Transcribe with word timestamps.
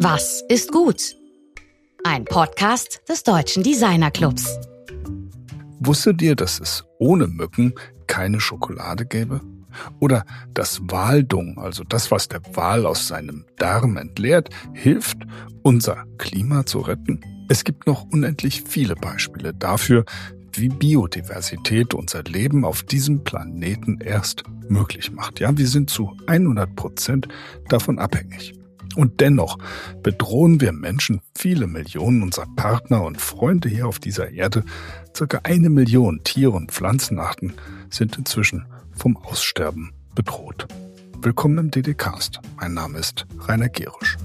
Was 0.00 0.44
ist 0.48 0.70
gut? 0.70 1.16
Ein 2.04 2.24
Podcast 2.24 3.00
des 3.08 3.24
Deutschen 3.24 3.64
Designer 3.64 4.12
Clubs. 4.12 4.56
Wusstet 5.80 6.22
ihr, 6.22 6.36
dass 6.36 6.60
es 6.60 6.84
ohne 7.00 7.26
Mücken 7.26 7.74
keine 8.06 8.38
Schokolade 8.38 9.06
gäbe? 9.06 9.40
Oder 9.98 10.24
dass 10.54 10.80
Waldung, 10.82 11.58
also 11.58 11.82
das, 11.82 12.12
was 12.12 12.28
der 12.28 12.40
Wal 12.54 12.86
aus 12.86 13.08
seinem 13.08 13.44
Darm 13.56 13.96
entleert, 13.96 14.50
hilft, 14.72 15.18
unser 15.62 16.04
Klima 16.16 16.64
zu 16.64 16.78
retten? 16.78 17.20
Es 17.48 17.64
gibt 17.64 17.88
noch 17.88 18.04
unendlich 18.04 18.62
viele 18.62 18.94
Beispiele 18.94 19.52
dafür, 19.52 20.04
wie 20.52 20.68
Biodiversität 20.68 21.92
unser 21.92 22.22
Leben 22.22 22.64
auf 22.64 22.84
diesem 22.84 23.24
Planeten 23.24 23.98
erst 24.00 24.44
möglich 24.68 25.10
macht. 25.10 25.40
Ja, 25.40 25.58
wir 25.58 25.66
sind 25.66 25.90
zu 25.90 26.16
100 26.28 26.76
Prozent 26.76 27.26
davon 27.68 27.98
abhängig. 27.98 28.57
Und 28.96 29.20
dennoch 29.20 29.58
bedrohen 30.02 30.60
wir 30.60 30.72
Menschen 30.72 31.20
viele 31.36 31.66
Millionen 31.66 32.22
unserer 32.22 32.46
Partner 32.56 33.04
und 33.04 33.20
Freunde 33.20 33.68
hier 33.68 33.86
auf 33.86 33.98
dieser 33.98 34.30
Erde. 34.30 34.64
Circa 35.16 35.40
eine 35.44 35.70
Million 35.70 36.22
Tiere 36.24 36.52
und 36.52 36.72
Pflanzenarten 36.72 37.54
sind 37.90 38.18
inzwischen 38.18 38.66
vom 38.92 39.16
Aussterben 39.16 39.92
bedroht. 40.14 40.66
Willkommen 41.20 41.58
im 41.58 41.70
DDcast. 41.70 42.40
Mein 42.56 42.74
Name 42.74 42.98
ist 42.98 43.26
Rainer 43.40 43.68
Gerisch. 43.68 44.16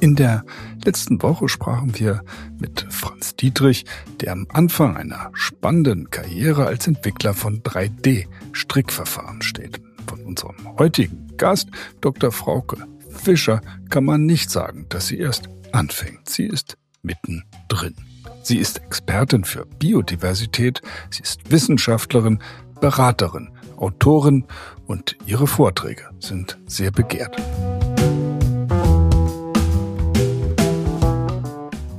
In 0.00 0.14
der 0.14 0.44
letzten 0.86 1.20
Woche 1.20 1.48
sprachen 1.48 1.98
wir 1.98 2.22
mit 2.58 2.86
Franz 2.88 3.36
Dietrich, 3.36 3.84
der 4.20 4.32
am 4.32 4.46
Anfang 4.48 4.96
einer 4.96 5.30
spannenden 5.34 6.10
Karriere 6.10 6.66
als 6.66 6.86
Entwickler 6.86 7.34
von 7.34 7.62
3D-Strickverfahren 7.62 9.42
steht. 9.42 9.80
Von 10.06 10.20
unserem 10.20 10.78
heutigen 10.78 11.36
Gast, 11.36 11.68
Dr. 12.00 12.30
Frauke 12.30 12.86
Fischer, 13.10 13.60
kann 13.90 14.04
man 14.04 14.24
nicht 14.24 14.50
sagen, 14.50 14.86
dass 14.88 15.08
sie 15.08 15.18
erst 15.18 15.48
anfängt. 15.72 16.28
Sie 16.28 16.46
ist 16.46 16.78
mittendrin. 17.02 17.94
Sie 18.42 18.58
ist 18.58 18.78
Expertin 18.78 19.44
für 19.44 19.66
Biodiversität, 19.66 20.80
sie 21.10 21.22
ist 21.22 21.50
Wissenschaftlerin, 21.50 22.38
Beraterin, 22.80 23.50
Autorin 23.76 24.44
und 24.86 25.16
ihre 25.26 25.48
Vorträge 25.48 26.04
sind 26.20 26.58
sehr 26.66 26.92
begehrt. 26.92 27.36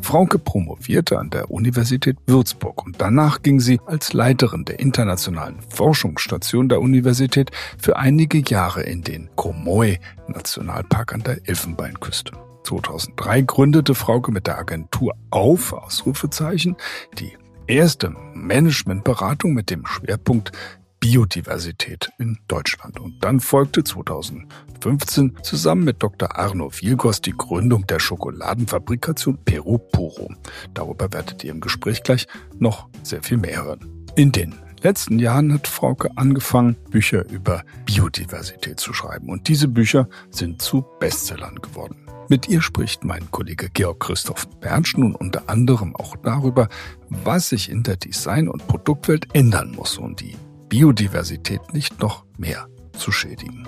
Frauke 0.07 0.39
promovierte 0.39 1.19
an 1.19 1.31
der 1.31 1.51
Universität 1.51 2.15
Würzburg 2.27 2.85
und 2.85 3.01
danach 3.01 3.41
ging 3.41 3.59
sie 3.59 3.81
als 3.87 4.13
Leiterin 4.13 4.63
der 4.63 4.79
internationalen 4.79 5.59
Forschungsstation 5.67 6.69
der 6.69 6.79
Universität 6.79 7.51
für 7.77 7.97
einige 7.97 8.37
Jahre 8.37 8.83
in 8.83 9.01
den 9.01 9.29
Comoe 9.35 9.97
Nationalpark 10.29 11.13
an 11.13 11.23
der 11.23 11.45
Elfenbeinküste. 11.45 12.31
2003 12.63 13.41
gründete 13.41 13.95
Frauke 13.95 14.31
mit 14.31 14.47
der 14.47 14.57
Agentur 14.57 15.13
auf, 15.29 15.73
Ausrufezeichen, 15.73 16.77
die 17.19 17.33
erste 17.67 18.15
Managementberatung 18.33 19.53
mit 19.53 19.69
dem 19.69 19.85
Schwerpunkt 19.85 20.53
Biodiversität 20.99 22.09
in 22.17 22.39
Deutschland. 22.47 22.99
Und 22.99 23.23
dann 23.23 23.39
folgte 23.39 23.83
2015 23.83 25.37
zusammen 25.43 25.83
mit 25.83 26.01
Dr. 26.01 26.37
Arno 26.37 26.71
Vilgos 26.71 27.21
die 27.21 27.35
Gründung 27.35 27.87
der 27.87 27.99
Schokoladenfabrikation 27.99 29.37
Peru 29.45 29.77
Puro. 29.77 30.33
Darüber 30.73 31.11
werdet 31.13 31.43
ihr 31.43 31.51
im 31.51 31.61
Gespräch 31.61 32.03
gleich 32.03 32.27
noch 32.59 32.89
sehr 33.03 33.23
viel 33.23 33.37
mehr 33.37 33.63
hören. 33.63 34.05
In 34.15 34.31
den 34.31 34.55
letzten 34.81 35.19
Jahren 35.19 35.53
hat 35.53 35.67
Frauke 35.67 36.09
angefangen, 36.15 36.75
Bücher 36.89 37.29
über 37.29 37.63
Biodiversität 37.85 38.79
zu 38.79 38.93
schreiben. 38.93 39.29
Und 39.29 39.47
diese 39.47 39.67
Bücher 39.67 40.09
sind 40.31 40.61
zu 40.61 40.85
Bestsellern 40.99 41.55
geworden. 41.55 42.07
Mit 42.29 42.49
ihr 42.49 42.61
spricht 42.61 43.05
mein 43.05 43.31
Kollege 43.31 43.69
Georg 43.73 44.01
Christoph 44.01 44.49
Bernsch 44.59 44.97
nun 44.97 45.15
unter 45.15 45.49
anderem 45.49 45.95
auch 45.95 46.17
darüber, 46.17 46.67
was 47.09 47.49
sich 47.49 47.69
in 47.69 47.83
der 47.83 47.95
Design- 47.95 48.49
und 48.49 48.67
Produktwelt 48.67 49.27
ändern 49.33 49.71
muss, 49.71 49.97
um 49.97 50.15
die 50.15 50.35
Biodiversität 50.69 51.73
nicht 51.73 52.01
noch 52.01 52.25
mehr 52.37 52.67
zu 52.97 53.11
schädigen. 53.13 53.65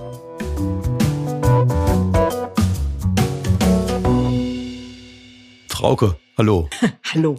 Frauke, 5.69 6.17
hallo. 6.37 6.69
hallo. 7.13 7.37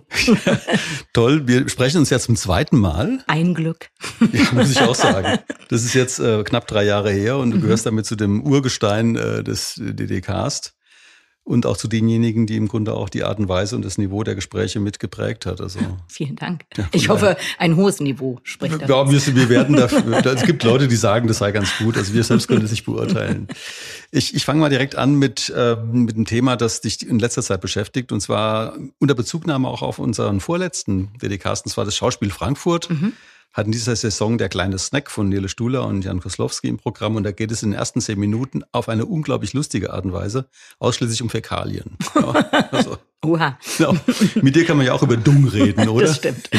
Toll, 1.12 1.46
wir 1.46 1.68
sprechen 1.68 1.98
uns 1.98 2.08
jetzt 2.08 2.24
zum 2.24 2.36
zweiten 2.36 2.78
Mal. 2.78 3.22
Ein 3.26 3.54
Glück. 3.54 3.90
Ja, 4.32 4.50
muss 4.52 4.70
ich 4.70 4.80
auch 4.80 4.94
sagen. 4.94 5.40
Das 5.68 5.84
ist 5.84 5.92
jetzt 5.92 6.20
äh, 6.20 6.42
knapp 6.42 6.66
drei 6.66 6.84
Jahre 6.84 7.10
her 7.10 7.36
und 7.36 7.50
du 7.50 7.58
mhm. 7.58 7.62
gehörst 7.62 7.84
damit 7.84 8.06
zu 8.06 8.16
dem 8.16 8.42
Urgestein 8.42 9.16
äh, 9.16 9.44
des 9.44 9.74
DDcast 9.76 10.74
und 11.44 11.66
auch 11.66 11.76
zu 11.76 11.88
denjenigen, 11.88 12.46
die 12.46 12.56
im 12.56 12.68
Grunde 12.68 12.94
auch 12.94 13.08
die 13.08 13.24
Art 13.24 13.38
und 13.38 13.48
Weise 13.48 13.74
und 13.74 13.84
das 13.84 13.98
Niveau 13.98 14.22
der 14.22 14.34
Gespräche 14.34 14.78
mitgeprägt 14.78 15.46
hat. 15.46 15.60
Also 15.60 15.80
vielen 16.08 16.36
Dank. 16.36 16.64
Ja, 16.76 16.88
ich 16.92 17.08
hoffe, 17.08 17.36
ein 17.58 17.76
hohes 17.76 18.00
Niveau 18.00 18.38
spricht. 18.44 18.80
Ja, 18.82 19.10
wir, 19.10 19.34
wir 19.34 19.48
werden 19.48 19.76
dafür. 19.76 20.24
es 20.24 20.42
gibt 20.44 20.62
Leute, 20.62 20.86
die 20.86 20.96
sagen, 20.96 21.26
das 21.26 21.38
sei 21.38 21.52
ganz 21.52 21.76
gut. 21.78 21.96
Also 21.96 22.14
wir 22.14 22.24
selbst 22.24 22.46
können 22.46 22.64
es 22.64 22.70
nicht 22.70 22.84
beurteilen. 22.84 23.48
Ich, 24.10 24.34
ich 24.34 24.44
fange 24.44 24.60
mal 24.60 24.70
direkt 24.70 24.96
an 24.96 25.14
mit 25.14 25.50
äh, 25.50 25.76
mit 25.76 26.14
einem 26.14 26.26
Thema, 26.26 26.56
das 26.56 26.80
dich 26.80 27.06
in 27.06 27.18
letzter 27.18 27.42
Zeit 27.42 27.60
beschäftigt 27.60 28.12
und 28.12 28.20
zwar 28.20 28.76
unter 28.98 29.14
Bezugnahme 29.14 29.68
auch 29.68 29.82
auf 29.82 29.98
unseren 29.98 30.40
vorletzten 30.40 31.10
WDCast, 31.18 31.66
und 31.66 31.72
zwar 31.72 31.84
das 31.84 31.96
Schauspiel 31.96 32.30
Frankfurt. 32.30 32.90
Mhm 32.90 33.12
hat 33.52 33.66
in 33.66 33.72
dieser 33.72 33.96
Saison 33.96 34.38
der 34.38 34.48
kleine 34.48 34.78
Snack 34.78 35.10
von 35.10 35.28
Nele 35.28 35.48
Stuhler 35.48 35.86
und 35.86 36.04
Jan 36.04 36.20
Koslowski 36.20 36.68
im 36.68 36.78
Programm 36.78 37.16
und 37.16 37.24
da 37.24 37.32
geht 37.32 37.50
es 37.50 37.62
in 37.62 37.70
den 37.70 37.78
ersten 37.78 38.00
zehn 38.00 38.18
Minuten 38.18 38.62
auf 38.72 38.88
eine 38.88 39.06
unglaublich 39.06 39.52
lustige 39.52 39.92
Art 39.92 40.04
und 40.04 40.12
Weise 40.12 40.48
ausschließlich 40.78 41.22
um 41.22 41.30
Fäkalien. 41.30 41.96
Ja, 42.14 42.32
also. 42.70 42.98
Oha. 43.22 43.58
Ja, 43.78 43.92
mit 44.42 44.56
dir 44.56 44.64
kann 44.64 44.76
man 44.76 44.86
ja 44.86 44.92
auch 44.92 45.02
über 45.02 45.16
Dung 45.16 45.46
reden, 45.46 45.88
oder? 45.88 46.06
Das 46.06 46.16
stimmt. 46.16 46.50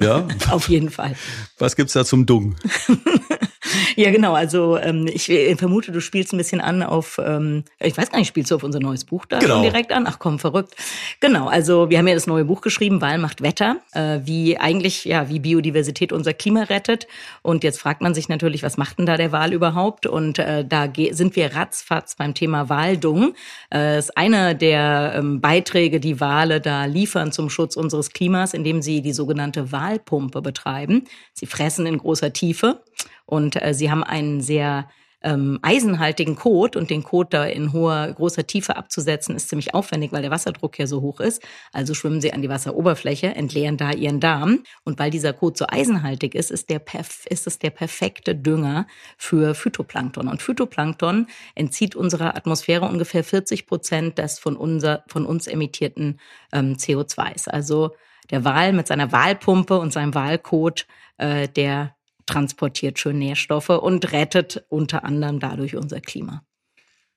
Ja. 0.00 0.26
Auf 0.50 0.68
jeden 0.68 0.90
Fall. 0.90 1.16
Was 1.58 1.76
gibt's 1.76 1.92
da 1.92 2.04
zum 2.04 2.26
Dung? 2.26 2.56
Ja, 3.96 4.10
genau. 4.10 4.34
Also 4.34 4.76
ähm, 4.78 5.06
ich 5.06 5.26
vermute, 5.56 5.92
du 5.92 6.00
spielst 6.00 6.32
ein 6.32 6.36
bisschen 6.36 6.60
an 6.60 6.82
auf, 6.82 7.20
ähm, 7.24 7.64
ich 7.80 7.96
weiß 7.96 8.10
gar 8.10 8.18
nicht, 8.18 8.28
spielst 8.28 8.50
du 8.50 8.56
auf 8.56 8.62
unser 8.62 8.80
neues 8.80 9.04
Buch 9.04 9.26
da 9.26 9.38
genau. 9.38 9.62
direkt 9.62 9.92
an? 9.92 10.06
Ach 10.06 10.18
komm, 10.18 10.38
verrückt. 10.38 10.74
Genau, 11.20 11.48
also 11.48 11.88
wir 11.90 11.98
haben 11.98 12.08
ja 12.08 12.14
das 12.14 12.26
neue 12.26 12.44
Buch 12.44 12.60
geschrieben, 12.60 13.00
Wahl 13.00 13.18
macht 13.18 13.42
Wetter, 13.42 13.76
äh, 13.92 14.20
wie 14.24 14.58
eigentlich, 14.58 15.04
ja, 15.04 15.28
wie 15.28 15.40
Biodiversität 15.40 16.12
unser 16.12 16.34
Klima 16.34 16.64
rettet. 16.64 17.06
Und 17.42 17.64
jetzt 17.64 17.80
fragt 17.80 18.02
man 18.02 18.14
sich 18.14 18.28
natürlich, 18.28 18.62
was 18.62 18.76
macht 18.76 18.98
denn 18.98 19.06
da 19.06 19.16
der 19.16 19.32
Wahl 19.32 19.52
überhaupt? 19.52 20.06
Und 20.06 20.38
äh, 20.38 20.64
da 20.64 20.88
sind 21.10 21.36
wir 21.36 21.54
ratzfatz 21.54 22.16
beim 22.16 22.34
Thema 22.34 22.68
Waldung. 22.68 23.34
Äh, 23.72 23.98
ist 23.98 24.16
einer 24.16 24.54
der 24.54 25.14
ähm, 25.16 25.40
Beiträge, 25.40 26.00
die 26.00 26.20
Wale 26.20 26.60
da 26.60 26.84
liefern 26.84 27.32
zum 27.32 27.50
Schutz 27.50 27.76
unseres 27.76 28.10
Klimas, 28.10 28.54
indem 28.54 28.82
sie 28.82 29.02
die 29.02 29.12
sogenannte 29.12 29.72
Wahlpumpe 29.72 30.42
betreiben. 30.42 31.04
Sie 31.32 31.46
fressen 31.46 31.86
in 31.86 31.98
großer 31.98 32.32
Tiefe 32.32 32.80
und 33.26 33.62
äh, 33.62 33.74
sie 33.74 33.90
haben 33.90 34.04
einen 34.04 34.40
sehr 34.40 34.88
ähm, 35.26 35.58
eisenhaltigen 35.62 36.36
Kot 36.36 36.76
und 36.76 36.88
den 36.88 37.02
Kot 37.02 37.34
da 37.34 37.44
in 37.44 37.72
hoher, 37.72 38.12
großer 38.12 38.46
Tiefe 38.46 38.76
abzusetzen, 38.76 39.34
ist 39.34 39.48
ziemlich 39.48 39.74
aufwendig, 39.74 40.12
weil 40.12 40.22
der 40.22 40.30
Wasserdruck 40.30 40.78
ja 40.78 40.86
so 40.86 41.02
hoch 41.02 41.18
ist. 41.18 41.42
Also 41.72 41.94
schwimmen 41.94 42.20
sie 42.20 42.32
an 42.32 42.42
die 42.42 42.48
Wasseroberfläche, 42.48 43.34
entleeren 43.34 43.76
da 43.76 43.90
ihren 43.90 44.20
Darm. 44.20 44.62
Und 44.84 45.00
weil 45.00 45.10
dieser 45.10 45.32
Kot 45.32 45.58
so 45.58 45.64
eisenhaltig 45.68 46.36
ist, 46.36 46.52
ist, 46.52 46.70
der 46.70 46.80
ist 47.28 47.46
es 47.48 47.58
der 47.58 47.70
perfekte 47.70 48.36
Dünger 48.36 48.86
für 49.16 49.56
Phytoplankton. 49.56 50.28
Und 50.28 50.42
Phytoplankton 50.42 51.26
entzieht 51.56 51.96
unserer 51.96 52.36
Atmosphäre 52.36 52.86
ungefähr 52.86 53.24
40 53.24 53.66
Prozent 53.66 54.18
des 54.18 54.38
von, 54.38 54.56
unser, 54.56 55.02
von 55.08 55.26
uns 55.26 55.48
emittierten 55.48 56.20
ähm, 56.52 56.74
CO2s. 56.74 57.48
Also 57.48 57.96
der 58.30 58.44
Wal 58.44 58.72
mit 58.72 58.86
seiner 58.86 59.10
Walpumpe 59.10 59.78
und 59.78 59.92
seinem 59.92 60.14
Walkot, 60.14 60.86
äh, 61.18 61.48
der 61.48 61.95
transportiert 62.26 62.98
schön 62.98 63.18
Nährstoffe 63.18 63.70
und 63.70 64.12
rettet 64.12 64.64
unter 64.68 65.04
anderem 65.04 65.40
dadurch 65.40 65.76
unser 65.76 66.00
Klima. 66.00 66.44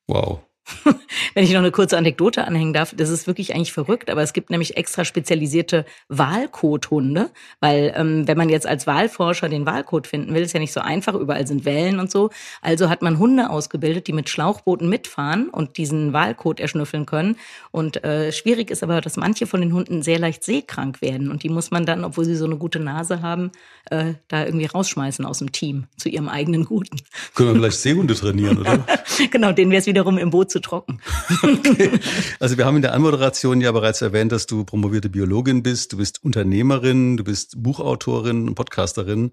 Wow. 0.07 0.41
Wenn 1.33 1.43
ich 1.43 1.51
noch 1.51 1.59
eine 1.59 1.71
kurze 1.71 1.97
Anekdote 1.97 2.45
anhängen 2.45 2.73
darf, 2.73 2.93
das 2.95 3.09
ist 3.09 3.27
wirklich 3.27 3.53
eigentlich 3.53 3.73
verrückt, 3.73 4.09
aber 4.09 4.21
es 4.21 4.33
gibt 4.33 4.49
nämlich 4.49 4.77
extra 4.77 5.05
spezialisierte 5.05 5.85
Wahlkothunde, 6.07 7.29
weil 7.59 7.93
ähm, 7.95 8.27
wenn 8.27 8.37
man 8.37 8.49
jetzt 8.49 8.67
als 8.67 8.87
Wahlforscher 8.87 9.49
den 9.49 9.65
Wahlcode 9.65 10.07
finden 10.07 10.33
will, 10.33 10.41
ist 10.41 10.53
ja 10.53 10.59
nicht 10.59 10.73
so 10.73 10.79
einfach, 10.79 11.13
überall 11.13 11.47
sind 11.47 11.65
Wellen 11.65 11.99
und 11.99 12.11
so. 12.11 12.29
Also 12.61 12.89
hat 12.89 13.01
man 13.01 13.19
Hunde 13.19 13.49
ausgebildet, 13.49 14.07
die 14.07 14.13
mit 14.13 14.29
Schlauchbooten 14.29 14.89
mitfahren 14.89 15.49
und 15.49 15.77
diesen 15.77 16.13
Wahlcode 16.13 16.59
erschnüffeln 16.59 17.05
können. 17.05 17.37
Und 17.71 18.03
äh, 18.03 18.31
schwierig 18.31 18.71
ist 18.71 18.83
aber, 18.83 19.01
dass 19.01 19.17
manche 19.17 19.47
von 19.47 19.61
den 19.61 19.73
Hunden 19.73 20.01
sehr 20.01 20.19
leicht 20.19 20.43
seekrank 20.43 21.01
werden 21.01 21.31
und 21.31 21.43
die 21.43 21.49
muss 21.49 21.71
man 21.71 21.85
dann, 21.85 22.03
obwohl 22.03 22.25
sie 22.25 22.35
so 22.35 22.45
eine 22.45 22.57
gute 22.57 22.79
Nase 22.79 23.21
haben, 23.21 23.51
äh, 23.89 24.13
da 24.27 24.45
irgendwie 24.45 24.65
rausschmeißen 24.65 25.25
aus 25.25 25.39
dem 25.39 25.51
Team 25.51 25.87
zu 25.97 26.09
ihrem 26.09 26.29
eigenen 26.29 26.65
Guten. 26.65 26.97
Können 27.35 27.49
wir 27.49 27.55
vielleicht 27.55 27.79
Seehunde 27.79 28.15
trainieren, 28.15 28.59
oder? 28.59 28.85
genau, 29.31 29.51
denen 29.51 29.71
wäre 29.71 29.79
es 29.79 29.87
wiederum 29.87 30.17
im 30.17 30.29
Boot 30.29 30.51
zu 30.51 30.58
zu 30.59 30.69
trocken. 30.69 30.99
Okay. 31.41 31.91
Also 32.39 32.57
wir 32.57 32.65
haben 32.65 32.75
in 32.75 32.81
der 32.81 32.93
Anmoderation 32.93 33.61
ja 33.61 33.71
bereits 33.71 34.01
erwähnt, 34.01 34.31
dass 34.31 34.45
du 34.45 34.65
promovierte 34.65 35.09
Biologin 35.09 35.63
bist, 35.63 35.93
du 35.93 35.97
bist 35.97 36.23
Unternehmerin, 36.23 37.17
du 37.17 37.23
bist 37.23 37.61
Buchautorin 37.61 38.47
und 38.47 38.55
Podcasterin. 38.55 39.31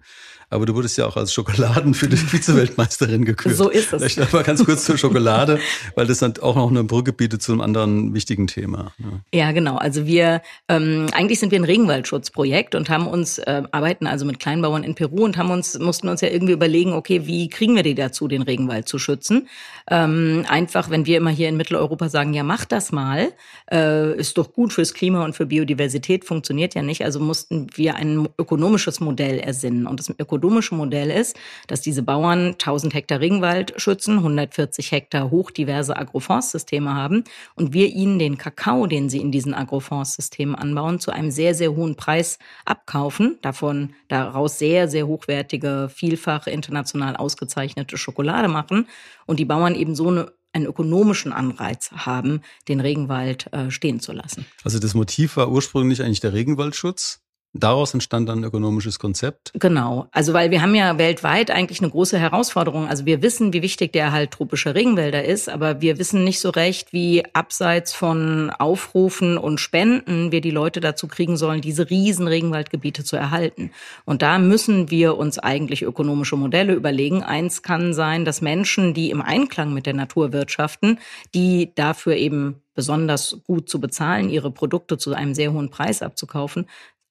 Aber 0.49 0.65
du 0.65 0.77
wurdest 0.77 0.97
ja 0.97 1.07
auch 1.07 1.17
als 1.17 1.35
Schokoladen 1.35 1.93
für 1.95 2.07
die 2.09 2.17
Vize-Weltmeisterin 2.17 3.25
gekürt. 3.25 3.57
So 3.57 3.69
ist 3.69 3.93
es. 3.93 4.01
Vielleicht 4.01 4.19
noch 4.19 4.33
mal 4.33 4.45
ganz 4.45 4.65
kurz 4.65 4.85
zur 4.85 4.97
Schokolade, 4.97 5.59
weil 5.97 6.07
das 6.07 6.19
dann 6.19 6.35
auch 6.41 6.55
noch 6.55 6.71
eine 6.71 6.85
Brücke 6.85 7.13
bietet 7.13 7.43
zu 7.43 7.51
einem 7.51 7.61
anderen 7.61 8.15
wichtigen 8.15 8.47
Thema. 8.47 8.93
Ja, 8.99 9.41
ja 9.41 9.53
genau. 9.53 9.77
Also 9.77 10.07
wir, 10.07 10.43
ähm, 10.69 11.07
eigentlich 11.13 11.41
sind 11.41 11.51
wir 11.51 11.59
ein 11.59 11.65
Regenwaldschutzprojekt 11.65 12.77
und 12.77 12.89
haben 12.91 13.09
uns, 13.09 13.39
äh, 13.39 13.65
arbeiten 13.73 14.07
also 14.07 14.25
mit 14.25 14.39
Kleinbauern 14.39 14.85
in 14.85 14.95
Peru 14.95 15.25
und 15.25 15.37
haben 15.37 15.51
uns, 15.51 15.77
mussten 15.81 16.09
uns 16.09 16.21
ja 16.21 16.29
irgendwie 16.29 16.53
überlegen, 16.53 16.93
okay, 16.93 17.27
wie 17.27 17.49
kriegen 17.49 17.75
wir 17.75 17.83
die 17.83 17.97
dazu, 17.97 18.29
den 18.29 18.43
Regenwald 18.43 18.89
zu 18.89 19.01
schützen? 19.01 19.49
Ähm, 19.91 20.45
einfach, 20.49 20.91
wenn 20.91 21.07
wir 21.07 21.16
immer 21.17 21.31
hier 21.31 21.49
in 21.49 21.57
Mitteleuropa 21.57 22.09
sagen, 22.09 22.35
ja, 22.35 22.43
mach 22.43 22.65
das 22.65 22.93
mal, 22.93 23.33
äh, 23.71 24.17
ist 24.17 24.39
doch 24.39 24.53
gut 24.53 24.73
fürs 24.73 24.95
Klima 24.95 25.25
und 25.25 25.35
für 25.35 25.47
Biodiversität, 25.47 26.25
funktioniert 26.25 26.75
ja 26.75 26.83
nicht. 26.83 27.05
Also 27.05 27.21
mussten 27.21 27.69
wir 27.75 27.97
ein 27.97 28.29
ökonomisches 28.39 29.01
Modell 29.01 29.39
ersinnen. 29.39 29.87
Und 29.87 30.01
das 30.01 30.11
ökonomische 30.19 30.75
Modell 30.75 31.11
ist, 31.11 31.37
dass 31.67 31.81
diese 31.81 32.03
Bauern 32.03 32.53
1000 32.53 32.95
Hektar 32.95 33.21
Regenwald 33.21 33.75
schützen, 33.77 34.19
140 34.19 34.93
Hektar 34.93 35.31
hochdiverse 35.31 35.97
Agroforstsysteme 35.97 36.95
haben 36.95 37.25
und 37.55 37.73
wir 37.73 37.89
ihnen 37.89 38.19
den 38.19 38.39
Kakao, 38.39 38.87
den 38.87 39.09
sie 39.09 39.21
in 39.21 39.33
diesen 39.33 39.55
Agroforstsystemen 39.55 40.55
anbauen, 40.55 41.01
zu 41.01 41.11
einem 41.11 41.31
sehr, 41.31 41.55
sehr 41.55 41.75
hohen 41.75 41.97
Preis 41.97 42.39
abkaufen, 42.65 43.39
davon 43.43 43.95
daraus 44.09 44.59
sehr, 44.59 44.89
sehr 44.89 45.07
hochwertige, 45.07 45.91
vielfach 45.93 46.47
international 46.47 47.17
ausgezeichnete 47.17 47.97
Schokolade 47.97 48.49
machen 48.49 48.87
und 49.27 49.41
die 49.41 49.45
Bauern 49.45 49.75
eben 49.75 49.95
so 49.95 50.09
eine 50.09 50.33
einen 50.57 50.67
ökonomischen 50.67 51.33
Anreiz 51.33 51.91
haben, 51.93 52.41
den 52.67 52.81
Regenwald 52.81 53.53
äh, 53.53 53.71
stehen 53.71 54.01
zu 54.01 54.13
lassen. 54.13 54.47
Also 54.65 54.79
das 54.79 54.95
Motiv 54.95 55.37
war 55.37 55.51
ursprünglich 55.51 56.03
eigentlich 56.03 56.21
der 56.21 56.33
Regenwaldschutz? 56.33 57.21
Daraus 57.61 57.95
entstand 57.95 58.29
dann 58.29 58.41
ein 58.41 58.45
ökonomisches 58.45 58.99
Konzept? 58.99 59.53
Genau. 59.55 60.09
Also, 60.13 60.33
weil 60.33 60.51
wir 60.51 60.63
haben 60.63 60.75
ja 60.75 60.99
weltweit 60.99 61.51
eigentlich 61.51 61.81
eine 61.81 61.91
große 61.91 62.19
Herausforderung. 62.19 62.89
Also, 62.89 63.07
wir 63.07 63.23
wissen, 63.23 63.53
wie 63.53 63.63
wichtig 63.63 63.93
der 63.93 64.13
halt 64.13 64.31
tropische 64.31 64.75
Regenwälder 64.75 65.25
ist, 65.25 65.49
aber 65.49 65.81
wir 65.81 65.99
wissen 65.99 66.25
nicht 66.25 66.41
so 66.41 66.51
recht, 66.51 66.93
wie 66.93 67.25
abseits 67.33 67.95
von 67.95 68.51
Aufrufen 68.51 69.39
und 69.39 69.59
Spenden 69.59 70.33
wir 70.33 70.41
die 70.41 70.51
Leute 70.51 70.81
dazu 70.81 71.09
kriegen 71.09 71.37
sollen, 71.37 71.61
diese 71.61 71.89
riesen 71.91 72.29
Regenwaldgebiete 72.29 73.05
zu 73.05 73.17
erhalten. 73.17 73.71
Und 74.05 74.23
da 74.23 74.39
müssen 74.39 74.91
wir 74.91 75.17
uns 75.17 75.39
eigentlich 75.39 75.83
ökonomische 75.83 76.37
Modelle 76.37 76.75
überlegen. 76.75 77.23
Eins 77.23 77.63
kann 77.63 77.95
sein, 77.95 78.25
dass 78.25 78.41
Menschen, 78.41 78.95
die 78.95 79.11
im 79.11 79.23
Einklang 79.23 79.73
mit 79.73 79.87
der 79.87 79.95
Natur 79.95 80.33
wirtschaften, 80.33 80.99
die 81.35 81.73
dafür 81.75 82.17
eben 82.17 82.63
besonders 82.77 83.41
gut 83.45 83.69
zu 83.69 83.81
bezahlen, 83.81 84.31
ihre 84.31 84.53
Produkte 84.53 84.99
zu 84.99 85.13
einem 85.15 85.35
sehr 85.35 85.53
hohen 85.53 85.71
Preis 85.71 86.03
abzukaufen, 86.03 86.67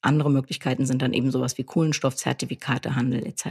andere 0.05 0.29
Möglichkeiten 0.29 0.85
sind 0.85 1.01
dann 1.01 1.13
eben 1.13 1.31
sowas 1.31 1.57
wie 1.57 1.63
Kohlenstoffzertifikate, 1.63 2.95
Handel 2.95 3.25
etc. 3.25 3.45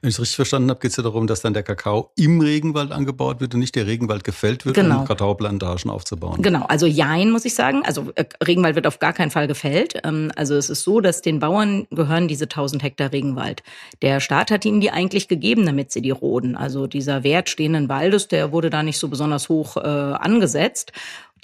Wenn 0.00 0.08
ich 0.08 0.16
es 0.16 0.20
richtig 0.20 0.36
verstanden 0.36 0.70
habe, 0.70 0.80
geht 0.80 0.90
es 0.90 0.96
ja 0.96 1.02
darum, 1.02 1.26
dass 1.26 1.40
dann 1.40 1.54
der 1.54 1.62
Kakao 1.62 2.12
im 2.16 2.40
Regenwald 2.40 2.92
angebaut 2.92 3.40
wird 3.40 3.54
und 3.54 3.60
nicht 3.60 3.74
der 3.74 3.86
Regenwald 3.86 4.24
gefällt 4.24 4.64
wird, 4.64 4.76
genau. 4.76 5.00
um 5.00 5.04
Kakaoplantagen 5.06 5.90
aufzubauen. 5.90 6.42
Genau, 6.42 6.64
also 6.66 6.86
Jein 6.86 7.30
muss 7.30 7.44
ich 7.44 7.54
sagen. 7.54 7.82
Also 7.84 8.12
äh, 8.14 8.24
Regenwald 8.44 8.74
wird 8.74 8.86
auf 8.86 8.98
gar 8.98 9.12
keinen 9.12 9.30
Fall 9.30 9.46
gefällt. 9.46 9.94
Ähm, 10.04 10.32
also 10.36 10.54
es 10.54 10.70
ist 10.70 10.82
so, 10.82 11.00
dass 11.00 11.22
den 11.22 11.38
Bauern 11.38 11.86
gehören 11.90 12.28
diese 12.28 12.44
1000 12.44 12.82
Hektar 12.82 13.12
Regenwald. 13.12 13.62
Der 14.02 14.20
Staat 14.20 14.50
hat 14.50 14.64
ihnen 14.64 14.80
die 14.80 14.90
eigentlich 14.90 15.28
gegeben, 15.28 15.66
damit 15.66 15.92
sie 15.92 16.02
die 16.02 16.10
roden. 16.10 16.56
Also 16.56 16.86
dieser 16.86 17.24
Wert 17.24 17.48
stehenden 17.48 17.88
Waldes, 17.88 18.28
der 18.28 18.52
wurde 18.52 18.70
da 18.70 18.82
nicht 18.82 18.98
so 18.98 19.08
besonders 19.08 19.48
hoch 19.48 19.76
äh, 19.76 19.80
angesetzt. 19.80 20.92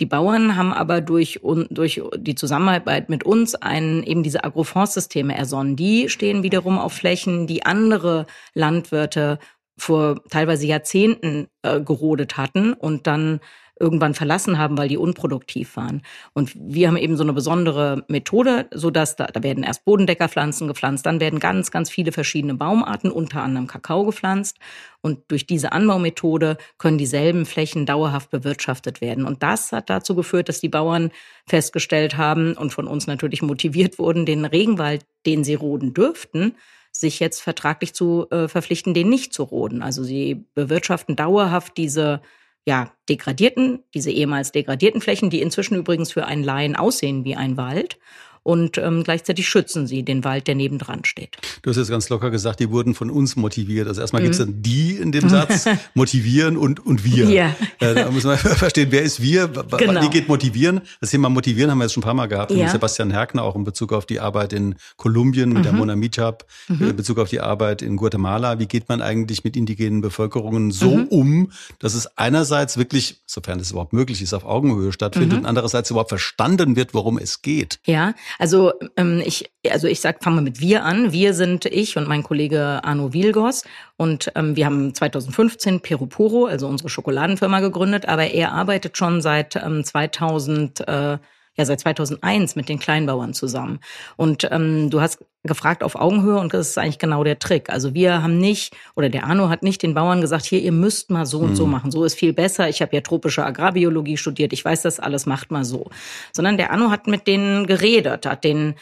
Die 0.00 0.06
Bauern 0.06 0.56
haben 0.56 0.72
aber 0.72 1.00
durch, 1.00 1.40
durch 1.70 2.02
die 2.16 2.34
Zusammenarbeit 2.34 3.08
mit 3.08 3.24
uns 3.24 3.54
einen, 3.54 4.02
eben 4.02 4.22
diese 4.22 4.44
Agroforstsysteme 4.44 5.36
ersonnen. 5.36 5.76
Die 5.76 6.08
stehen 6.08 6.42
wiederum 6.42 6.78
auf 6.78 6.92
Flächen, 6.92 7.46
die 7.46 7.64
andere 7.64 8.26
Landwirte 8.54 9.38
vor 9.78 10.22
teilweise 10.30 10.66
Jahrzehnten 10.66 11.48
äh, 11.62 11.80
gerodet 11.80 12.36
hatten 12.36 12.72
und 12.72 13.06
dann 13.06 13.40
irgendwann 13.78 14.14
verlassen 14.14 14.58
haben, 14.58 14.78
weil 14.78 14.88
die 14.88 14.96
unproduktiv 14.96 15.76
waren. 15.76 16.02
Und 16.32 16.52
wir 16.56 16.88
haben 16.88 16.96
eben 16.96 17.16
so 17.16 17.22
eine 17.22 17.32
besondere 17.32 18.04
Methode, 18.08 18.66
so 18.72 18.90
dass 18.90 19.16
da, 19.16 19.26
da 19.26 19.42
werden 19.42 19.64
erst 19.64 19.84
Bodendeckerpflanzen 19.84 20.66
gepflanzt, 20.66 21.04
dann 21.04 21.20
werden 21.20 21.40
ganz, 21.40 21.70
ganz 21.70 21.90
viele 21.90 22.12
verschiedene 22.12 22.54
Baumarten, 22.54 23.10
unter 23.10 23.42
anderem 23.42 23.66
Kakao 23.66 24.04
gepflanzt. 24.04 24.58
Und 25.02 25.20
durch 25.28 25.46
diese 25.46 25.72
Anbaumethode 25.72 26.56
können 26.78 26.98
dieselben 26.98 27.44
Flächen 27.44 27.86
dauerhaft 27.86 28.30
bewirtschaftet 28.30 29.00
werden. 29.00 29.24
Und 29.24 29.42
das 29.42 29.72
hat 29.72 29.90
dazu 29.90 30.14
geführt, 30.14 30.48
dass 30.48 30.60
die 30.60 30.68
Bauern 30.68 31.10
festgestellt 31.46 32.16
haben 32.16 32.54
und 32.54 32.72
von 32.72 32.86
uns 32.88 33.06
natürlich 33.06 33.42
motiviert 33.42 33.98
wurden, 33.98 34.26
den 34.26 34.44
Regenwald, 34.44 35.04
den 35.26 35.44
sie 35.44 35.54
roden 35.54 35.92
dürften, 35.92 36.54
sich 36.92 37.20
jetzt 37.20 37.42
vertraglich 37.42 37.92
zu 37.94 38.26
äh, 38.30 38.48
verpflichten, 38.48 38.94
den 38.94 39.10
nicht 39.10 39.34
zu 39.34 39.42
roden. 39.42 39.82
Also 39.82 40.02
sie 40.02 40.46
bewirtschaften 40.54 41.14
dauerhaft 41.14 41.76
diese 41.76 42.22
ja, 42.66 42.92
degradierten, 43.08 43.84
diese 43.94 44.10
ehemals 44.10 44.52
degradierten 44.52 45.00
Flächen, 45.00 45.30
die 45.30 45.40
inzwischen 45.40 45.76
übrigens 45.76 46.12
für 46.12 46.26
einen 46.26 46.42
Laien 46.42 46.76
aussehen 46.76 47.24
wie 47.24 47.36
ein 47.36 47.56
Wald 47.56 47.98
und 48.46 48.78
ähm, 48.78 49.02
gleichzeitig 49.02 49.48
schützen 49.48 49.88
sie 49.88 50.04
den 50.04 50.22
Wald, 50.22 50.46
der 50.46 50.54
nebendran 50.54 51.04
steht. 51.04 51.36
Du 51.62 51.70
hast 51.70 51.78
jetzt 51.78 51.90
ganz 51.90 52.08
locker 52.10 52.30
gesagt, 52.30 52.60
die 52.60 52.70
wurden 52.70 52.94
von 52.94 53.10
uns 53.10 53.34
motiviert. 53.34 53.88
Also 53.88 54.00
erstmal 54.00 54.22
mhm. 54.22 54.26
gibt 54.26 54.34
es 54.34 54.38
dann 54.38 54.62
die 54.62 54.92
in 54.92 55.10
dem 55.10 55.28
Satz, 55.28 55.64
motivieren 55.94 56.56
und, 56.56 56.86
und 56.86 57.04
wir. 57.04 57.28
Ja. 57.28 57.56
Äh, 57.80 57.94
da 57.96 58.10
muss 58.12 58.22
man 58.22 58.38
verstehen, 58.38 58.88
wer 58.90 59.02
ist 59.02 59.20
wir? 59.20 59.48
Genau. 59.48 60.00
Wie 60.00 60.10
geht 60.10 60.28
motivieren? 60.28 60.80
Das 61.00 61.10
Thema 61.10 61.28
motivieren 61.28 61.72
haben 61.72 61.78
wir 61.78 61.86
jetzt 61.86 61.94
schon 61.94 62.02
ein 62.02 62.04
paar 62.04 62.14
Mal 62.14 62.26
gehabt 62.26 62.52
ja. 62.52 62.62
mit 62.62 62.70
Sebastian 62.70 63.10
Herkner, 63.10 63.42
auch 63.42 63.56
in 63.56 63.64
Bezug 63.64 63.92
auf 63.92 64.06
die 64.06 64.20
Arbeit 64.20 64.52
in 64.52 64.76
Kolumbien 64.96 65.48
mit 65.48 65.58
mhm. 65.58 65.62
der 65.64 65.72
Mona 65.72 65.96
Mijab, 65.96 66.46
mhm. 66.68 66.90
in 66.90 66.96
Bezug 66.96 67.18
auf 67.18 67.28
die 67.28 67.40
Arbeit 67.40 67.82
in 67.82 67.96
Guatemala. 67.96 68.60
Wie 68.60 68.66
geht 68.66 68.88
man 68.88 69.02
eigentlich 69.02 69.42
mit 69.42 69.56
indigenen 69.56 70.02
Bevölkerungen 70.02 70.70
so 70.70 70.98
mhm. 70.98 71.06
um, 71.08 71.52
dass 71.80 71.94
es 71.94 72.16
einerseits 72.16 72.76
wirklich, 72.76 73.22
sofern 73.26 73.58
es 73.58 73.72
überhaupt 73.72 73.92
möglich 73.92 74.22
ist, 74.22 74.34
auf 74.34 74.44
Augenhöhe 74.44 74.92
stattfindet 74.92 75.32
mhm. 75.32 75.38
und 75.40 75.46
andererseits 75.46 75.90
überhaupt 75.90 76.10
verstanden 76.10 76.76
wird, 76.76 76.94
worum 76.94 77.18
es 77.18 77.42
geht? 77.42 77.80
Ja, 77.86 78.14
also 78.38 78.72
ähm, 78.96 79.22
ich, 79.24 79.50
also 79.70 79.86
ich 79.86 80.00
sag, 80.00 80.22
fangen 80.22 80.36
wir 80.36 80.42
mit 80.42 80.60
wir 80.60 80.84
an. 80.84 81.12
Wir 81.12 81.34
sind 81.34 81.64
ich 81.64 81.96
und 81.96 82.08
mein 82.08 82.22
Kollege 82.22 82.80
Arno 82.82 83.12
Wilgos 83.12 83.64
und 83.96 84.30
ähm, 84.34 84.56
wir 84.56 84.66
haben 84.66 84.94
2015 84.94 85.80
Perupuro, 85.80 86.46
also 86.46 86.68
unsere 86.68 86.88
Schokoladenfirma, 86.88 87.60
gegründet. 87.60 88.06
Aber 88.08 88.26
er 88.26 88.52
arbeitet 88.52 88.96
schon 88.96 89.20
seit 89.20 89.56
ähm, 89.56 89.84
2000 89.84 90.86
äh, 90.86 91.18
ja 91.56 91.64
seit 91.64 91.80
2001 91.80 92.56
mit 92.56 92.68
den 92.68 92.78
Kleinbauern 92.78 93.34
zusammen. 93.34 93.80
Und 94.16 94.48
ähm, 94.50 94.90
du 94.90 95.00
hast 95.00 95.24
gefragt 95.46 95.82
auf 95.82 95.94
Augenhöhe 95.94 96.38
und 96.38 96.52
das 96.52 96.70
ist 96.70 96.78
eigentlich 96.78 96.98
genau 96.98 97.24
der 97.24 97.38
Trick. 97.38 97.70
Also 97.70 97.94
wir 97.94 98.22
haben 98.22 98.38
nicht, 98.38 98.74
oder 98.94 99.08
der 99.08 99.24
Arno 99.24 99.48
hat 99.48 99.62
nicht 99.62 99.82
den 99.82 99.94
Bauern 99.94 100.20
gesagt, 100.20 100.44
hier, 100.44 100.60
ihr 100.60 100.72
müsst 100.72 101.10
mal 101.10 101.24
so 101.24 101.40
und 101.40 101.50
mhm. 101.50 101.56
so 101.56 101.66
machen, 101.66 101.90
so 101.90 102.04
ist 102.04 102.14
viel 102.14 102.32
besser. 102.32 102.68
Ich 102.68 102.82
habe 102.82 102.94
ja 102.94 103.00
tropische 103.00 103.44
Agrarbiologie 103.44 104.16
studiert, 104.16 104.52
ich 104.52 104.64
weiß 104.64 104.82
das 104.82 105.00
alles, 105.00 105.26
macht 105.26 105.50
mal 105.50 105.64
so. 105.64 105.90
Sondern 106.32 106.56
der 106.56 106.72
Arno 106.72 106.90
hat 106.90 107.06
mit 107.06 107.26
denen 107.26 107.66
geredet, 107.66 108.26
hat 108.26 108.44
den 108.44 108.74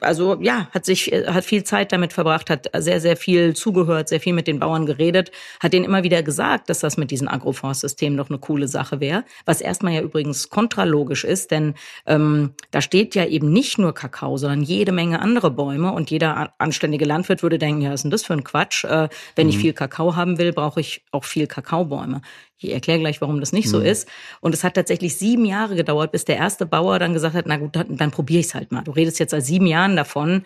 also 0.00 0.36
ja, 0.40 0.68
hat 0.72 0.84
sich, 0.84 1.06
hat 1.06 1.44
viel 1.44 1.64
Zeit 1.64 1.90
damit 1.92 2.12
verbracht, 2.12 2.50
hat 2.50 2.70
sehr, 2.76 3.00
sehr 3.00 3.16
viel 3.16 3.54
zugehört, 3.54 4.08
sehr 4.08 4.20
viel 4.20 4.34
mit 4.34 4.46
den 4.46 4.58
Bauern 4.58 4.84
geredet, 4.84 5.30
hat 5.60 5.72
denen 5.72 5.86
immer 5.86 6.02
wieder 6.02 6.22
gesagt, 6.22 6.68
dass 6.68 6.80
das 6.80 6.98
mit 6.98 7.10
diesen 7.10 7.26
Agroforstsystemen 7.26 8.18
doch 8.18 8.28
eine 8.28 8.38
coole 8.38 8.68
Sache 8.68 9.00
wäre. 9.00 9.24
Was 9.46 9.62
erstmal 9.62 9.94
ja 9.94 10.02
übrigens 10.02 10.50
kontralogisch 10.50 11.24
ist, 11.24 11.50
denn 11.50 11.74
ähm, 12.04 12.52
da 12.70 12.82
steht 12.82 13.14
ja 13.14 13.24
eben 13.24 13.50
nicht 13.50 13.78
nur 13.78 13.94
Kakao, 13.94 14.36
sondern 14.36 14.62
jede 14.62 14.92
Menge 14.92 15.20
andere 15.20 15.50
Bäume 15.50 15.92
und 15.92 16.10
jeder 16.10 16.52
anständige 16.58 17.06
Landwirt 17.06 17.42
würde 17.42 17.58
denken, 17.58 17.80
ja, 17.80 17.90
was 17.90 18.00
ist 18.00 18.02
denn 18.02 18.10
das 18.10 18.24
für 18.24 18.34
ein 18.34 18.44
Quatsch? 18.44 18.84
Äh, 18.84 19.08
wenn 19.36 19.46
mhm. 19.46 19.50
ich 19.50 19.58
viel 19.58 19.72
Kakao 19.72 20.16
haben 20.16 20.36
will, 20.36 20.52
brauche 20.52 20.80
ich 20.80 21.04
auch 21.12 21.24
viel 21.24 21.46
Kakaobäume. 21.46 22.20
Ich 22.58 22.72
erkläre 22.72 23.00
gleich, 23.00 23.20
warum 23.20 23.40
das 23.40 23.52
nicht 23.52 23.66
mhm. 23.66 23.70
so 23.70 23.80
ist. 23.80 24.08
Und 24.40 24.54
es 24.54 24.64
hat 24.64 24.74
tatsächlich 24.74 25.16
sieben 25.16 25.44
Jahre 25.44 25.76
gedauert, 25.76 26.12
bis 26.12 26.24
der 26.24 26.36
erste 26.36 26.66
Bauer 26.66 26.98
dann 26.98 27.12
gesagt 27.12 27.34
hat, 27.34 27.46
na 27.46 27.56
gut, 27.56 27.76
dann, 27.76 27.96
dann 27.96 28.10
probiere 28.10 28.40
ich 28.40 28.46
es 28.46 28.54
halt 28.54 28.72
mal. 28.72 28.82
Du 28.82 28.92
redest 28.92 29.18
jetzt 29.18 29.32
seit 29.32 29.44
sieben 29.44 29.66
Jahren 29.66 29.96
davon 29.96 30.44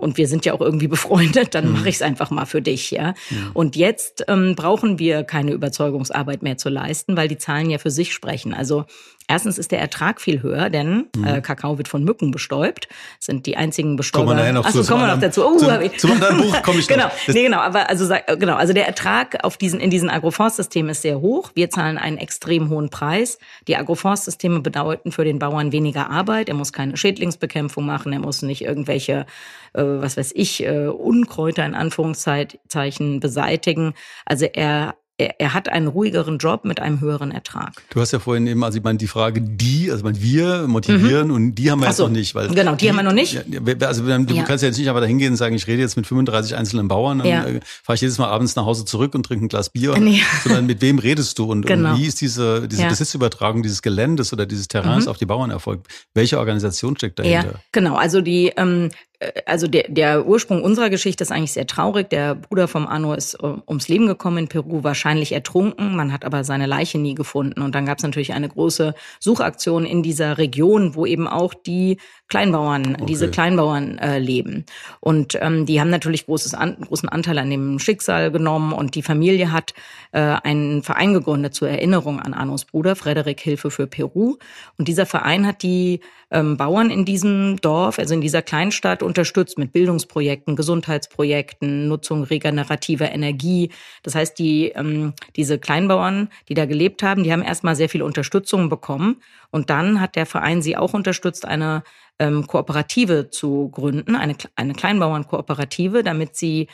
und 0.00 0.16
wir 0.16 0.26
sind 0.26 0.44
ja 0.46 0.54
auch 0.54 0.60
irgendwie 0.60 0.88
befreundet, 0.88 1.54
dann 1.54 1.66
mhm. 1.66 1.72
mache 1.74 1.88
ich 1.88 1.96
es 1.96 2.02
einfach 2.02 2.30
mal 2.30 2.46
für 2.46 2.62
dich, 2.62 2.90
ja. 2.90 3.14
Mhm. 3.30 3.50
Und 3.52 3.76
jetzt 3.76 4.24
ähm, 4.28 4.54
brauchen 4.56 4.98
wir 4.98 5.24
keine 5.24 5.52
Überzeugungsarbeit 5.52 6.42
mehr 6.42 6.56
zu 6.56 6.68
leisten, 6.68 7.16
weil 7.16 7.28
die 7.28 7.38
Zahlen 7.38 7.70
ja 7.70 7.78
für 7.78 7.90
sich 7.90 8.12
sprechen. 8.12 8.54
Also 8.54 8.86
Erstens 9.30 9.58
ist 9.58 9.70
der 9.70 9.78
Ertrag 9.78 10.20
viel 10.20 10.42
höher, 10.42 10.70
denn 10.70 11.06
mhm. 11.16 11.24
äh, 11.24 11.40
Kakao 11.40 11.78
wird 11.78 11.86
von 11.86 12.02
Mücken 12.02 12.32
bestäubt. 12.32 12.88
sind 13.20 13.46
die 13.46 13.56
einzigen 13.56 13.94
Bestäuber. 13.94 14.24
Kommen 14.24 14.38
wir 14.38 14.42
nachher 14.42 14.52
noch 14.54 14.66
Achso, 14.66 14.82
kommen 14.82 15.06
wir 15.06 15.14
noch 15.14 15.20
dazu. 15.20 15.46
Oh, 15.46 15.56
zum, 15.56 15.80
ich. 15.80 15.98
Zum 15.98 16.10
anderen 16.10 16.38
Buch 16.38 16.62
komme 16.62 16.80
ich 16.80 16.88
genau, 16.88 17.04
noch. 17.04 17.12
Nee, 17.28 17.44
genau, 17.44 17.58
aber 17.58 17.88
also 17.88 18.12
genau, 18.38 18.56
also 18.56 18.72
der 18.72 18.88
Ertrag 18.88 19.44
auf 19.44 19.56
diesen 19.56 19.78
in 19.78 19.88
diesen 19.88 20.10
Agroforstsystemen 20.10 20.90
ist 20.90 21.02
sehr 21.02 21.20
hoch. 21.20 21.52
Wir 21.54 21.70
zahlen 21.70 21.96
einen 21.96 22.18
extrem 22.18 22.70
hohen 22.70 22.90
Preis. 22.90 23.38
Die 23.68 23.76
Agroforstsysteme 23.76 24.58
bedeuten 24.62 25.12
für 25.12 25.24
den 25.24 25.38
Bauern 25.38 25.70
weniger 25.70 26.10
Arbeit. 26.10 26.48
Er 26.48 26.56
muss 26.56 26.72
keine 26.72 26.96
Schädlingsbekämpfung 26.96 27.86
machen. 27.86 28.12
Er 28.12 28.18
muss 28.18 28.42
nicht 28.42 28.62
irgendwelche, 28.62 29.26
äh, 29.74 29.82
was 29.84 30.16
weiß 30.16 30.32
ich, 30.34 30.64
äh, 30.64 30.88
Unkräuter 30.88 31.64
in 31.64 31.76
Anführungszeichen 31.76 33.20
beseitigen. 33.20 33.94
Also 34.26 34.46
er 34.46 34.96
er, 35.20 35.38
er 35.38 35.54
hat 35.54 35.68
einen 35.68 35.86
ruhigeren 35.86 36.38
Job 36.38 36.64
mit 36.64 36.80
einem 36.80 37.00
höheren 37.00 37.30
Ertrag. 37.30 37.82
Du 37.90 38.00
hast 38.00 38.12
ja 38.12 38.18
vorhin 38.18 38.46
eben, 38.46 38.64
also 38.64 38.78
ich 38.78 38.84
meine, 38.84 38.96
die 38.96 39.06
Frage 39.06 39.42
die, 39.42 39.90
also 39.90 39.98
ich 39.98 40.04
meine, 40.04 40.22
wir 40.22 40.66
motivieren 40.66 41.28
mhm. 41.28 41.34
und 41.34 41.54
die 41.56 41.70
haben 41.70 41.80
wir 41.80 41.86
Ach 41.86 41.90
jetzt 41.90 41.98
noch 41.98 42.08
nicht. 42.08 42.34
Weil 42.34 42.48
genau, 42.48 42.72
die, 42.72 42.78
die, 42.78 42.88
haben 42.88 42.96
wir 42.96 43.02
noch 43.02 43.12
nicht. 43.12 43.34
Ja, 43.34 43.40
also 43.86 44.02
du 44.02 44.34
ja. 44.34 44.44
kannst 44.44 44.62
ja 44.62 44.68
jetzt 44.68 44.78
nicht 44.78 44.88
aber 44.88 45.00
da 45.00 45.06
hingehen 45.06 45.32
und 45.32 45.36
sagen, 45.36 45.54
ich 45.54 45.66
rede 45.66 45.82
jetzt 45.82 45.96
mit 45.96 46.06
35 46.06 46.56
einzelnen 46.56 46.88
Bauern, 46.88 47.18
dann 47.18 47.28
ja. 47.28 47.44
äh, 47.44 47.60
fahre 47.82 47.96
ich 47.96 48.00
jedes 48.00 48.18
Mal 48.18 48.28
abends 48.28 48.56
nach 48.56 48.64
Hause 48.64 48.86
zurück 48.86 49.14
und 49.14 49.24
trinke 49.24 49.44
ein 49.44 49.48
Glas 49.48 49.68
Bier. 49.68 49.96
Nee. 49.98 50.22
Sondern 50.44 50.64
mit 50.66 50.80
wem 50.80 50.98
redest 50.98 51.38
du 51.38 51.44
und, 51.44 51.66
genau. 51.66 51.92
und 51.92 51.98
wie 51.98 52.06
ist 52.06 52.20
diese, 52.20 52.66
diese 52.66 52.86
Besitzübertragung 52.86 53.62
dieses 53.62 53.82
Geländes 53.82 54.32
oder 54.32 54.46
dieses 54.46 54.68
Terrains 54.68 55.04
mhm. 55.04 55.10
auf 55.10 55.18
die 55.18 55.26
Bauern 55.26 55.50
erfolgt? 55.50 55.88
Welche 56.14 56.38
Organisation 56.38 56.96
steckt 56.96 57.18
dahinter? 57.18 57.52
Ja, 57.52 57.60
genau. 57.72 57.96
Also 57.96 58.22
die 58.22 58.52
ähm, 58.56 58.88
äh, 58.88 59.09
also 59.44 59.66
der, 59.66 59.84
der 59.88 60.26
Ursprung 60.26 60.62
unserer 60.62 60.88
Geschichte 60.88 61.22
ist 61.22 61.30
eigentlich 61.30 61.52
sehr 61.52 61.66
traurig. 61.66 62.08
Der 62.08 62.34
Bruder 62.34 62.68
vom 62.68 62.86
Anno 62.86 63.12
ist 63.12 63.34
äh, 63.34 63.54
ums 63.68 63.88
Leben 63.88 64.06
gekommen 64.06 64.38
in 64.38 64.48
Peru, 64.48 64.82
wahrscheinlich 64.82 65.32
ertrunken. 65.32 65.94
Man 65.94 66.12
hat 66.12 66.24
aber 66.24 66.42
seine 66.42 66.66
Leiche 66.66 66.98
nie 66.98 67.14
gefunden. 67.14 67.60
Und 67.60 67.74
dann 67.74 67.84
gab 67.86 67.98
es 67.98 68.04
natürlich 68.04 68.32
eine 68.32 68.48
große 68.48 68.94
Suchaktion 69.18 69.84
in 69.84 70.02
dieser 70.02 70.38
Region, 70.38 70.94
wo 70.94 71.04
eben 71.04 71.28
auch 71.28 71.52
die 71.52 71.98
Kleinbauern, 72.30 72.94
okay. 72.94 73.06
diese 73.06 73.28
Kleinbauern 73.28 73.98
äh, 73.98 74.18
leben. 74.18 74.64
Und 75.00 75.36
ähm, 75.40 75.66
die 75.66 75.80
haben 75.80 75.90
natürlich 75.90 76.26
großes 76.26 76.54
an, 76.54 76.76
großen 76.80 77.08
Anteil 77.08 77.38
an 77.38 77.50
dem 77.50 77.78
Schicksal 77.78 78.30
genommen. 78.30 78.72
Und 78.72 78.94
die 78.94 79.02
Familie 79.02 79.52
hat 79.52 79.74
äh, 80.12 80.20
einen 80.20 80.82
Verein 80.82 81.12
gegründet 81.12 81.54
zur 81.54 81.68
Erinnerung 81.68 82.20
an 82.20 82.32
Annos 82.32 82.64
Bruder, 82.64 82.96
Frederik 82.96 83.40
Hilfe 83.40 83.70
für 83.70 83.86
Peru. 83.86 84.36
Und 84.78 84.88
dieser 84.88 85.06
Verein 85.06 85.46
hat 85.46 85.62
die 85.62 86.00
ähm, 86.30 86.56
Bauern 86.56 86.90
in 86.90 87.04
diesem 87.04 87.56
Dorf, 87.60 87.98
also 87.98 88.14
in 88.14 88.20
dieser 88.20 88.42
Kleinstadt, 88.42 89.02
unterstützt 89.02 89.58
mit 89.58 89.72
Bildungsprojekten, 89.72 90.54
Gesundheitsprojekten, 90.54 91.88
Nutzung 91.88 92.22
regenerativer 92.22 93.10
Energie. 93.10 93.70
Das 94.04 94.14
heißt, 94.14 94.38
die, 94.38 94.68
ähm, 94.68 95.14
diese 95.34 95.58
Kleinbauern, 95.58 96.28
die 96.48 96.54
da 96.54 96.66
gelebt 96.66 97.02
haben, 97.02 97.24
die 97.24 97.32
haben 97.32 97.42
erstmal 97.42 97.74
sehr 97.74 97.88
viel 97.88 98.02
Unterstützung 98.02 98.68
bekommen. 98.68 99.20
Und 99.50 99.68
dann 99.68 100.00
hat 100.00 100.14
der 100.14 100.26
Verein 100.26 100.62
sie 100.62 100.76
auch 100.76 100.94
unterstützt, 100.94 101.44
eine 101.44 101.82
ähm, 102.18 102.46
Kooperative 102.46 103.30
zu 103.30 103.68
gründen, 103.70 104.16
eine, 104.16 104.36
eine 104.56 104.74
Kleinbauernkooperative, 104.74 106.02
damit 106.02 106.36
sie 106.36 106.68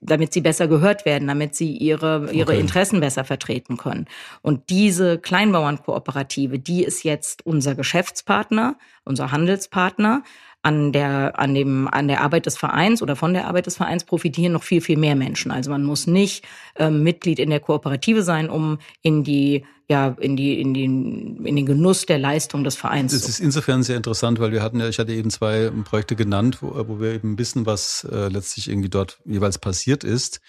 damit 0.00 0.32
sie 0.32 0.40
besser 0.40 0.68
gehört 0.68 1.04
werden, 1.04 1.28
damit 1.28 1.54
sie 1.54 1.76
ihre, 1.76 2.30
ihre 2.32 2.52
okay. 2.52 2.60
Interessen 2.60 3.00
besser 3.00 3.24
vertreten 3.24 3.76
können. 3.76 4.06
Und 4.42 4.70
diese 4.70 5.18
Kleinbauernkooperative, 5.18 6.58
die 6.58 6.84
ist 6.84 7.02
jetzt 7.02 7.44
unser 7.46 7.74
Geschäftspartner, 7.74 8.76
unser 9.04 9.32
Handelspartner. 9.32 10.22
An 10.62 10.92
der, 10.92 11.38
an 11.38 11.54
dem, 11.54 11.88
an 11.88 12.06
der 12.06 12.20
Arbeit 12.20 12.44
des 12.44 12.58
Vereins 12.58 13.00
oder 13.00 13.16
von 13.16 13.32
der 13.32 13.46
Arbeit 13.46 13.64
des 13.64 13.78
Vereins 13.78 14.04
profitieren 14.04 14.52
noch 14.52 14.62
viel, 14.62 14.82
viel 14.82 14.98
mehr 14.98 15.16
Menschen. 15.16 15.52
Also 15.52 15.70
man 15.70 15.82
muss 15.82 16.06
nicht 16.06 16.44
ähm, 16.76 17.02
Mitglied 17.02 17.38
in 17.38 17.48
der 17.48 17.60
Kooperative 17.60 18.22
sein, 18.22 18.50
um 18.50 18.76
in 19.00 19.24
die 19.24 19.64
ja 19.90 20.16
in 20.18 20.36
die 20.36 20.60
in 20.60 20.72
den 20.72 21.44
in 21.44 21.56
den 21.56 21.66
Genuss 21.66 22.06
der 22.06 22.18
Leistung 22.18 22.64
des 22.64 22.76
Vereins. 22.76 23.12
Es 23.12 23.28
ist 23.28 23.40
insofern 23.40 23.82
sehr 23.82 23.96
interessant, 23.96 24.38
weil 24.38 24.52
wir 24.52 24.62
hatten 24.62 24.80
ja, 24.80 24.88
ich 24.88 24.98
hatte 24.98 25.12
eben 25.12 25.30
zwei 25.30 25.70
Projekte 25.84 26.16
genannt, 26.16 26.58
wo, 26.62 26.72
wo 26.88 27.00
wir 27.00 27.12
eben 27.12 27.36
wissen, 27.38 27.66
was 27.66 28.06
äh, 28.10 28.28
letztlich 28.28 28.68
irgendwie 28.68 28.88
dort 28.88 29.18
jeweils 29.24 29.58
passiert 29.58 30.04
ist, 30.04 30.40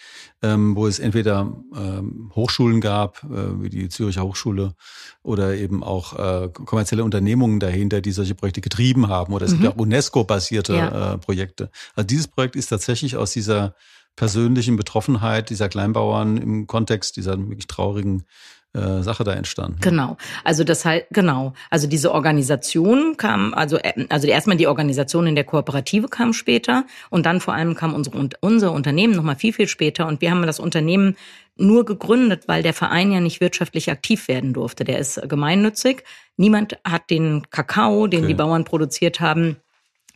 ähm, 0.42 0.76
wo 0.76 0.88
es 0.88 1.00
entweder 1.00 1.52
ähm, 1.76 2.32
Hochschulen 2.36 2.80
gab, 2.80 3.24
äh, 3.24 3.62
wie 3.62 3.70
die 3.70 3.90
Züricher 3.90 4.24
Hochschule, 4.24 4.76
oder 5.24 5.56
eben 5.56 5.84
auch 5.84 6.18
äh, 6.18 6.50
kommerzielle 6.50 7.04
Unternehmungen 7.04 7.60
dahinter, 7.60 8.00
die 8.02 8.12
solche 8.12 8.36
Projekte 8.36 8.62
getrieben 8.62 9.08
haben, 9.08 9.34
oder 9.34 9.46
es 9.46 9.54
mhm. 9.54 9.62
gibt 9.62 9.74
auch 9.74 9.78
UNESCO-basierte 9.78 10.76
ja. 10.76 11.14
äh, 11.14 11.18
Projekte. 11.18 11.72
Also 11.96 12.06
dieses 12.06 12.28
Projekt 12.28 12.56
ist 12.56 12.68
tatsächlich 12.68 13.18
aus 13.18 13.32
dieser 13.32 13.74
persönlichen 14.16 14.76
Betroffenheit 14.76 15.50
dieser 15.50 15.70
Kleinbauern 15.70 16.38
im 16.38 16.68
Kontext 16.68 17.18
dieser 17.18 17.38
wirklich 17.40 17.68
traurigen 17.68 18.24
äh, 18.74 19.02
Sache 19.02 19.24
da 19.26 19.34
entstanden. 19.34 19.80
Genau. 19.82 20.16
Also 20.44 20.64
das 20.64 20.86
halt 20.86 21.06
genau. 21.12 21.54
Also 21.70 21.88
diese 21.88 22.14
Organisation 22.14 23.18
kam, 23.18 23.54
also 23.54 23.78
äh, 23.78 24.06
also 24.08 24.28
erstmal 24.28 24.56
die 24.56 24.68
Organisation 24.68 25.28
in 25.28 25.36
der 25.36 25.44
Kooperative 25.44 26.08
kam 26.08 26.32
später 26.32 26.86
und 27.10 27.26
dann 27.26 27.42
vor 27.42 27.54
allem 27.54 27.76
kam 27.76 27.94
unsere 27.94 28.30
unser 28.40 28.72
Unternehmen 28.72 29.14
noch 29.14 29.24
mal 29.24 29.36
viel 29.36 29.52
viel 29.52 29.68
später 29.68 30.08
und 30.08 30.22
wir 30.22 30.32
haben 30.32 30.46
das 30.46 30.60
Unternehmen 30.60 31.18
nur 31.58 31.84
gegründet, 31.86 32.48
weil 32.48 32.64
der 32.64 32.74
Verein 32.74 33.12
ja 33.12 33.20
nicht 33.20 33.42
wirtschaftlich 33.42 33.92
aktiv 33.92 34.28
werden 34.28 34.54
durfte. 34.54 34.84
Der 34.84 35.00
ist 35.00 35.22
gemeinnützig. 35.28 36.04
Niemand 36.38 36.80
hat 36.86 37.10
den 37.10 37.50
Kakao, 37.50 38.08
den 38.08 38.22
okay. 38.22 38.28
die 38.30 38.34
Bauern 38.36 38.64
produziert 38.64 39.20
haben, 39.20 39.58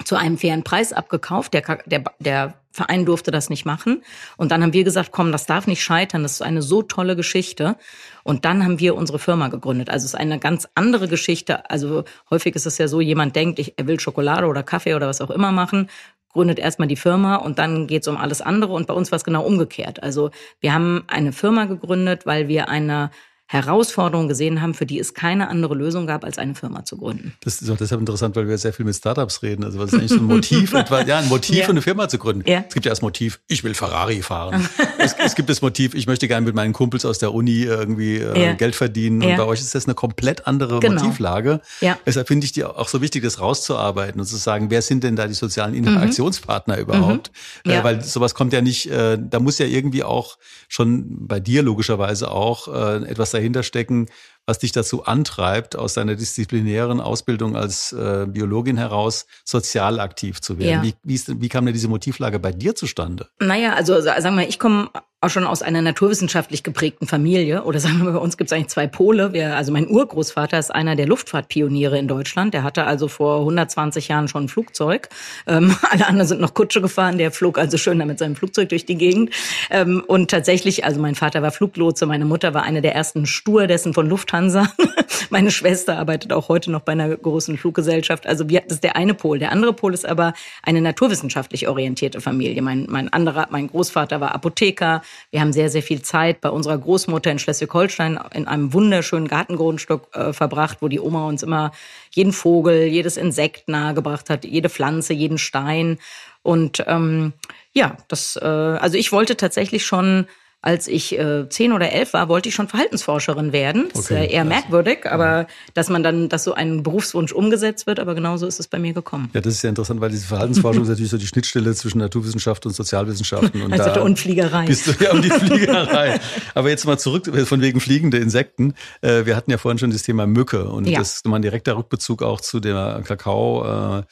zu 0.03 0.15
einem 0.15 0.37
fairen 0.37 0.63
Preis 0.63 0.93
abgekauft. 0.93 1.53
Der, 1.53 1.61
der, 1.85 2.03
der 2.19 2.53
Verein 2.75 3.05
durfte 3.05 3.31
das 3.31 3.49
nicht 3.49 3.65
machen. 3.65 4.03
Und 4.35 4.51
dann 4.51 4.61
haben 4.61 4.73
wir 4.73 4.83
gesagt, 4.83 5.11
komm, 5.13 5.31
das 5.31 5.45
darf 5.45 5.65
nicht 5.65 5.81
scheitern. 5.81 6.23
Das 6.23 6.33
ist 6.33 6.41
eine 6.41 6.61
so 6.61 6.81
tolle 6.81 7.15
Geschichte. 7.15 7.77
Und 8.23 8.43
dann 8.43 8.65
haben 8.65 8.79
wir 8.79 8.95
unsere 8.95 9.17
Firma 9.17 9.47
gegründet. 9.47 9.89
Also 9.89 10.03
es 10.03 10.13
ist 10.13 10.19
eine 10.19 10.39
ganz 10.39 10.67
andere 10.75 11.07
Geschichte. 11.07 11.69
Also 11.69 12.03
häufig 12.29 12.53
ist 12.55 12.65
es 12.65 12.77
ja 12.77 12.89
so, 12.89 12.99
jemand 12.99 13.35
denkt, 13.35 13.59
ich, 13.59 13.75
er 13.77 13.87
will 13.87 13.99
Schokolade 13.99 14.47
oder 14.47 14.61
Kaffee 14.61 14.93
oder 14.93 15.07
was 15.07 15.21
auch 15.21 15.29
immer 15.29 15.53
machen, 15.53 15.89
gründet 16.33 16.59
erstmal 16.59 16.89
die 16.89 16.97
Firma 16.97 17.37
und 17.37 17.59
dann 17.59 17.87
geht 17.87 18.01
es 18.01 18.09
um 18.09 18.17
alles 18.17 18.41
andere. 18.41 18.73
Und 18.73 18.87
bei 18.87 18.93
uns 18.93 19.09
war 19.11 19.15
es 19.15 19.23
genau 19.23 19.45
umgekehrt. 19.45 20.03
Also 20.03 20.31
wir 20.59 20.73
haben 20.73 21.05
eine 21.07 21.31
Firma 21.31 21.63
gegründet, 21.63 22.25
weil 22.25 22.49
wir 22.49 22.67
eine 22.67 23.09
Herausforderungen 23.47 24.27
gesehen 24.27 24.59
haben, 24.61 24.73
für 24.73 24.87
die 24.87 24.99
es 24.99 25.13
keine 25.13 25.49
andere 25.49 25.75
Lösung 25.75 26.07
gab, 26.07 26.23
als 26.23 26.39
eine 26.39 26.55
Firma 26.55 26.83
zu 26.83 26.97
gründen. 26.97 27.33
Das 27.41 27.61
ist 27.61 27.69
auch 27.69 27.77
deshalb 27.77 28.01
interessant, 28.01 28.35
weil 28.35 28.47
wir 28.47 28.57
sehr 28.57 28.73
viel 28.73 28.85
mit 28.85 28.95
Startups 28.95 29.43
reden. 29.43 29.63
Also 29.63 29.77
was 29.77 29.93
ist 29.93 29.99
eigentlich 29.99 30.11
so 30.11 30.17
ein 30.17 30.23
Motiv, 30.23 30.73
etwa, 30.73 31.03
ja, 31.03 31.19
ein 31.19 31.27
Motiv 31.27 31.57
ja. 31.57 31.65
für 31.65 31.71
eine 31.71 31.83
Firma 31.83 32.09
zu 32.09 32.17
gründen. 32.17 32.49
Ja. 32.49 32.63
Es 32.67 32.73
gibt 32.73 32.87
ja 32.87 32.89
das 32.89 33.03
Motiv, 33.03 33.39
ich 33.47 33.63
will 33.63 33.75
Ferrari 33.75 34.23
fahren. 34.23 34.67
es, 34.97 35.13
es, 35.13 35.35
gibt 35.35 35.49
das 35.49 35.61
Motiv, 35.61 35.93
ich 35.93 36.07
möchte 36.07 36.27
gerne 36.27 36.43
mit 36.43 36.55
meinen 36.55 36.73
Kumpels 36.73 37.05
aus 37.05 37.19
der 37.19 37.35
Uni 37.35 37.61
irgendwie 37.61 38.15
äh, 38.15 38.45
ja. 38.45 38.53
Geld 38.53 38.73
verdienen. 38.73 39.21
Und 39.21 39.37
bei 39.37 39.45
euch 39.45 39.59
ist 39.59 39.75
das 39.75 39.85
eine 39.85 39.93
komplett 39.93 40.47
andere 40.47 40.79
genau. 40.79 41.03
Motivlage. 41.03 41.61
Ja. 41.81 41.99
Deshalb 42.03 42.27
finde 42.27 42.45
ich 42.45 42.51
die 42.51 42.63
auch 42.63 42.87
so 42.87 43.03
wichtig, 43.03 43.21
das 43.21 43.39
rauszuarbeiten 43.39 44.19
und 44.19 44.25
zu 44.25 44.37
sagen, 44.37 44.71
wer 44.71 44.81
sind 44.81 45.03
denn 45.03 45.15
da 45.15 45.27
die 45.27 45.35
sozialen 45.35 45.73
mhm. 45.73 45.85
Interaktionspartner 45.85 46.77
mhm. 46.77 46.81
überhaupt? 46.81 47.31
Mhm. 47.63 47.71
Äh, 47.71 47.83
weil 47.83 48.01
sowas 48.01 48.33
kommt 48.33 48.53
ja 48.53 48.61
nicht, 48.61 48.89
äh, 48.89 49.19
da 49.21 49.39
muss 49.39 49.59
ja 49.59 49.67
irgendwie 49.67 50.03
auch 50.03 50.39
schon 50.67 51.27
bei 51.27 51.39
dir 51.39 51.61
logischerweise 51.61 52.31
auch 52.31 52.67
äh, 52.67 53.03
etwas 53.07 53.34
dahinter 53.35 53.63
stecken, 53.63 54.07
was 54.45 54.59
dich 54.59 54.71
dazu 54.71 55.05
antreibt, 55.05 55.75
aus 55.75 55.95
deiner 55.95 56.15
disziplinären 56.15 57.01
Ausbildung 57.01 57.55
als 57.55 57.91
äh, 57.93 58.25
Biologin 58.27 58.77
heraus 58.77 59.25
sozial 59.43 59.99
aktiv 59.99 60.41
zu 60.41 60.59
werden. 60.59 60.83
Ja. 60.83 60.83
Wie, 60.83 60.93
wie, 61.03 61.15
ist, 61.15 61.41
wie 61.41 61.49
kam 61.49 61.65
denn 61.65 61.73
diese 61.73 61.87
Motivlage 61.87 62.39
bei 62.39 62.51
dir 62.51 62.75
zustande? 62.75 63.27
Naja, 63.39 63.73
also 63.73 63.99
sagen 64.01 64.23
wir, 64.23 64.31
mal, 64.31 64.45
ich 64.47 64.59
komme 64.59 64.89
auch 65.21 65.29
schon 65.29 65.45
aus 65.45 65.61
einer 65.63 65.81
naturwissenschaftlich 65.81 66.61
geprägten 66.61 67.07
Familie. 67.07 67.63
Oder 67.63 67.79
sagen 67.79 68.05
wir, 68.05 68.11
bei 68.11 68.19
uns 68.19 68.37
gibt 68.37 68.51
es 68.51 68.53
eigentlich 68.53 68.67
zwei 68.67 68.85
Pole. 68.85 69.33
Wir, 69.33 69.55
also 69.55 69.71
mein 69.71 69.89
Urgroßvater 69.89 70.59
ist 70.59 70.73
einer 70.73 70.95
der 70.95 71.07
Luftfahrtpioniere 71.07 71.97
in 71.97 72.07
Deutschland. 72.07 72.53
Der 72.53 72.63
hatte 72.63 72.85
also 72.85 73.07
vor 73.07 73.39
120 73.39 74.07
Jahren 74.07 74.27
schon 74.27 74.43
ein 74.45 74.49
Flugzeug. 74.49 75.09
Ähm, 75.47 75.75
alle 75.89 76.07
anderen 76.07 76.27
sind 76.27 76.41
noch 76.41 76.53
Kutsche 76.53 76.79
gefahren. 76.79 77.17
Der 77.17 77.31
flog 77.31 77.57
also 77.57 77.77
schön 77.77 77.97
mit 77.97 78.19
seinem 78.19 78.35
Flugzeug 78.35 78.69
durch 78.69 78.85
die 78.85 78.97
Gegend. 78.97 79.31
Ähm, 79.71 80.03
und 80.05 80.29
tatsächlich, 80.29 80.85
also 80.85 81.01
mein 81.01 81.15
Vater 81.15 81.41
war 81.41 81.51
Fluglotse, 81.51 82.05
meine 82.05 82.25
Mutter 82.25 82.53
war 82.53 82.63
eine 82.63 82.81
der 82.81 82.93
ersten 82.93 83.25
Stewardessen 83.25 83.93
von 83.95 84.07
Lufthansa. 84.07 84.67
meine 85.31 85.49
Schwester 85.49 85.97
arbeitet 85.97 86.33
auch 86.33 86.49
heute 86.49 86.69
noch 86.71 86.81
bei 86.81 86.91
einer 86.91 87.15
großen 87.15 87.57
Fluggesellschaft. 87.57 88.27
Also 88.27 88.47
wir, 88.49 88.61
das 88.61 88.73
ist 88.73 88.83
der 88.83 88.95
eine 88.95 89.15
Pol. 89.15 89.39
Der 89.39 89.51
andere 89.51 89.73
Pol 89.73 89.93
ist 89.93 90.05
aber 90.05 90.33
eine 90.61 90.81
naturwissenschaftlich 90.81 91.67
orientierte 91.67 92.21
Familie. 92.21 92.61
Mein, 92.61 92.85
mein 92.89 93.11
anderer, 93.11 93.47
mein 93.49 93.67
Großvater 93.67 94.21
war 94.21 94.35
Apotheker. 94.35 95.01
Wir 95.31 95.41
haben 95.41 95.53
sehr, 95.53 95.69
sehr 95.69 95.83
viel 95.83 96.01
Zeit 96.01 96.41
bei 96.41 96.49
unserer 96.49 96.77
Großmutter 96.77 97.31
in 97.31 97.39
Schleswig-Holstein 97.39 98.19
in 98.33 98.47
einem 98.47 98.73
wunderschönen 98.73 99.27
Gartengrundstück 99.27 100.07
äh, 100.13 100.33
verbracht, 100.33 100.77
wo 100.81 100.87
die 100.87 100.99
Oma 100.99 101.27
uns 101.27 101.43
immer 101.43 101.71
jeden 102.11 102.33
Vogel, 102.33 102.83
jedes 102.83 103.17
Insekt 103.17 103.67
nahegebracht 103.67 104.29
hat, 104.29 104.45
jede 104.45 104.69
Pflanze, 104.69 105.13
jeden 105.13 105.37
Stein. 105.37 105.97
Und 106.43 106.83
ähm, 106.87 107.33
ja, 107.73 107.97
das, 108.07 108.35
äh, 108.41 108.45
also 108.45 108.97
ich 108.97 109.11
wollte 109.11 109.35
tatsächlich 109.35 109.85
schon 109.85 110.27
als 110.65 110.87
ich 110.87 111.17
äh, 111.17 111.47
zehn 111.47 111.73
oder 111.73 111.91
elf 111.91 112.13
war, 112.13 112.27
wollte 112.27 112.49
ich 112.49 112.55
schon 112.55 112.67
Verhaltensforscherin 112.67 113.53
werden. 113.53 113.89
Das 113.93 114.05
okay, 114.05 114.25
ist 114.25 114.31
eher 114.31 114.43
merkwürdig, 114.45 115.05
aber 115.05 115.45
dass 115.75 115.89
man 115.89 116.01
dann, 116.01 116.27
dass 116.27 116.43
so 116.43 116.55
ein 116.55 116.81
Berufswunsch 116.81 117.33
umgesetzt 117.33 117.85
wird, 117.85 117.99
aber 117.99 118.15
genauso 118.15 118.47
ist 118.47 118.59
es 118.59 118.67
bei 118.67 118.79
mir 118.79 118.91
gekommen. 118.93 119.29
Ja, 119.33 119.41
das 119.41 119.53
ist 119.53 119.61
ja 119.61 119.69
interessant, 119.69 120.01
weil 120.01 120.09
diese 120.09 120.25
Verhaltensforschung 120.25 120.81
ist 120.81 120.89
natürlich 120.89 121.11
so 121.11 121.19
die 121.19 121.27
Schnittstelle 121.27 121.75
zwischen 121.75 121.99
Naturwissenschaft 121.99 122.65
und 122.65 122.73
Sozialwissenschaften. 122.73 123.61
Und 123.61 123.73
also 123.73 123.91
da 123.91 124.01
und 124.01 124.17
Fliegerei. 124.17 124.65
Bist 124.65 124.87
du 124.87 125.03
ja 125.03 125.11
um 125.11 125.21
die 125.21 125.29
Fliegerei. 125.29 126.19
aber 126.55 126.69
jetzt 126.71 126.85
mal 126.85 126.97
zurück 126.97 127.29
von 127.45 127.61
wegen 127.61 127.79
fliegende 127.79 128.17
Insekten. 128.17 128.73
Äh, 129.01 129.27
wir 129.27 129.35
hatten 129.35 129.51
ja 129.51 129.59
vorhin 129.59 129.77
schon 129.77 129.91
das 129.91 130.01
Thema 130.01 130.25
Mücke 130.25 130.67
und 130.67 130.87
ja. 130.87 130.97
das 130.97 131.17
ist 131.17 131.25
nochmal 131.25 131.41
ein 131.41 131.43
direkter 131.43 131.77
Rückbezug 131.77 132.23
auch 132.23 132.41
zu 132.41 132.59
der 132.59 133.03
Kakao. 133.05 134.03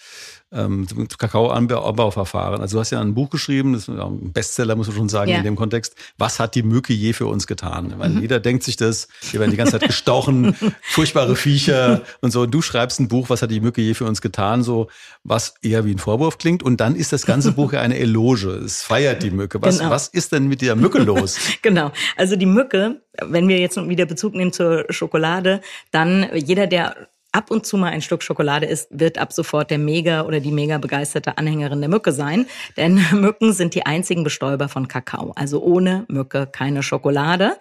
Äh, 0.53 0.63
ähm, 0.63 0.87
Kakaoanbauverfahren. 1.17 2.61
Also 2.61 2.77
du 2.77 2.79
hast 2.81 2.91
ja 2.91 3.01
ein 3.01 3.13
Buch 3.13 3.29
geschrieben, 3.29 3.73
das 3.73 3.87
ist 3.87 3.89
ein 3.89 4.31
Bestseller, 4.31 4.75
muss 4.75 4.87
man 4.87 4.95
schon 4.95 5.09
sagen, 5.09 5.31
ja. 5.31 5.37
in 5.37 5.43
dem 5.43 5.55
Kontext. 5.55 5.95
Was 6.17 6.39
hat 6.39 6.55
die 6.55 6.63
Mücke 6.63 6.93
je 6.93 7.13
für 7.13 7.27
uns 7.27 7.47
getan? 7.47 7.93
Weil 7.97 8.09
mhm. 8.09 8.21
jeder 8.21 8.39
denkt 8.39 8.63
sich 8.63 8.77
das, 8.77 9.07
wir 9.31 9.39
werden 9.39 9.51
die 9.51 9.57
ganze 9.57 9.73
Zeit 9.73 9.87
gestochen, 9.87 10.55
furchtbare 10.81 11.35
Viecher 11.35 12.01
und 12.21 12.31
so. 12.31 12.41
Und 12.41 12.51
du 12.51 12.61
schreibst 12.61 12.99
ein 12.99 13.07
Buch, 13.07 13.29
was 13.29 13.41
hat 13.41 13.51
die 13.51 13.59
Mücke 13.59 13.81
je 13.81 13.93
für 13.93 14.05
uns 14.05 14.21
getan? 14.21 14.63
So, 14.63 14.87
was 15.23 15.55
eher 15.61 15.85
wie 15.85 15.91
ein 15.91 15.99
Vorwurf 15.99 16.37
klingt. 16.37 16.63
Und 16.63 16.79
dann 16.79 16.95
ist 16.95 17.13
das 17.13 17.25
ganze 17.25 17.51
Buch 17.53 17.73
ja 17.73 17.81
eine 17.81 17.97
Eloge. 17.97 18.49
Es 18.49 18.83
feiert 18.83 19.23
die 19.23 19.31
Mücke. 19.31 19.61
Was, 19.61 19.79
genau. 19.79 19.89
was 19.91 20.07
ist 20.07 20.31
denn 20.31 20.47
mit 20.47 20.61
der 20.61 20.75
Mücke 20.75 20.99
los? 20.99 21.37
genau. 21.61 21.91
Also 22.15 22.35
die 22.35 22.45
Mücke, 22.45 23.01
wenn 23.21 23.47
wir 23.47 23.59
jetzt 23.59 23.77
wieder 23.77 24.05
Bezug 24.05 24.33
nehmen 24.33 24.53
zur 24.53 24.85
Schokolade, 24.89 25.61
dann 25.91 26.27
jeder, 26.33 26.67
der 26.67 26.95
ab 27.33 27.51
und 27.51 27.65
zu 27.65 27.77
mal 27.77 27.91
ein 27.91 28.01
Stück 28.01 28.23
Schokolade 28.23 28.65
isst, 28.65 28.87
wird 28.91 29.17
ab 29.17 29.33
sofort 29.33 29.71
der 29.71 29.79
mega 29.79 30.21
oder 30.21 30.39
die 30.39 30.51
mega 30.51 30.77
begeisterte 30.77 31.37
Anhängerin 31.37 31.81
der 31.81 31.89
Mücke 31.89 32.11
sein. 32.11 32.45
Denn 32.77 33.03
Mücken 33.11 33.51
sind 33.51 33.75
die 33.75 33.85
einzigen 33.85 34.23
Bestäuber 34.23 34.69
von 34.69 34.87
Kakao. 34.87 35.33
Also 35.35 35.61
ohne 35.61 36.05
Mücke 36.07 36.47
keine 36.47 36.83
Schokolade. 36.83 37.57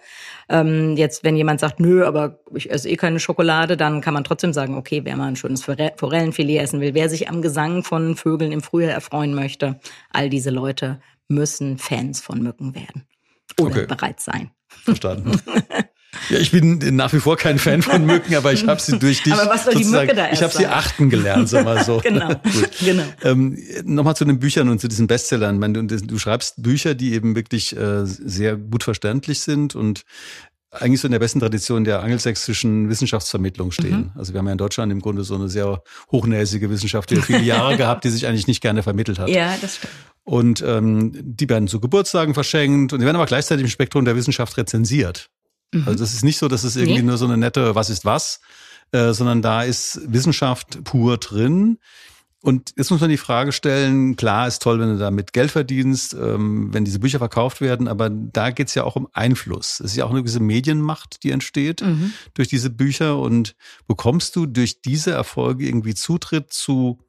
Ähm, 0.47 0.95
jetzt, 0.95 1.23
wenn 1.23 1.35
jemand 1.35 1.59
sagt, 1.59 1.79
nö, 1.79 2.05
aber 2.05 2.39
ich 2.53 2.71
esse 2.71 2.89
eh 2.89 2.95
keine 2.95 3.19
Schokolade, 3.19 3.75
dann 3.75 4.01
kann 4.01 4.13
man 4.13 4.23
trotzdem 4.23 4.53
sagen, 4.53 4.77
okay, 4.77 5.01
wer 5.03 5.17
mal 5.17 5.27
ein 5.27 5.35
schönes 5.35 5.63
Forellenfilet 5.63 6.59
essen 6.59 6.79
will, 6.79 6.93
wer 6.93 7.09
sich 7.09 7.29
am 7.29 7.41
Gesang 7.41 7.83
von 7.83 8.15
Vögeln 8.15 8.51
im 8.51 8.61
Frühjahr 8.61 8.93
erfreuen 8.93 9.33
möchte, 9.33 9.79
all 10.11 10.29
diese 10.29 10.51
Leute 10.51 11.01
müssen 11.27 11.77
Fans 11.77 12.21
von 12.21 12.41
Mücken 12.41 12.75
werden. 12.75 13.07
Oder 13.59 13.77
okay. 13.77 13.85
bereit 13.87 14.19
sein. 14.19 14.51
Verstanden. 14.67 15.39
Ja, 16.29 16.39
ich 16.39 16.51
bin 16.51 16.79
nach 16.95 17.13
wie 17.13 17.19
vor 17.19 17.37
kein 17.37 17.59
Fan 17.59 17.81
von 17.81 18.05
Mücken, 18.05 18.35
aber 18.35 18.53
ich 18.53 18.67
habe 18.67 18.81
sie 18.81 18.97
durch 18.97 19.23
dich. 19.23 19.33
Aber 19.33 19.49
was 19.49 19.65
soll 19.65 19.75
die 19.75 19.85
Mücke 19.85 20.13
da 20.13 20.31
Ich 20.31 20.41
habe 20.41 20.53
sie 20.53 20.67
achten 20.67 21.09
gelernt, 21.09 21.49
sag 21.49 21.65
mal 21.65 21.83
so. 21.83 21.99
genau. 22.03 22.29
genau. 22.79 23.03
Ähm, 23.23 23.57
Nochmal 23.83 24.15
zu 24.15 24.25
den 24.25 24.39
Büchern 24.39 24.69
und 24.69 24.79
zu 24.79 24.87
diesen 24.87 25.07
Bestsellern. 25.07 25.59
Du, 25.73 25.83
du 25.83 26.19
schreibst 26.19 26.61
Bücher, 26.61 26.95
die 26.95 27.13
eben 27.13 27.35
wirklich 27.35 27.75
äh, 27.75 28.05
sehr 28.05 28.55
gut 28.55 28.83
verständlich 28.83 29.41
sind 29.41 29.75
und 29.75 30.03
eigentlich 30.71 31.01
so 31.01 31.07
in 31.07 31.11
der 31.11 31.19
besten 31.19 31.39
Tradition 31.39 31.83
der 31.83 32.01
angelsächsischen 32.01 32.89
Wissenschaftsvermittlung 32.89 33.71
stehen. 33.71 33.97
Mhm. 33.97 34.11
Also 34.15 34.33
wir 34.33 34.39
haben 34.39 34.47
ja 34.47 34.53
in 34.53 34.57
Deutschland 34.57 34.91
im 34.91 35.01
Grunde 35.01 35.23
so 35.23 35.35
eine 35.35 35.47
sehr 35.47 35.83
hochnäsige 36.11 36.69
Wissenschaft, 36.69 37.11
die 37.11 37.17
viele 37.17 37.41
Jahre 37.43 37.77
gehabt, 37.77 38.03
die 38.03 38.09
sich 38.09 38.27
eigentlich 38.27 38.47
nicht 38.47 38.61
gerne 38.61 38.83
vermittelt 38.83 39.19
hat. 39.19 39.29
Ja, 39.29 39.55
das 39.61 39.77
stimmt. 39.77 39.93
Und 40.23 40.63
ähm, 40.65 41.11
die 41.13 41.49
werden 41.49 41.67
zu 41.67 41.79
Geburtstagen 41.79 42.33
verschenkt 42.33 42.93
und 42.93 42.99
die 42.99 43.05
werden 43.05 43.17
aber 43.17 43.25
gleichzeitig 43.25 43.65
im 43.65 43.69
Spektrum 43.69 44.05
der 44.05 44.15
Wissenschaft 44.15 44.57
rezensiert. 44.57 45.29
Mhm. 45.73 45.83
Also 45.87 45.99
das 45.99 46.13
ist 46.13 46.23
nicht 46.23 46.37
so, 46.37 46.47
dass 46.47 46.63
es 46.63 46.75
irgendwie 46.75 47.01
nee. 47.01 47.07
nur 47.07 47.17
so 47.17 47.25
eine 47.25 47.37
nette 47.37 47.75
Was 47.75 47.89
ist 47.89 48.05
was, 48.05 48.41
äh, 48.91 49.13
sondern 49.13 49.41
da 49.41 49.63
ist 49.63 49.99
Wissenschaft 50.05 50.83
pur 50.83 51.17
drin. 51.17 51.79
Und 52.43 52.73
jetzt 52.75 52.91
muss 52.91 52.99
man 52.99 53.09
die 53.09 53.15
Frage 53.15 53.53
stellen, 53.53 54.17
klar 54.17 54.49
ist 54.49 54.61
toll, 54.61 54.77
wenn 54.77 54.89
du 54.89 54.97
damit 54.97 55.31
Geld 55.31 55.49
verdienst, 55.49 56.13
ähm, 56.13 56.73
wenn 56.73 56.83
diese 56.83 56.99
Bücher 56.99 57.17
verkauft 57.17 57.61
werden, 57.61 57.87
aber 57.87 58.09
da 58.09 58.51
geht's 58.51 58.75
ja 58.75 58.83
auch 58.83 58.97
um 58.97 59.07
Einfluss. 59.13 59.79
Es 59.79 59.91
ist 59.91 59.95
ja 59.95 60.03
auch 60.03 60.09
eine 60.09 60.19
gewisse 60.19 60.41
Medienmacht, 60.41 61.23
die 61.23 61.31
entsteht 61.31 61.81
mhm. 61.81 62.11
durch 62.33 62.49
diese 62.49 62.69
Bücher. 62.69 63.17
Und 63.17 63.55
bekommst 63.87 64.35
du 64.35 64.45
durch 64.45 64.81
diese 64.81 65.11
Erfolge 65.11 65.65
irgendwie 65.65 65.93
Zutritt 65.93 66.51
zu 66.51 66.99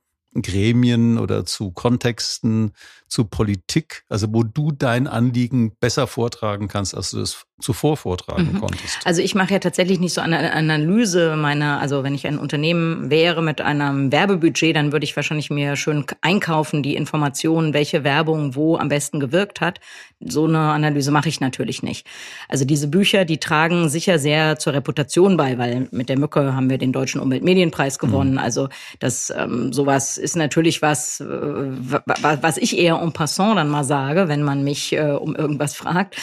Gremien 0.42 1.18
oder 1.18 1.44
zu 1.46 1.70
Kontexten, 1.70 2.72
zu 3.08 3.24
Politik, 3.24 4.02
also 4.08 4.26
wo 4.32 4.42
du 4.42 4.72
dein 4.72 5.06
Anliegen 5.06 5.76
besser 5.78 6.06
vortragen 6.06 6.68
kannst, 6.68 6.96
als 6.96 7.12
du 7.12 7.20
es 7.20 7.46
zuvor 7.60 7.96
vortragen 7.96 8.54
mhm. 8.54 8.60
konntest? 8.60 8.98
Also 9.04 9.22
ich 9.22 9.36
mache 9.36 9.52
ja 9.52 9.58
tatsächlich 9.60 10.00
nicht 10.00 10.12
so 10.12 10.20
eine 10.20 10.52
Analyse 10.52 11.36
meiner, 11.36 11.80
also 11.80 12.02
wenn 12.02 12.14
ich 12.14 12.26
ein 12.26 12.38
Unternehmen 12.38 13.10
wäre 13.10 13.42
mit 13.42 13.60
einem 13.60 14.10
Werbebudget, 14.10 14.74
dann 14.74 14.90
würde 14.90 15.04
ich 15.04 15.14
wahrscheinlich 15.14 15.50
mir 15.50 15.76
schön 15.76 16.04
einkaufen, 16.20 16.82
die 16.82 16.96
Informationen, 16.96 17.72
welche 17.72 18.02
Werbung 18.02 18.56
wo 18.56 18.76
am 18.76 18.88
besten 18.88 19.20
gewirkt 19.20 19.60
hat. 19.60 19.78
So 20.18 20.46
eine 20.46 20.58
Analyse 20.58 21.12
mache 21.12 21.28
ich 21.28 21.40
natürlich 21.40 21.82
nicht. 21.82 22.06
Also 22.48 22.64
diese 22.64 22.88
Bücher, 22.88 23.24
die 23.24 23.38
tragen 23.38 23.88
sicher 23.88 24.18
sehr 24.18 24.58
zur 24.58 24.72
Reputation 24.72 25.36
bei, 25.36 25.56
weil 25.56 25.88
mit 25.92 26.08
der 26.08 26.18
Mücke 26.18 26.54
haben 26.54 26.68
wir 26.68 26.78
den 26.78 26.92
Deutschen 26.92 27.20
Umweltmedienpreis 27.20 28.00
gewonnen. 28.00 28.32
Mhm. 28.32 28.38
Also 28.38 28.68
das 28.98 29.32
ähm, 29.36 29.72
sowas 29.72 30.16
ist 30.24 30.36
natürlich 30.36 30.82
was, 30.82 31.20
äh, 31.20 31.26
was 31.26 32.56
ich 32.56 32.78
eher 32.78 33.00
en 33.00 33.12
passant 33.12 33.58
dann 33.58 33.68
mal 33.68 33.84
sage, 33.84 34.26
wenn 34.26 34.42
man 34.42 34.64
mich 34.64 34.94
äh, 34.94 35.10
um 35.10 35.36
irgendwas 35.36 35.74
fragt. 35.74 36.16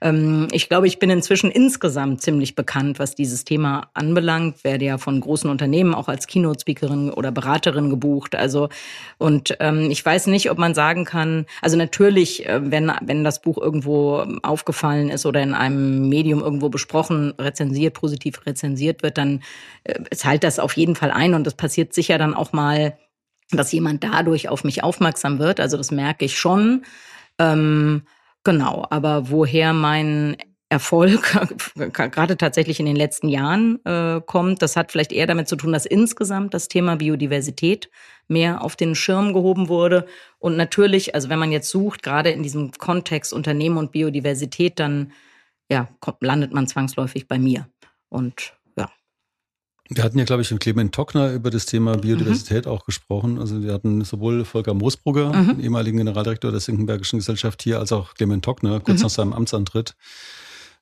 Ähm, 0.00 0.46
ich 0.52 0.68
glaube, 0.68 0.86
ich 0.86 0.98
bin 1.00 1.10
inzwischen 1.10 1.50
insgesamt 1.50 2.22
ziemlich 2.22 2.54
bekannt, 2.54 2.98
was 2.98 3.16
dieses 3.16 3.44
Thema 3.44 3.90
anbelangt. 3.94 4.62
Werde 4.64 4.84
ja 4.84 4.96
von 4.96 5.20
großen 5.20 5.50
Unternehmen 5.50 5.94
auch 5.94 6.08
als 6.08 6.28
Keynote-Speakerin 6.28 7.10
oder 7.10 7.32
Beraterin 7.32 7.90
gebucht. 7.90 8.36
Also 8.36 8.68
und 9.18 9.56
ähm, 9.58 9.90
ich 9.90 10.04
weiß 10.04 10.28
nicht, 10.28 10.50
ob 10.50 10.58
man 10.58 10.74
sagen 10.74 11.04
kann. 11.04 11.44
Also 11.60 11.76
natürlich, 11.76 12.46
äh, 12.46 12.60
wenn 12.70 12.92
wenn 13.02 13.24
das 13.24 13.42
Buch 13.42 13.58
irgendwo 13.58 14.24
aufgefallen 14.42 15.10
ist 15.10 15.26
oder 15.26 15.42
in 15.42 15.52
einem 15.52 16.08
Medium 16.08 16.40
irgendwo 16.40 16.68
besprochen, 16.68 17.34
rezensiert, 17.38 17.94
positiv 17.94 18.46
rezensiert 18.46 19.02
wird, 19.02 19.18
dann 19.18 19.40
zahlt 20.14 20.44
das 20.44 20.58
auf 20.58 20.76
jeden 20.76 20.94
Fall 20.94 21.10
ein 21.10 21.34
und 21.34 21.44
das 21.44 21.54
passiert 21.54 21.94
sicher 21.94 22.18
dann 22.18 22.34
auch 22.34 22.52
mal 22.52 22.96
dass 23.50 23.72
jemand 23.72 24.04
dadurch 24.04 24.48
auf 24.48 24.64
mich 24.64 24.82
aufmerksam 24.82 25.38
wird. 25.38 25.60
Also 25.60 25.76
das 25.76 25.90
merke 25.90 26.24
ich 26.24 26.38
schon. 26.38 26.84
Ähm, 27.38 28.02
genau, 28.44 28.86
aber 28.90 29.30
woher 29.30 29.72
mein 29.72 30.36
Erfolg 30.70 31.34
gerade 31.92 32.36
tatsächlich 32.36 32.78
in 32.78 32.86
den 32.86 32.96
letzten 32.96 33.28
Jahren 33.28 33.82
äh, 33.86 34.20
kommt, 34.20 34.60
das 34.60 34.76
hat 34.76 34.92
vielleicht 34.92 35.12
eher 35.12 35.26
damit 35.26 35.48
zu 35.48 35.56
tun, 35.56 35.72
dass 35.72 35.86
insgesamt 35.86 36.52
das 36.52 36.68
Thema 36.68 36.96
Biodiversität 36.96 37.88
mehr 38.26 38.62
auf 38.62 38.76
den 38.76 38.94
Schirm 38.94 39.32
gehoben 39.32 39.68
wurde. 39.68 40.06
Und 40.38 40.56
natürlich, 40.58 41.14
also 41.14 41.30
wenn 41.30 41.38
man 41.38 41.52
jetzt 41.52 41.70
sucht, 41.70 42.02
gerade 42.02 42.30
in 42.30 42.42
diesem 42.42 42.72
Kontext 42.72 43.32
Unternehmen 43.32 43.78
und 43.78 43.92
Biodiversität, 43.92 44.78
dann 44.78 45.12
ja, 45.70 45.88
kommt, 46.00 46.22
landet 46.22 46.52
man 46.52 46.66
zwangsläufig 46.66 47.28
bei 47.28 47.38
mir. 47.38 47.66
Und 48.10 48.54
wir 49.88 50.04
hatten 50.04 50.18
ja, 50.18 50.24
glaube 50.24 50.42
ich, 50.42 50.50
mit 50.50 50.60
Clement 50.60 50.94
Tockner 50.94 51.32
über 51.32 51.50
das 51.50 51.66
Thema 51.66 51.96
Biodiversität 51.96 52.66
mhm. 52.66 52.72
auch 52.72 52.84
gesprochen. 52.84 53.38
Also 53.38 53.62
wir 53.62 53.72
hatten 53.72 54.04
sowohl 54.04 54.44
Volker 54.44 54.74
Moosbrugger, 54.74 55.32
mhm. 55.32 55.60
ehemaligen 55.60 55.96
Generaldirektor 55.98 56.50
der 56.50 56.60
Senckenbergischen 56.60 57.18
Gesellschaft 57.18 57.62
hier, 57.62 57.78
als 57.78 57.92
auch 57.92 58.14
Clement 58.14 58.44
Tockner, 58.44 58.80
kurz 58.80 58.98
mhm. 58.98 59.04
nach 59.04 59.10
seinem 59.10 59.32
Amtsantritt. 59.32 59.94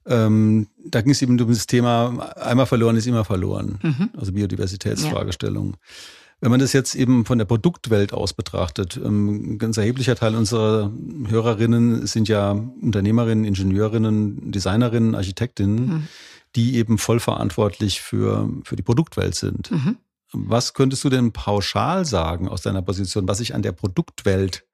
Ähm, 0.06 0.68
da 0.84 1.02
ging 1.02 1.12
es 1.12 1.22
eben 1.22 1.40
um 1.40 1.48
das 1.48 1.66
Thema, 1.66 2.32
einmal 2.36 2.66
verloren 2.66 2.96
ist 2.96 3.06
immer 3.06 3.24
verloren. 3.24 3.78
Mhm. 3.82 4.10
Also 4.16 4.32
Biodiversitätsfragestellung. 4.32 5.70
Ja. 5.70 5.78
Wenn 6.40 6.50
man 6.50 6.60
das 6.60 6.74
jetzt 6.74 6.94
eben 6.94 7.24
von 7.24 7.38
der 7.38 7.46
Produktwelt 7.46 8.12
aus 8.12 8.34
betrachtet, 8.34 9.00
ähm, 9.02 9.54
ein 9.54 9.58
ganz 9.58 9.76
erheblicher 9.78 10.16
Teil 10.16 10.34
unserer 10.34 10.92
Hörerinnen 11.28 12.06
sind 12.06 12.28
ja 12.28 12.50
Unternehmerinnen, 12.50 13.44
Ingenieurinnen, 13.44 14.50
Designerinnen, 14.50 15.14
Architektinnen. 15.14 15.86
Mhm 15.86 16.08
die 16.56 16.76
eben 16.76 16.98
voll 16.98 17.20
verantwortlich 17.20 18.00
für, 18.00 18.50
für 18.64 18.76
die 18.76 18.82
Produktwelt 18.82 19.34
sind. 19.34 19.70
Mhm. 19.70 19.98
Was 20.32 20.74
könntest 20.74 21.04
du 21.04 21.08
denn 21.08 21.32
pauschal 21.32 22.04
sagen 22.04 22.48
aus 22.48 22.62
deiner 22.62 22.82
Position, 22.82 23.28
was 23.28 23.38
sich 23.38 23.54
an 23.54 23.62
der 23.62 23.72
Produktwelt 23.72 24.66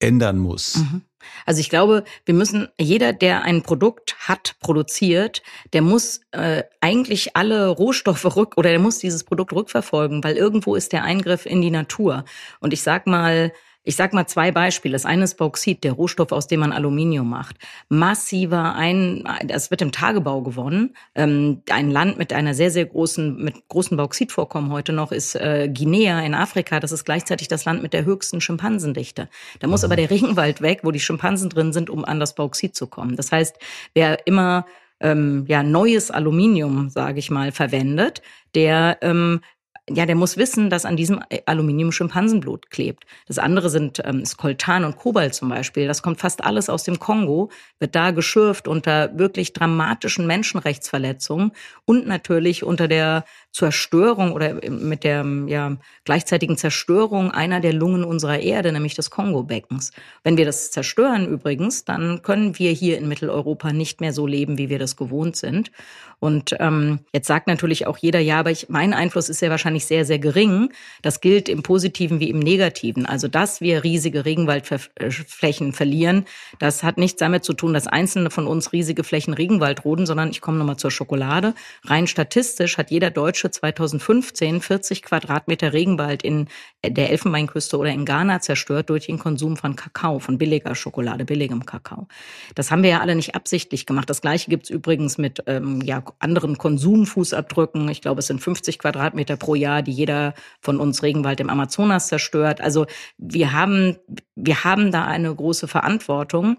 ändern 0.00 0.38
muss? 0.38 0.76
Mhm. 0.76 1.02
Also 1.44 1.60
ich 1.60 1.68
glaube, 1.68 2.04
wir 2.24 2.34
müssen, 2.34 2.68
jeder, 2.78 3.12
der 3.12 3.42
ein 3.42 3.62
Produkt 3.62 4.16
hat, 4.20 4.56
produziert, 4.60 5.42
der 5.72 5.82
muss 5.82 6.20
äh, 6.30 6.62
eigentlich 6.80 7.36
alle 7.36 7.68
Rohstoffe 7.68 8.36
rück 8.36 8.56
oder 8.56 8.70
der 8.70 8.78
muss 8.78 8.98
dieses 8.98 9.24
Produkt 9.24 9.52
rückverfolgen, 9.52 10.22
weil 10.22 10.36
irgendwo 10.36 10.76
ist 10.76 10.92
der 10.92 11.02
Eingriff 11.02 11.44
in 11.44 11.60
die 11.60 11.70
Natur. 11.70 12.24
Und 12.60 12.72
ich 12.72 12.82
sag 12.82 13.06
mal, 13.06 13.52
ich 13.84 13.96
sag 13.96 14.12
mal 14.12 14.26
zwei 14.26 14.52
Beispiele. 14.52 14.92
Das 14.92 15.06
eine 15.06 15.24
ist 15.24 15.36
Bauxit, 15.36 15.82
der 15.82 15.92
Rohstoff, 15.92 16.32
aus 16.32 16.46
dem 16.46 16.60
man 16.60 16.72
Aluminium 16.72 17.28
macht. 17.28 17.56
Massiver 17.88 18.74
ein, 18.74 19.26
das 19.44 19.70
wird 19.70 19.80
im 19.80 19.92
Tagebau 19.92 20.42
gewonnen. 20.42 20.94
Ähm, 21.14 21.62
ein 21.70 21.90
Land 21.90 22.18
mit 22.18 22.32
einer 22.32 22.54
sehr, 22.54 22.70
sehr 22.70 22.84
großen, 22.84 23.42
mit 23.42 23.68
großen 23.68 23.96
Bauxitvorkommen 23.96 24.72
heute 24.72 24.92
noch 24.92 25.10
ist 25.10 25.36
äh, 25.36 25.70
Guinea 25.72 26.20
in 26.20 26.34
Afrika. 26.34 26.80
Das 26.80 26.92
ist 26.92 27.04
gleichzeitig 27.04 27.48
das 27.48 27.64
Land 27.64 27.82
mit 27.82 27.92
der 27.92 28.04
höchsten 28.04 28.40
Schimpansendichte. 28.40 29.28
Da 29.60 29.66
muss 29.66 29.84
aber 29.84 29.96
der 29.96 30.10
Regenwald 30.10 30.60
weg, 30.60 30.80
wo 30.82 30.90
die 30.90 31.00
Schimpansen 31.00 31.48
drin 31.48 31.72
sind, 31.72 31.88
um 31.88 32.04
an 32.04 32.20
das 32.20 32.34
Bauxit 32.34 32.76
zu 32.76 32.88
kommen. 32.88 33.16
Das 33.16 33.32
heißt, 33.32 33.56
wer 33.94 34.26
immer 34.26 34.66
ähm, 35.00 35.44
ja 35.48 35.62
neues 35.62 36.10
Aluminium, 36.10 36.88
sage 36.90 37.18
ich 37.18 37.30
mal, 37.30 37.52
verwendet, 37.52 38.22
der 38.54 38.98
ähm, 39.02 39.40
ja, 39.90 40.06
der 40.06 40.14
muss 40.14 40.36
wissen, 40.36 40.70
dass 40.70 40.84
an 40.84 40.96
diesem 40.96 41.20
Aluminium 41.46 41.92
Schimpansenblut 41.92 42.70
klebt. 42.70 43.04
Das 43.26 43.38
andere 43.38 43.70
sind 43.70 44.00
ähm, 44.04 44.20
ist 44.20 44.36
Coltan 44.36 44.84
und 44.84 44.96
Kobalt 44.96 45.34
zum 45.34 45.48
Beispiel. 45.48 45.86
Das 45.86 46.02
kommt 46.02 46.20
fast 46.20 46.44
alles 46.44 46.68
aus 46.68 46.84
dem 46.84 46.98
Kongo, 46.98 47.50
wird 47.78 47.94
da 47.94 48.10
geschürft 48.10 48.68
unter 48.68 49.18
wirklich 49.18 49.52
dramatischen 49.52 50.26
Menschenrechtsverletzungen 50.26 51.52
und 51.84 52.06
natürlich 52.06 52.64
unter 52.64 52.88
der 52.88 53.24
Zerstörung 53.58 54.32
oder 54.32 54.54
mit 54.70 55.02
der 55.02 55.26
ja, 55.46 55.76
gleichzeitigen 56.04 56.56
Zerstörung 56.56 57.32
einer 57.32 57.58
der 57.58 57.72
Lungen 57.72 58.04
unserer 58.04 58.38
Erde, 58.38 58.70
nämlich 58.70 58.94
des 58.94 59.10
Kongo-Beckens. 59.10 59.90
Wenn 60.22 60.36
wir 60.36 60.44
das 60.44 60.70
zerstören 60.70 61.26
übrigens, 61.26 61.84
dann 61.84 62.22
können 62.22 62.56
wir 62.60 62.70
hier 62.70 62.98
in 62.98 63.08
Mitteleuropa 63.08 63.72
nicht 63.72 64.00
mehr 64.00 64.12
so 64.12 64.28
leben, 64.28 64.58
wie 64.58 64.68
wir 64.68 64.78
das 64.78 64.94
gewohnt 64.94 65.34
sind. 65.34 65.72
Und 66.20 66.56
ähm, 66.58 67.00
jetzt 67.12 67.28
sagt 67.28 67.46
natürlich 67.46 67.86
auch 67.86 67.96
jeder, 67.96 68.18
ja, 68.18 68.40
aber 68.40 68.50
ich, 68.50 68.68
mein 68.68 68.92
Einfluss 68.92 69.28
ist 69.28 69.40
ja 69.40 69.50
wahrscheinlich 69.50 69.86
sehr, 69.86 70.04
sehr 70.04 70.18
gering. 70.18 70.72
Das 71.00 71.20
gilt 71.20 71.48
im 71.48 71.62
Positiven 71.62 72.18
wie 72.18 72.30
im 72.30 72.40
Negativen. 72.40 73.06
Also, 73.06 73.28
dass 73.28 73.60
wir 73.60 73.84
riesige 73.84 74.24
Regenwaldflächen 74.24 75.72
verlieren, 75.72 76.24
das 76.58 76.82
hat 76.82 76.98
nichts 76.98 77.20
damit 77.20 77.44
zu 77.44 77.52
tun, 77.52 77.72
dass 77.72 77.86
Einzelne 77.86 78.30
von 78.30 78.48
uns 78.48 78.72
riesige 78.72 79.04
Flächen 79.04 79.32
Regenwald 79.32 79.84
roden, 79.84 80.06
sondern 80.06 80.30
ich 80.30 80.40
komme 80.40 80.58
nochmal 80.58 80.76
zur 80.76 80.90
Schokolade. 80.90 81.54
Rein 81.84 82.08
statistisch 82.08 82.78
hat 82.78 82.90
jeder 82.90 83.10
Deutsche 83.10 83.47
2015 83.50 84.60
40 84.60 85.02
Quadratmeter 85.02 85.72
Regenwald 85.72 86.22
in 86.22 86.48
der 86.84 87.10
Elfenbeinküste 87.10 87.76
oder 87.76 87.90
in 87.90 88.04
Ghana 88.04 88.40
zerstört 88.40 88.90
durch 88.90 89.06
den 89.06 89.18
Konsum 89.18 89.56
von 89.56 89.76
Kakao, 89.76 90.18
von 90.18 90.38
billiger 90.38 90.74
Schokolade, 90.74 91.24
billigem 91.24 91.66
Kakao. 91.66 92.06
Das 92.54 92.70
haben 92.70 92.82
wir 92.82 92.90
ja 92.90 93.00
alle 93.00 93.16
nicht 93.16 93.34
absichtlich 93.34 93.86
gemacht. 93.86 94.08
Das 94.08 94.20
Gleiche 94.20 94.50
gibt's 94.50 94.70
übrigens 94.70 95.18
mit 95.18 95.42
ähm, 95.46 95.80
ja, 95.80 96.04
anderen 96.18 96.58
Konsumfußabdrücken. 96.58 97.88
Ich 97.88 98.00
glaube, 98.00 98.20
es 98.20 98.26
sind 98.26 98.40
50 98.40 98.78
Quadratmeter 98.78 99.36
pro 99.36 99.54
Jahr, 99.54 99.82
die 99.82 99.92
jeder 99.92 100.34
von 100.60 100.78
uns 100.78 101.02
Regenwald 101.02 101.40
im 101.40 101.50
Amazonas 101.50 102.08
zerstört. 102.08 102.60
Also 102.60 102.86
wir 103.16 103.52
haben, 103.52 103.96
wir 104.36 104.64
haben 104.64 104.92
da 104.92 105.04
eine 105.04 105.34
große 105.34 105.68
Verantwortung. 105.68 106.58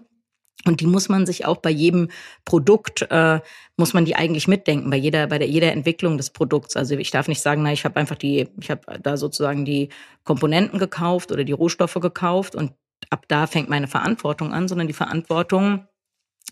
Und 0.66 0.80
die 0.80 0.86
muss 0.86 1.08
man 1.08 1.26
sich 1.26 1.46
auch 1.46 1.56
bei 1.58 1.70
jedem 1.70 2.08
Produkt, 2.44 3.06
äh, 3.10 3.40
muss 3.76 3.94
man 3.94 4.04
die 4.04 4.16
eigentlich 4.16 4.46
mitdenken, 4.46 4.90
bei 4.90 4.96
jeder, 4.96 5.26
bei 5.26 5.38
der, 5.38 5.48
jeder 5.48 5.72
Entwicklung 5.72 6.16
des 6.16 6.30
Produkts. 6.30 6.76
Also 6.76 6.96
ich 6.96 7.10
darf 7.10 7.28
nicht 7.28 7.40
sagen, 7.40 7.62
na, 7.62 7.72
ich 7.72 7.84
habe 7.84 7.98
einfach 7.98 8.16
die, 8.16 8.48
ich 8.60 8.70
habe 8.70 9.00
da 9.00 9.16
sozusagen 9.16 9.64
die 9.64 9.88
Komponenten 10.24 10.78
gekauft 10.78 11.32
oder 11.32 11.44
die 11.44 11.52
Rohstoffe 11.52 11.98
gekauft 12.00 12.54
und 12.54 12.72
ab 13.08 13.24
da 13.28 13.46
fängt 13.46 13.70
meine 13.70 13.88
Verantwortung 13.88 14.52
an, 14.52 14.68
sondern 14.68 14.86
die 14.86 14.92
Verantwortung 14.92 15.86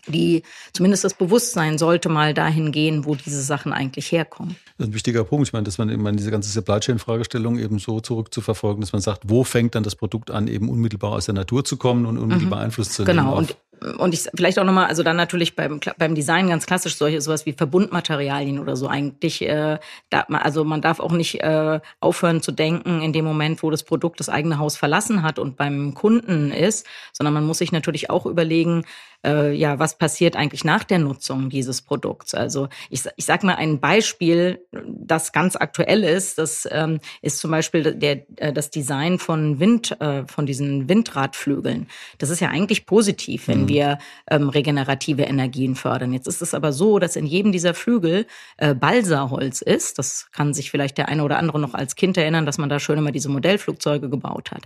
die 0.07 0.43
zumindest 0.73 1.03
das 1.03 1.13
Bewusstsein 1.13 1.77
sollte 1.77 2.09
mal 2.09 2.33
dahin 2.33 2.71
gehen, 2.71 3.05
wo 3.05 3.15
diese 3.15 3.41
Sachen 3.41 3.73
eigentlich 3.73 4.11
herkommen. 4.11 4.55
Das 4.77 4.87
ist 4.87 4.91
ein 4.91 4.95
wichtiger 4.95 5.23
Punkt. 5.23 5.47
Ich 5.47 5.53
meine, 5.53 5.63
dass 5.63 5.77
man 5.77 5.89
eben 5.89 6.17
diese 6.17 6.31
ganze 6.31 6.49
Supply 6.49 6.79
Chain 6.79 6.99
Fragestellung 6.99 7.59
eben 7.59 7.79
so 7.79 7.99
zurückzuverfolgen, 7.99 8.81
dass 8.81 8.93
man 8.93 9.01
sagt, 9.01 9.23
wo 9.25 9.43
fängt 9.43 9.75
dann 9.75 9.83
das 9.83 9.95
Produkt 9.95 10.31
an, 10.31 10.47
eben 10.47 10.69
unmittelbar 10.69 11.11
aus 11.11 11.25
der 11.25 11.35
Natur 11.35 11.63
zu 11.65 11.77
kommen 11.77 12.05
und 12.05 12.17
unmittelbar 12.17 12.59
mhm. 12.59 12.65
Einfluss 12.65 12.91
zu 12.91 13.03
nehmen. 13.03 13.17
Genau. 13.17 13.37
Und 13.37 13.55
und 13.97 14.13
ich 14.13 14.27
vielleicht 14.35 14.59
auch 14.59 14.65
nochmal, 14.65 14.87
also 14.87 15.03
dann 15.03 15.15
natürlich 15.15 15.55
beim, 15.55 15.79
beim 15.97 16.15
Design 16.15 16.49
ganz 16.49 16.65
klassisch 16.65 16.95
solche 16.95 17.21
sowas 17.21 17.45
wie 17.45 17.53
Verbundmaterialien 17.53 18.59
oder 18.59 18.75
so 18.75 18.87
eigentlich. 18.87 19.41
Äh, 19.41 19.79
da, 20.09 20.21
also 20.21 20.63
man 20.65 20.81
darf 20.81 20.99
auch 20.99 21.11
nicht 21.11 21.41
äh, 21.41 21.79
aufhören 21.99 22.41
zu 22.41 22.51
denken 22.51 23.01
in 23.01 23.13
dem 23.13 23.25
Moment, 23.25 23.63
wo 23.63 23.71
das 23.71 23.83
Produkt 23.83 24.19
das 24.19 24.29
eigene 24.29 24.57
Haus 24.59 24.75
verlassen 24.75 25.23
hat 25.23 25.39
und 25.39 25.55
beim 25.55 25.93
Kunden 25.93 26.51
ist, 26.51 26.85
sondern 27.13 27.33
man 27.33 27.45
muss 27.45 27.59
sich 27.59 27.71
natürlich 27.71 28.09
auch 28.09 28.25
überlegen, 28.25 28.83
äh, 29.25 29.53
ja, 29.53 29.79
was 29.79 29.97
passiert 29.97 30.35
eigentlich 30.35 30.63
nach 30.63 30.83
der 30.83 30.99
Nutzung 30.99 31.49
dieses 31.49 31.81
Produkts? 31.81 32.33
Also 32.33 32.69
ich, 32.89 33.03
ich 33.15 33.25
sage 33.25 33.45
mal 33.45 33.55
ein 33.55 33.79
Beispiel, 33.79 34.65
das 34.85 35.31
ganz 35.31 35.55
aktuell 35.55 36.03
ist, 36.03 36.37
das 36.37 36.67
ähm, 36.71 36.99
ist 37.21 37.39
zum 37.39 37.51
Beispiel 37.51 37.95
der, 37.95 38.25
äh, 38.37 38.53
das 38.53 38.69
Design 38.71 39.19
von 39.19 39.59
Wind, 39.59 39.99
äh, 39.99 40.23
von 40.27 40.45
diesen 40.45 40.87
Windradflügeln. 40.87 41.87
Das 42.17 42.29
ist 42.29 42.39
ja 42.39 42.49
eigentlich 42.49 42.85
positiv, 42.85 43.47
wenn 43.47 43.63
mhm. 43.63 43.67
wir 43.69 43.97
ähm, 44.29 44.49
regenerative 44.49 45.23
Energien 45.23 45.75
fördern. 45.75 46.13
Jetzt 46.13 46.27
ist 46.27 46.41
es 46.41 46.53
aber 46.53 46.71
so, 46.71 46.99
dass 46.99 47.15
in 47.15 47.25
jedem 47.25 47.51
dieser 47.51 47.73
Flügel 47.73 48.25
äh, 48.57 48.73
Balsaholz 48.73 49.61
ist. 49.61 49.99
Das 49.99 50.29
kann 50.31 50.53
sich 50.53 50.71
vielleicht 50.71 50.97
der 50.97 51.09
eine 51.09 51.23
oder 51.23 51.37
andere 51.37 51.59
noch 51.59 51.73
als 51.73 51.95
Kind 51.95 52.17
erinnern, 52.17 52.45
dass 52.45 52.57
man 52.57 52.69
da 52.69 52.79
schön 52.79 52.97
immer 52.97 53.11
diese 53.11 53.29
Modellflugzeuge 53.29 54.09
gebaut 54.09 54.51
hat. 54.51 54.63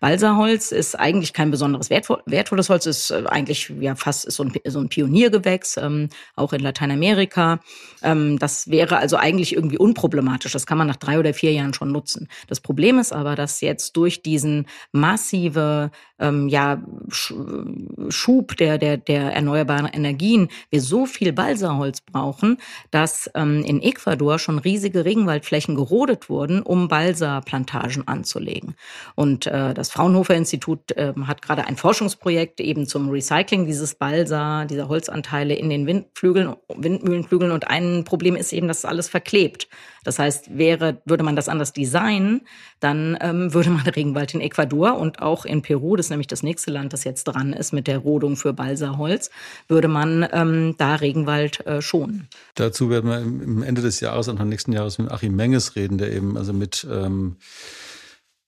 Balsaholz 0.00 0.72
ist 0.72 0.98
eigentlich 0.98 1.32
kein 1.32 1.50
besonderes 1.50 1.90
wertvoll, 1.90 2.22
wertvolles 2.26 2.68
Holz, 2.68 2.86
ist 2.86 3.10
äh, 3.10 3.24
eigentlich 3.26 3.72
ja 3.80 3.93
fast 3.96 4.24
ist 4.24 4.36
so 4.36 4.44
ein, 4.44 4.52
so 4.66 4.80
ein 4.80 4.88
Pioniergewächs, 4.88 5.76
ähm, 5.76 6.08
auch 6.36 6.52
in 6.52 6.60
Lateinamerika. 6.60 7.60
Ähm, 8.02 8.38
das 8.38 8.68
wäre 8.68 8.98
also 8.98 9.16
eigentlich 9.16 9.54
irgendwie 9.54 9.78
unproblematisch. 9.78 10.52
Das 10.52 10.66
kann 10.66 10.78
man 10.78 10.86
nach 10.86 10.96
drei 10.96 11.18
oder 11.18 11.34
vier 11.34 11.52
Jahren 11.52 11.74
schon 11.74 11.92
nutzen. 11.92 12.28
Das 12.48 12.60
Problem 12.60 12.98
ist 12.98 13.12
aber, 13.12 13.34
dass 13.34 13.60
jetzt 13.60 13.96
durch 13.96 14.22
diesen 14.22 14.66
massive 14.92 15.90
ähm, 16.18 16.48
ja, 16.48 16.82
Schub 17.10 18.56
der, 18.56 18.78
der, 18.78 18.96
der 18.96 19.32
erneuerbaren 19.34 19.86
Energien 19.86 20.48
wir 20.70 20.80
so 20.80 21.06
viel 21.06 21.32
Balsaholz 21.32 22.00
brauchen, 22.00 22.58
dass 22.90 23.30
ähm, 23.34 23.64
in 23.64 23.82
Ecuador 23.82 24.38
schon 24.38 24.58
riesige 24.58 25.04
Regenwaldflächen 25.04 25.74
gerodet 25.74 26.28
wurden, 26.28 26.62
um 26.62 26.88
Balsa-Plantagen 26.88 28.06
anzulegen. 28.06 28.74
Und 29.14 29.46
äh, 29.46 29.74
das 29.74 29.90
Fraunhofer 29.90 30.34
Institut 30.34 30.92
äh, 30.92 31.12
hat 31.26 31.42
gerade 31.42 31.66
ein 31.66 31.76
Forschungsprojekt 31.76 32.60
eben 32.60 32.86
zum 32.86 33.08
Recycling 33.10 33.66
dieses 33.66 33.83
dieses 33.84 33.96
Balsa, 33.96 34.64
dieser 34.64 34.88
Holzanteile 34.88 35.54
in 35.54 35.68
den 35.68 35.86
Windflügeln, 35.86 36.54
Windmühlenflügeln. 36.74 37.52
Und 37.52 37.68
ein 37.68 38.04
Problem 38.04 38.34
ist 38.34 38.52
eben, 38.52 38.66
dass 38.66 38.78
es 38.78 38.84
alles 38.86 39.08
verklebt. 39.08 39.68
Das 40.04 40.18
heißt, 40.18 40.56
wäre, 40.56 41.02
würde 41.04 41.22
man 41.22 41.36
das 41.36 41.48
anders 41.48 41.72
designen, 41.72 42.42
dann 42.80 43.16
ähm, 43.20 43.52
würde 43.52 43.70
man 43.70 43.82
Regenwald 43.96 44.32
in 44.34 44.40
Ecuador 44.40 44.98
und 44.98 45.20
auch 45.20 45.44
in 45.44 45.60
Peru, 45.60 45.96
das 45.96 46.06
ist 46.06 46.10
nämlich 46.10 46.26
das 46.26 46.42
nächste 46.42 46.70
Land, 46.70 46.92
das 46.94 47.04
jetzt 47.04 47.24
dran 47.24 47.52
ist 47.52 47.72
mit 47.72 47.86
der 47.86 47.98
Rodung 47.98 48.36
für 48.36 48.54
Balsaholz, 48.54 49.30
würde 49.68 49.88
man 49.88 50.26
ähm, 50.32 50.74
da 50.78 50.94
Regenwald 50.94 51.66
äh, 51.66 51.82
schonen. 51.82 52.28
Dazu 52.54 52.88
werden 52.88 53.10
wir 53.10 53.18
im 53.18 53.62
Ende 53.62 53.82
des 53.82 54.00
Jahres, 54.00 54.28
Anfang 54.28 54.48
nächsten 54.48 54.72
Jahres 54.72 54.98
mit 54.98 55.10
Achim 55.10 55.36
Menges 55.36 55.76
reden, 55.76 55.98
der 55.98 56.12
eben 56.12 56.38
also 56.38 56.52
mit 56.52 56.86
ähm, 56.90 57.36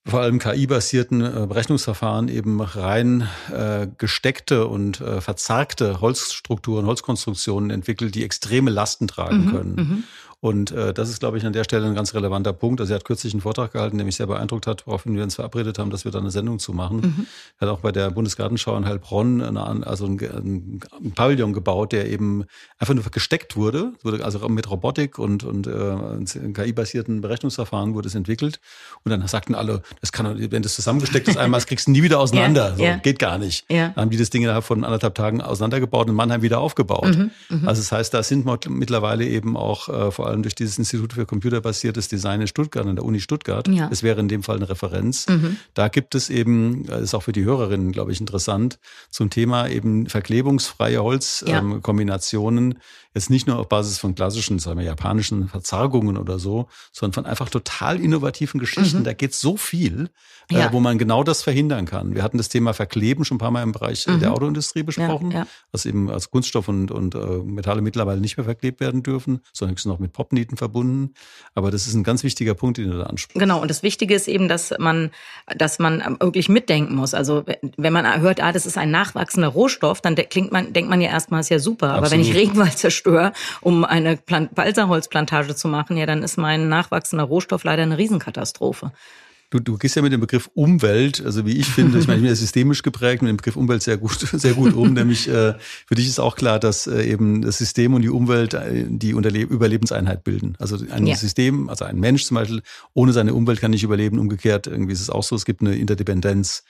vor 0.06 0.20
allem 0.20 0.38
KI-basierten 0.38 1.20
äh, 1.20 1.46
Berechnungsverfahren 1.48 2.28
eben 2.28 2.60
rein 2.60 3.28
äh, 3.52 3.88
gesteckte 3.98 4.66
und 4.66 5.00
äh, 5.00 5.20
verzarkte 5.20 6.00
Holzstrukturen, 6.00 6.86
Holzkonstruktionen 6.86 7.70
entwickelt, 7.70 8.14
die 8.14 8.24
extreme 8.24 8.70
Lasten 8.70 9.08
tragen 9.08 9.46
mhm, 9.46 9.50
können. 9.50 10.04
Und 10.46 10.70
äh, 10.70 10.94
das 10.94 11.08
ist, 11.08 11.18
glaube 11.18 11.38
ich, 11.38 11.44
an 11.44 11.52
der 11.52 11.64
Stelle 11.64 11.86
ein 11.86 11.96
ganz 11.96 12.14
relevanter 12.14 12.52
Punkt. 12.52 12.80
Also 12.80 12.92
er 12.92 13.00
hat 13.00 13.04
kürzlich 13.04 13.34
einen 13.34 13.40
Vortrag 13.40 13.72
gehalten, 13.72 13.98
der 13.98 14.06
mich 14.06 14.14
sehr 14.14 14.28
beeindruckt 14.28 14.68
hat, 14.68 14.86
woraufhin 14.86 15.16
wir 15.16 15.24
uns 15.24 15.34
verabredet 15.34 15.76
haben, 15.80 15.90
dass 15.90 16.04
wir 16.04 16.12
da 16.12 16.20
eine 16.20 16.30
Sendung 16.30 16.60
zu 16.60 16.72
machen. 16.72 16.98
Mhm. 16.98 17.26
Er 17.58 17.66
hat 17.66 17.76
auch 17.76 17.80
bei 17.80 17.90
der 17.90 18.12
Bundesgartenschau 18.12 18.76
in 18.76 18.86
Heilbronn 18.86 19.42
eine, 19.42 19.84
also 19.84 20.06
ein, 20.06 20.20
ein 20.20 21.12
Pavillon 21.16 21.52
gebaut, 21.52 21.90
der 21.90 22.08
eben 22.08 22.44
einfach 22.78 22.94
nur 22.94 23.02
gesteckt 23.10 23.56
wurde. 23.56 23.94
wurde 24.04 24.24
also 24.24 24.48
mit 24.48 24.70
Robotik 24.70 25.18
und, 25.18 25.42
und 25.42 25.66
äh, 25.66 26.52
KI-basierten 26.52 27.22
Berechnungsverfahren 27.22 27.94
wurde 27.94 28.06
es 28.06 28.14
entwickelt. 28.14 28.60
Und 29.02 29.10
dann 29.10 29.26
sagten 29.26 29.56
alle, 29.56 29.82
das 30.00 30.12
kann, 30.12 30.52
wenn 30.52 30.62
das 30.62 30.76
zusammengesteckt 30.76 31.26
ist, 31.26 31.38
einmal, 31.38 31.58
das 31.58 31.66
kriegst 31.66 31.88
du 31.88 31.90
nie 31.90 32.04
wieder 32.04 32.20
auseinander. 32.26 32.68
Ja, 32.68 32.76
so, 32.76 32.84
ja. 32.84 32.96
Geht 32.98 33.18
gar 33.18 33.38
nicht. 33.38 33.68
Ja. 33.68 33.88
Dann 33.88 34.02
haben 34.02 34.10
die 34.10 34.16
das 34.16 34.30
Ding 34.30 34.44
innerhalb 34.44 34.62
von 34.62 34.84
anderthalb 34.84 35.16
Tagen 35.16 35.40
auseinandergebaut 35.40 36.04
und 36.04 36.10
in 36.10 36.14
Mannheim 36.14 36.42
wieder 36.42 36.60
aufgebaut. 36.60 37.16
Mhm, 37.16 37.32
mhm. 37.48 37.66
also 37.66 37.80
das 37.80 37.90
heißt, 37.90 38.14
da 38.14 38.22
sind 38.22 38.46
mittlerweile 38.68 39.26
eben 39.26 39.56
auch 39.56 39.88
äh, 39.88 40.12
vor 40.12 40.28
allem 40.28 40.35
durch 40.42 40.54
dieses 40.54 40.78
Institut 40.78 41.12
für 41.12 41.26
computerbasiertes 41.26 42.08
Design 42.08 42.40
in 42.40 42.46
Stuttgart, 42.46 42.86
an 42.86 42.96
der 42.96 43.04
Uni 43.04 43.20
Stuttgart. 43.20 43.68
Ja. 43.68 43.88
Das 43.88 44.02
wäre 44.02 44.20
in 44.20 44.28
dem 44.28 44.42
Fall 44.42 44.56
eine 44.56 44.68
Referenz. 44.68 45.26
Mhm. 45.28 45.56
Da 45.74 45.88
gibt 45.88 46.14
es 46.14 46.30
eben, 46.30 46.84
ist 46.86 47.14
auch 47.14 47.22
für 47.22 47.32
die 47.32 47.44
Hörerinnen, 47.44 47.92
glaube 47.92 48.12
ich, 48.12 48.20
interessant, 48.20 48.78
zum 49.10 49.30
Thema 49.30 49.68
eben 49.68 50.06
verklebungsfreie 50.06 51.02
Holzkombinationen. 51.02 52.70
Ja. 52.72 52.76
Ähm, 52.76 52.82
Jetzt 53.16 53.30
nicht 53.30 53.46
nur 53.46 53.58
auf 53.58 53.70
Basis 53.70 53.96
von 53.96 54.14
klassischen, 54.14 54.58
sagen 54.58 54.78
wir, 54.78 54.84
japanischen 54.84 55.48
Verzargungen 55.48 56.18
oder 56.18 56.38
so, 56.38 56.68
sondern 56.92 57.14
von 57.14 57.24
einfach 57.24 57.48
total 57.48 57.98
innovativen 57.98 58.60
Geschichten. 58.60 58.98
Mhm. 58.98 59.04
Da 59.04 59.14
geht 59.14 59.32
so 59.32 59.56
viel, 59.56 60.10
äh, 60.50 60.56
ja. 60.56 60.66
äh, 60.66 60.72
wo 60.74 60.80
man 60.80 60.98
genau 60.98 61.22
das 61.22 61.42
verhindern 61.42 61.86
kann. 61.86 62.14
Wir 62.14 62.22
hatten 62.22 62.36
das 62.36 62.50
Thema 62.50 62.74
Verkleben 62.74 63.24
schon 63.24 63.36
ein 63.36 63.38
paar 63.38 63.50
Mal 63.50 63.62
im 63.62 63.72
Bereich 63.72 64.06
mhm. 64.06 64.20
der 64.20 64.34
Autoindustrie 64.34 64.82
besprochen, 64.82 65.30
ja, 65.30 65.38
ja. 65.38 65.46
dass 65.72 65.86
eben 65.86 66.10
als 66.10 66.30
Kunststoff 66.30 66.68
und, 66.68 66.90
und 66.90 67.14
äh, 67.14 67.18
Metalle 67.18 67.80
mittlerweile 67.80 68.20
nicht 68.20 68.36
mehr 68.36 68.44
verklebt 68.44 68.80
werden 68.80 69.02
dürfen, 69.02 69.40
sondern 69.54 69.72
höchstens 69.72 69.90
noch 69.90 69.98
mit 69.98 70.12
Popnieten 70.12 70.58
verbunden. 70.58 71.14
Aber 71.54 71.70
das 71.70 71.86
ist 71.86 71.94
ein 71.94 72.04
ganz 72.04 72.22
wichtiger 72.22 72.52
Punkt, 72.52 72.76
den 72.76 72.90
du 72.90 72.98
da 72.98 73.04
ansprichst. 73.04 73.40
Genau. 73.40 73.62
Und 73.62 73.70
das 73.70 73.82
Wichtige 73.82 74.14
ist 74.14 74.28
eben, 74.28 74.46
dass 74.46 74.74
man, 74.78 75.10
dass 75.56 75.78
man 75.78 76.18
wirklich 76.20 76.50
mitdenken 76.50 76.94
muss. 76.94 77.14
Also 77.14 77.44
wenn 77.78 77.94
man 77.94 78.20
hört, 78.20 78.42
ah, 78.42 78.52
das 78.52 78.66
ist 78.66 78.76
ein 78.76 78.90
nachwachsender 78.90 79.48
Rohstoff, 79.48 80.02
dann 80.02 80.16
klingt 80.16 80.52
man, 80.52 80.74
denkt 80.74 80.90
man 80.90 81.00
ja 81.00 81.08
erstmal, 81.08 81.40
ist 81.40 81.48
ja 81.48 81.58
super. 81.58 81.94
Absolut. 81.94 82.04
Aber 82.04 82.10
wenn 82.10 82.20
ich 82.20 82.34
Regenwald 82.34 82.76
zerstöre, 82.76 83.05
zerstöre, 83.06 83.32
um 83.60 83.84
eine 83.84 84.16
Plant 84.16 84.54
Balsaholzplantage 84.54 85.54
zu 85.54 85.68
machen, 85.68 85.96
ja, 85.96 86.06
dann 86.06 86.22
ist 86.22 86.36
mein 86.36 86.68
nachwachsender 86.68 87.24
Rohstoff 87.24 87.64
leider 87.64 87.82
eine 87.82 87.98
Riesenkatastrophe. 87.98 88.92
Du, 89.50 89.60
du 89.60 89.78
gehst 89.78 89.94
ja 89.94 90.02
mit 90.02 90.12
dem 90.12 90.20
Begriff 90.20 90.50
Umwelt, 90.54 91.24
also 91.24 91.46
wie 91.46 91.56
ich 91.56 91.66
finde, 91.66 91.98
ich 91.98 92.08
meine, 92.08 92.18
ich 92.18 92.22
bin 92.22 92.30
ja 92.30 92.34
systemisch 92.34 92.82
geprägt, 92.82 93.22
mit 93.22 93.28
dem 93.28 93.36
Begriff 93.36 93.54
Umwelt 93.54 93.82
sehr 93.82 93.96
gut, 93.96 94.18
sehr 94.32 94.54
gut 94.54 94.74
um. 94.74 94.92
nämlich 94.92 95.28
äh, 95.28 95.54
für 95.86 95.94
dich 95.94 96.08
ist 96.08 96.18
auch 96.18 96.34
klar, 96.34 96.58
dass 96.58 96.88
äh, 96.88 97.04
eben 97.04 97.42
das 97.42 97.58
System 97.58 97.94
und 97.94 98.02
die 98.02 98.08
Umwelt 98.08 98.54
äh, 98.54 98.84
die 98.88 99.14
Unterle 99.14 99.40
Überlebenseinheit 99.40 100.24
bilden. 100.24 100.56
Also 100.58 100.78
ein 100.90 101.06
ja. 101.06 101.14
System, 101.14 101.68
also 101.68 101.84
ein 101.84 102.00
Mensch 102.00 102.24
zum 102.24 102.34
Beispiel, 102.34 102.62
ohne 102.92 103.12
seine 103.12 103.34
Umwelt 103.34 103.60
kann 103.60 103.70
nicht 103.70 103.84
überleben. 103.84 104.18
Umgekehrt 104.18 104.66
irgendwie 104.66 104.92
ist 104.92 105.00
es 105.00 105.10
auch 105.10 105.22
so, 105.22 105.36
es 105.36 105.44
gibt 105.44 105.60
eine 105.60 105.76
Interdependenz. 105.76 106.64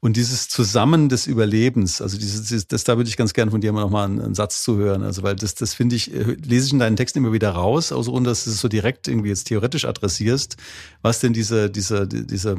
Und 0.00 0.16
dieses 0.16 0.48
Zusammen 0.48 1.08
des 1.08 1.26
Überlebens, 1.26 2.02
also 2.02 2.18
dieses, 2.18 2.42
dieses 2.42 2.66
das 2.66 2.84
da 2.84 2.96
würde 2.96 3.08
ich 3.08 3.16
ganz 3.16 3.32
gerne 3.32 3.50
von 3.50 3.60
dir 3.60 3.72
mal 3.72 3.82
nochmal 3.82 4.06
einen, 4.06 4.20
einen 4.20 4.34
Satz 4.34 4.62
zu 4.62 4.76
hören. 4.76 5.02
Also 5.02 5.22
weil 5.22 5.36
das, 5.36 5.54
das 5.54 5.72
finde 5.72 5.96
ich, 5.96 6.14
äh, 6.14 6.36
lese 6.44 6.66
ich 6.66 6.72
in 6.74 6.78
deinen 6.80 6.96
Texten 6.96 7.18
immer 7.18 7.32
wieder 7.32 7.50
raus, 7.50 7.92
also 7.92 8.12
ohne 8.12 8.28
dass 8.28 8.44
du 8.44 8.50
es 8.50 8.60
so 8.60 8.68
direkt 8.68 9.08
irgendwie 9.08 9.30
jetzt 9.30 9.44
theoretisch 9.44 9.86
adressierst, 9.86 10.56
was 11.00 11.20
denn 11.20 11.32
diese, 11.32 11.70
diese 11.70 12.09
diese, 12.12 12.56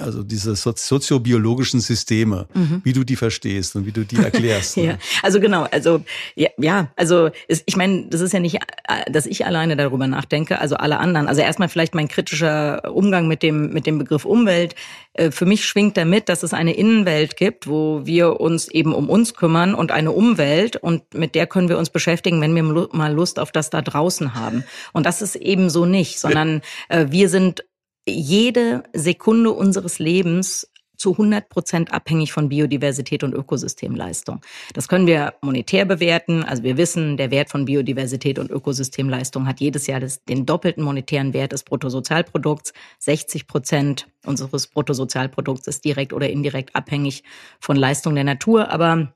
also 0.00 0.22
diese 0.22 0.54
soziobiologischen 0.56 1.80
Systeme, 1.80 2.46
mhm. 2.54 2.80
wie 2.84 2.92
du 2.92 3.04
die 3.04 3.16
verstehst 3.16 3.76
und 3.76 3.86
wie 3.86 3.92
du 3.92 4.04
die 4.04 4.16
erklärst. 4.16 4.76
Ne? 4.82 4.84
ja, 4.84 4.98
also 5.22 5.38
genau, 5.38 5.64
also 5.70 6.02
ja, 6.34 6.48
ja 6.56 6.90
also 6.96 7.30
es, 7.48 7.62
ich 7.66 7.76
meine, 7.76 8.06
das 8.08 8.20
ist 8.20 8.32
ja 8.32 8.40
nicht, 8.40 8.58
dass 9.10 9.26
ich 9.26 9.44
alleine 9.44 9.76
darüber 9.76 10.06
nachdenke, 10.06 10.60
also 10.60 10.76
alle 10.76 10.98
anderen. 10.98 11.28
Also 11.28 11.42
erstmal 11.42 11.68
vielleicht 11.68 11.94
mein 11.94 12.08
kritischer 12.08 12.92
Umgang 12.94 13.28
mit 13.28 13.42
dem 13.42 13.72
mit 13.72 13.86
dem 13.86 13.98
Begriff 13.98 14.24
Umwelt. 14.24 14.74
Äh, 15.14 15.30
für 15.30 15.46
mich 15.46 15.64
schwingt 15.64 15.96
damit, 15.96 16.28
dass 16.28 16.42
es 16.42 16.54
eine 16.54 16.74
Innenwelt 16.74 17.36
gibt, 17.36 17.66
wo 17.66 18.06
wir 18.06 18.40
uns 18.40 18.68
eben 18.68 18.94
um 18.94 19.08
uns 19.08 19.34
kümmern 19.34 19.74
und 19.74 19.92
eine 19.92 20.12
Umwelt 20.12 20.76
und 20.76 21.14
mit 21.14 21.34
der 21.34 21.46
können 21.46 21.68
wir 21.68 21.78
uns 21.78 21.90
beschäftigen, 21.90 22.40
wenn 22.40 22.54
wir 22.54 22.88
mal 22.92 23.12
Lust 23.12 23.38
auf 23.38 23.52
das 23.52 23.70
da 23.70 23.82
draußen 23.82 24.34
haben. 24.34 24.64
Und 24.92 25.06
das 25.06 25.22
ist 25.22 25.36
eben 25.36 25.70
so 25.70 25.86
nicht, 25.86 26.18
sondern 26.18 26.62
äh, 26.88 27.06
wir 27.10 27.28
sind 27.28 27.64
jede 28.06 28.82
Sekunde 28.92 29.52
unseres 29.52 29.98
Lebens 29.98 30.68
zu 31.02 31.12
100 31.12 31.48
Prozent 31.48 31.92
abhängig 31.92 32.32
von 32.32 32.48
Biodiversität 32.48 33.24
und 33.24 33.34
Ökosystemleistung. 33.34 34.40
Das 34.72 34.86
können 34.86 35.08
wir 35.08 35.34
monetär 35.42 35.84
bewerten. 35.84 36.44
Also 36.44 36.62
wir 36.62 36.76
wissen, 36.76 37.16
der 37.16 37.32
Wert 37.32 37.50
von 37.50 37.64
Biodiversität 37.64 38.38
und 38.38 38.52
Ökosystemleistung 38.52 39.48
hat 39.48 39.58
jedes 39.58 39.88
Jahr 39.88 39.98
das, 39.98 40.22
den 40.24 40.46
doppelten 40.46 40.84
monetären 40.84 41.34
Wert 41.34 41.50
des 41.50 41.64
Bruttosozialprodukts. 41.64 42.72
60 43.00 43.48
Prozent 43.48 44.06
unseres 44.24 44.68
Bruttosozialprodukts 44.68 45.66
ist 45.66 45.84
direkt 45.84 46.12
oder 46.12 46.30
indirekt 46.30 46.76
abhängig 46.76 47.24
von 47.58 47.76
Leistung 47.76 48.14
der 48.14 48.24
Natur. 48.24 48.70
Aber 48.70 49.12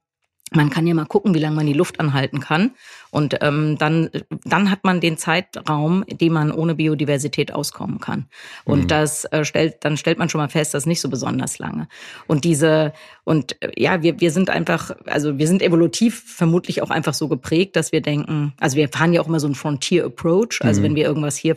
man 0.52 0.70
kann 0.70 0.86
ja 0.88 0.94
mal 0.94 1.06
gucken, 1.06 1.34
wie 1.34 1.40
lange 1.40 1.56
man 1.56 1.66
die 1.66 1.72
Luft 1.72 2.00
anhalten 2.00 2.40
kann. 2.40 2.72
Und 3.16 3.38
ähm, 3.40 3.78
dann, 3.78 4.10
dann 4.44 4.70
hat 4.70 4.84
man 4.84 5.00
den 5.00 5.16
Zeitraum, 5.16 6.04
den 6.06 6.34
man 6.34 6.52
ohne 6.52 6.74
Biodiversität 6.74 7.50
auskommen 7.50 7.98
kann. 7.98 8.26
Und 8.66 8.82
mhm. 8.82 8.88
das 8.88 9.24
äh, 9.32 9.42
stellt, 9.46 9.76
dann 9.86 9.96
stellt 9.96 10.18
man 10.18 10.28
schon 10.28 10.38
mal 10.38 10.50
fest, 10.50 10.74
das 10.74 10.82
ist 10.82 10.86
nicht 10.86 11.00
so 11.00 11.08
besonders 11.08 11.58
lange. 11.58 11.88
Und 12.26 12.44
diese, 12.44 12.92
und 13.24 13.56
äh, 13.62 13.70
ja, 13.74 14.02
wir, 14.02 14.20
wir 14.20 14.30
sind 14.30 14.50
einfach, 14.50 14.94
also 15.06 15.38
wir 15.38 15.46
sind 15.46 15.62
evolutiv 15.62 16.24
vermutlich 16.26 16.82
auch 16.82 16.90
einfach 16.90 17.14
so 17.14 17.26
geprägt, 17.28 17.76
dass 17.76 17.90
wir 17.90 18.02
denken, 18.02 18.52
also 18.60 18.76
wir 18.76 18.90
fahren 18.90 19.14
ja 19.14 19.22
auch 19.22 19.28
immer 19.28 19.40
so 19.40 19.46
einen 19.46 19.54
Frontier 19.54 20.04
Approach. 20.04 20.58
Also 20.60 20.82
mhm. 20.82 20.84
wenn 20.84 20.94
wir 20.96 21.06
irgendwas 21.06 21.38
hier 21.38 21.56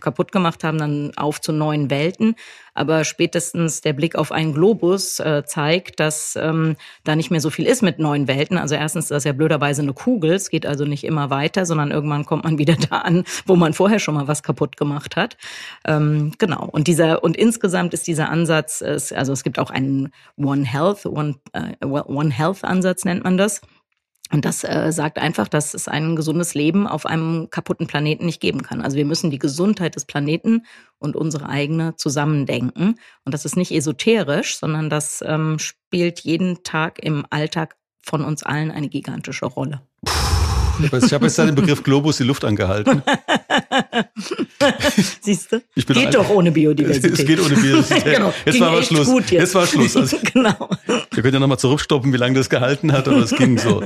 kaputt 0.00 0.32
gemacht 0.32 0.64
haben, 0.64 0.78
dann 0.78 1.12
auf 1.14 1.40
zu 1.40 1.52
neuen 1.52 1.88
Welten. 1.88 2.34
Aber 2.76 3.04
spätestens 3.04 3.80
der 3.80 3.94
Blick 3.94 4.16
auf 4.16 4.32
einen 4.32 4.52
Globus 4.52 5.18
äh, 5.18 5.44
zeigt, 5.46 5.98
dass 5.98 6.36
ähm, 6.36 6.76
da 7.04 7.16
nicht 7.16 7.30
mehr 7.30 7.40
so 7.40 7.48
viel 7.48 7.64
ist 7.64 7.82
mit 7.82 7.98
neuen 7.98 8.28
Welten. 8.28 8.58
Also 8.58 8.74
erstens, 8.74 9.08
das 9.08 9.18
ist 9.18 9.24
ja 9.24 9.32
blöderweise 9.32 9.80
eine 9.80 9.94
Kugel. 9.94 10.34
Es 10.34 10.50
geht 10.50 10.66
also 10.66 10.84
nicht 10.84 10.95
immer 11.04 11.30
weiter, 11.30 11.66
sondern 11.66 11.90
irgendwann 11.90 12.24
kommt 12.24 12.44
man 12.44 12.58
wieder 12.58 12.76
da 12.90 12.98
an, 12.98 13.24
wo 13.46 13.56
man 13.56 13.72
vorher 13.72 13.98
schon 13.98 14.14
mal 14.14 14.28
was 14.28 14.42
kaputt 14.42 14.76
gemacht 14.76 15.16
hat. 15.16 15.36
Ähm, 15.84 16.32
genau. 16.38 16.68
Und 16.70 16.88
dieser, 16.88 17.22
und 17.24 17.36
insgesamt 17.36 17.94
ist 17.94 18.06
dieser 18.06 18.28
Ansatz, 18.30 18.80
ist, 18.80 19.12
also 19.12 19.32
es 19.32 19.42
gibt 19.42 19.58
auch 19.58 19.70
einen 19.70 20.12
One 20.36 20.64
Health, 20.64 21.06
One, 21.06 21.36
äh, 21.52 21.84
One 21.84 22.30
Health 22.30 22.64
Ansatz 22.64 23.04
nennt 23.04 23.24
man 23.24 23.36
das. 23.36 23.60
Und 24.32 24.44
das 24.44 24.64
äh, 24.64 24.90
sagt 24.90 25.18
einfach, 25.18 25.46
dass 25.46 25.72
es 25.72 25.86
ein 25.86 26.16
gesundes 26.16 26.54
Leben 26.54 26.88
auf 26.88 27.06
einem 27.06 27.48
kaputten 27.50 27.86
Planeten 27.86 28.26
nicht 28.26 28.40
geben 28.40 28.62
kann. 28.62 28.82
Also 28.82 28.96
wir 28.96 29.04
müssen 29.04 29.30
die 29.30 29.38
Gesundheit 29.38 29.94
des 29.94 30.04
Planeten 30.04 30.66
und 30.98 31.14
unsere 31.14 31.48
eigene 31.48 31.94
zusammendenken. 31.94 32.98
Und 33.24 33.34
das 33.34 33.44
ist 33.44 33.56
nicht 33.56 33.70
esoterisch, 33.70 34.58
sondern 34.58 34.90
das 34.90 35.22
ähm, 35.24 35.60
spielt 35.60 36.20
jeden 36.20 36.64
Tag 36.64 36.98
im 36.98 37.24
Alltag 37.30 37.76
von 38.02 38.24
uns 38.24 38.42
allen 38.42 38.72
eine 38.72 38.88
gigantische 38.88 39.46
Rolle. 39.46 39.80
Ich 40.80 41.12
habe 41.12 41.26
jetzt 41.26 41.38
den 41.38 41.54
Begriff 41.54 41.82
Globus 41.82 42.18
die 42.18 42.24
Luft 42.24 42.44
angehalten. 42.44 43.02
Siehst 45.20 45.52
du? 45.52 45.62
geht 45.74 46.14
doch 46.14 46.28
ohne 46.30 46.52
Biodiversität. 46.52 47.18
Es 47.18 47.26
geht 47.26 47.40
ohne 47.40 47.54
Biodiversität. 47.54 48.04
genau. 48.16 48.32
Jetzt 48.44 48.60
war 48.60 48.82
Schluss. 48.82 49.08
Jetzt. 49.08 49.30
jetzt 49.30 49.54
war 49.54 49.66
Schluss. 49.66 49.96
Also, 50.06 50.18
genau. 50.32 50.68
Wir 50.86 51.22
können 51.22 51.34
ja 51.34 51.40
nochmal 51.40 51.58
zurückstoppen, 51.58 52.12
wie 52.12 52.16
lange 52.16 52.34
das 52.34 52.50
gehalten 52.50 52.92
hat, 52.92 53.08
aber 53.08 53.18
es 53.18 53.34
ging 53.34 53.58
so. 53.58 53.82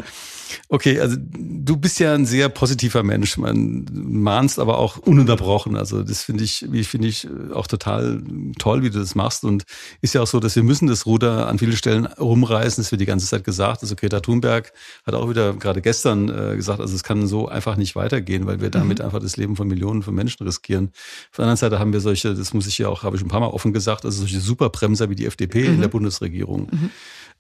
Okay, 0.69 1.01
also 1.01 1.17
du 1.19 1.77
bist 1.77 2.01
ja 2.01 2.15
ein 2.15 2.27
sehr 2.27 2.49
positiver 2.49 3.03
Mensch. 3.03 3.37
Man 3.37 3.87
mahnst 3.93 4.59
aber 4.59 4.79
auch 4.79 4.99
ununterbrochen. 4.99 5.77
Also 5.77 6.03
das 6.03 6.23
finde 6.23 6.45
ich, 6.45 6.67
wie 6.71 6.85
finde 6.85 7.09
ich 7.09 7.29
auch 7.55 7.67
total 7.67 8.23
toll, 8.59 8.83
wie 8.83 8.91
du 8.91 8.99
das 8.99 9.15
machst. 9.15 9.45
Und 9.45 9.65
ist 10.01 10.15
ja 10.15 10.23
auch 10.23 10.27
so, 10.27 10.41
dass 10.41 10.57
wir 10.57 10.63
müssen 10.63 10.87
das 10.87 11.07
Ruder 11.07 11.49
an 11.49 11.59
vielen 11.59 11.77
Stellen 11.77 12.07
rumreißen. 12.07 12.83
Das 12.83 12.91
wird 12.91 13.01
die 13.01 13.07
ganze 13.07 13.27
Zeit 13.27 13.45
gesagt. 13.45 13.83
Also 13.83 13.97
Greta 13.97 14.21
Thunberg 14.21 14.73
hat 15.05 15.15
auch 15.15 15.29
wieder 15.29 15.53
gerade 15.55 15.81
gestern 15.83 16.29
äh, 16.29 16.57
gesagt, 16.57 16.81
also 16.81 16.95
es 16.95 17.03
kann 17.03 17.27
so 17.27 17.49
einfach 17.49 17.77
nicht 17.77 17.97
weitergehen, 17.97 18.47
weil 18.47 18.61
wir 18.61 18.71
damit 18.71 18.99
mhm. 18.99 19.05
einfach 19.05 19.21
das 19.21 19.37
Leben 19.37 19.57
von 19.57 19.69
Millionen 19.69 20.03
von 20.03 20.15
Menschen 20.15 20.45
riskieren. 20.45 20.91
Auf 21.31 21.37
der 21.37 21.45
anderen 21.45 21.57
Seite 21.57 21.79
haben 21.79 21.93
wir 21.93 22.01
solche, 22.01 22.35
das 22.35 22.55
muss 22.55 22.67
ich 22.67 22.79
ja 22.79 22.89
auch, 22.89 23.03
habe 23.03 23.17
ich 23.17 23.23
ein 23.23 23.29
paar 23.29 23.41
Mal 23.41 23.49
offen 23.49 23.73
gesagt, 23.73 24.05
also 24.05 24.21
solche 24.21 24.41
Superbremser 24.41 25.11
wie 25.11 25.17
die 25.17 25.27
FDP 25.27 25.69
mhm. 25.69 25.75
in 25.75 25.81
der 25.81 25.89
Bundesregierung. 25.89 26.69
Mhm 26.71 26.91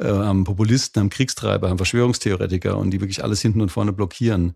äh, 0.00 0.08
haben 0.08 0.44
Populisten, 0.44 1.00
haben 1.00 1.10
Kriegstreiber, 1.10 1.68
haben 1.68 1.76
Verschwörungstheoretiker 1.76 2.76
und 2.76 2.90
die 2.90 2.99
wirklich 3.00 3.22
alles 3.22 3.40
hinten 3.40 3.60
und 3.60 3.70
vorne 3.70 3.92
blockieren. 3.92 4.54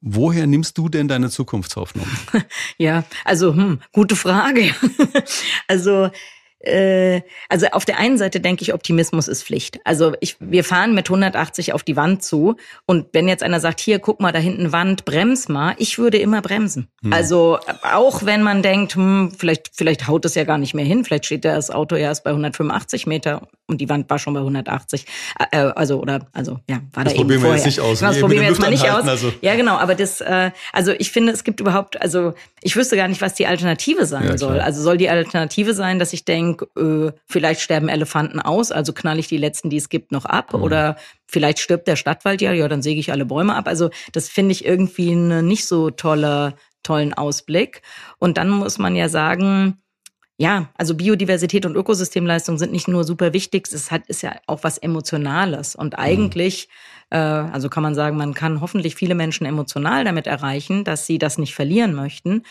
Woher 0.00 0.46
nimmst 0.46 0.78
du 0.78 0.88
denn 0.88 1.08
deine 1.08 1.30
Zukunftshoffnung? 1.30 2.06
Ja, 2.78 3.04
also 3.24 3.54
hm, 3.54 3.80
gute 3.92 4.16
Frage. 4.16 4.74
also 5.68 6.10
äh, 6.60 7.22
also 7.48 7.66
auf 7.68 7.84
der 7.84 7.98
einen 7.98 8.18
Seite 8.18 8.40
denke 8.40 8.62
ich, 8.62 8.74
Optimismus 8.74 9.28
ist 9.28 9.42
Pflicht. 9.42 9.80
Also 9.84 10.14
ich, 10.20 10.36
wir 10.40 10.64
fahren 10.64 10.94
mit 10.94 11.08
180 11.08 11.72
auf 11.72 11.82
die 11.82 11.96
Wand 11.96 12.22
zu 12.22 12.56
und 12.86 13.06
wenn 13.12 13.28
jetzt 13.28 13.42
einer 13.42 13.60
sagt, 13.60 13.80
hier, 13.80 13.98
guck 13.98 14.20
mal, 14.20 14.32
da 14.32 14.38
hinten 14.38 14.72
Wand, 14.72 15.04
brems 15.04 15.48
mal, 15.48 15.74
ich 15.78 15.98
würde 15.98 16.18
immer 16.18 16.42
bremsen. 16.42 16.88
Hm. 17.02 17.12
Also 17.12 17.58
auch 17.82 18.24
wenn 18.24 18.42
man 18.42 18.62
denkt, 18.62 18.94
hm, 18.94 19.32
vielleicht, 19.36 19.70
vielleicht 19.72 20.06
haut 20.06 20.24
es 20.24 20.34
ja 20.34 20.44
gar 20.44 20.58
nicht 20.58 20.74
mehr 20.74 20.84
hin, 20.84 21.04
vielleicht 21.04 21.26
steht 21.26 21.44
das 21.44 21.70
Auto 21.70 21.96
ja 21.96 22.08
erst 22.08 22.24
bei 22.24 22.30
185 22.30 23.06
Meter 23.06 23.48
und 23.70 23.80
die 23.80 23.88
Wand 23.88 24.10
war 24.10 24.18
schon 24.18 24.34
bei 24.34 24.40
180. 24.40 25.06
Äh, 25.52 25.58
also 25.58 26.00
oder 26.00 26.26
also 26.32 26.58
ja, 26.68 26.80
war 26.92 27.04
das 27.04 27.14
da 27.14 27.20
probieren 27.20 27.38
eben 27.38 27.40
vorher. 27.40 27.50
wir 27.50 27.56
jetzt 27.56 27.66
nicht 27.66 27.80
aus. 27.80 28.00
das 28.00 28.20
probieren 28.20 28.42
wir 28.42 28.48
jetzt 28.48 28.60
mal 28.60 28.70
nicht 28.70 28.90
aus. 28.90 29.08
Also. 29.08 29.32
Ja, 29.40 29.54
genau. 29.56 29.76
Aber 29.76 29.94
das, 29.94 30.20
äh, 30.20 30.50
also 30.72 30.92
ich 30.92 31.10
finde, 31.10 31.32
es 31.32 31.44
gibt 31.44 31.60
überhaupt, 31.60 32.00
also 32.02 32.34
ich 32.60 32.76
wüsste 32.76 32.96
gar 32.96 33.08
nicht, 33.08 33.22
was 33.22 33.34
die 33.34 33.46
Alternative 33.46 34.04
sein 34.04 34.26
ja, 34.26 34.38
soll. 34.38 34.60
Also 34.60 34.82
soll 34.82 34.98
die 34.98 35.08
Alternative 35.08 35.72
sein, 35.72 35.98
dass 35.98 36.12
ich 36.12 36.24
denke, 36.24 36.49
äh, 36.76 37.12
vielleicht 37.26 37.60
sterben 37.60 37.88
Elefanten 37.88 38.40
aus, 38.40 38.72
also 38.72 38.92
knall 38.92 39.18
ich 39.18 39.28
die 39.28 39.36
letzten, 39.36 39.70
die 39.70 39.76
es 39.76 39.88
gibt, 39.88 40.12
noch 40.12 40.24
ab 40.24 40.54
mhm. 40.54 40.62
oder 40.62 40.96
vielleicht 41.26 41.58
stirbt 41.58 41.88
der 41.88 41.96
Stadtwald 41.96 42.40
ja, 42.40 42.52
ja, 42.52 42.68
dann 42.68 42.82
säge 42.82 43.00
ich 43.00 43.12
alle 43.12 43.24
Bäume 43.24 43.54
ab. 43.54 43.68
Also 43.68 43.90
das 44.12 44.28
finde 44.28 44.52
ich 44.52 44.64
irgendwie 44.64 45.12
eine 45.12 45.42
nicht 45.42 45.66
so 45.66 45.90
tolle, 45.90 46.54
tollen 46.82 47.14
Ausblick. 47.14 47.82
Und 48.18 48.36
dann 48.36 48.50
muss 48.50 48.78
man 48.78 48.96
ja 48.96 49.08
sagen, 49.08 49.80
ja, 50.40 50.70
also 50.78 50.94
Biodiversität 50.94 51.66
und 51.66 51.76
Ökosystemleistung 51.76 52.56
sind 52.56 52.72
nicht 52.72 52.88
nur 52.88 53.04
super 53.04 53.34
wichtig, 53.34 53.68
es 53.70 53.90
hat, 53.90 54.06
ist 54.06 54.22
ja 54.22 54.36
auch 54.46 54.64
was 54.64 54.78
Emotionales. 54.78 55.76
Und 55.76 55.92
mhm. 55.92 56.02
eigentlich, 56.02 56.68
mhm. 57.10 57.18
äh, 57.18 57.18
also 57.18 57.68
kann 57.68 57.82
man 57.82 57.94
sagen, 57.94 58.16
man 58.16 58.32
kann 58.32 58.62
hoffentlich 58.62 58.94
viele 58.94 59.14
Menschen 59.14 59.46
emotional 59.46 60.04
damit 60.04 60.26
erreichen, 60.26 60.84
dass 60.84 61.06
sie 61.06 61.18
das 61.18 61.36
nicht 61.36 61.54
verlieren 61.54 61.94
möchten. 61.94 62.42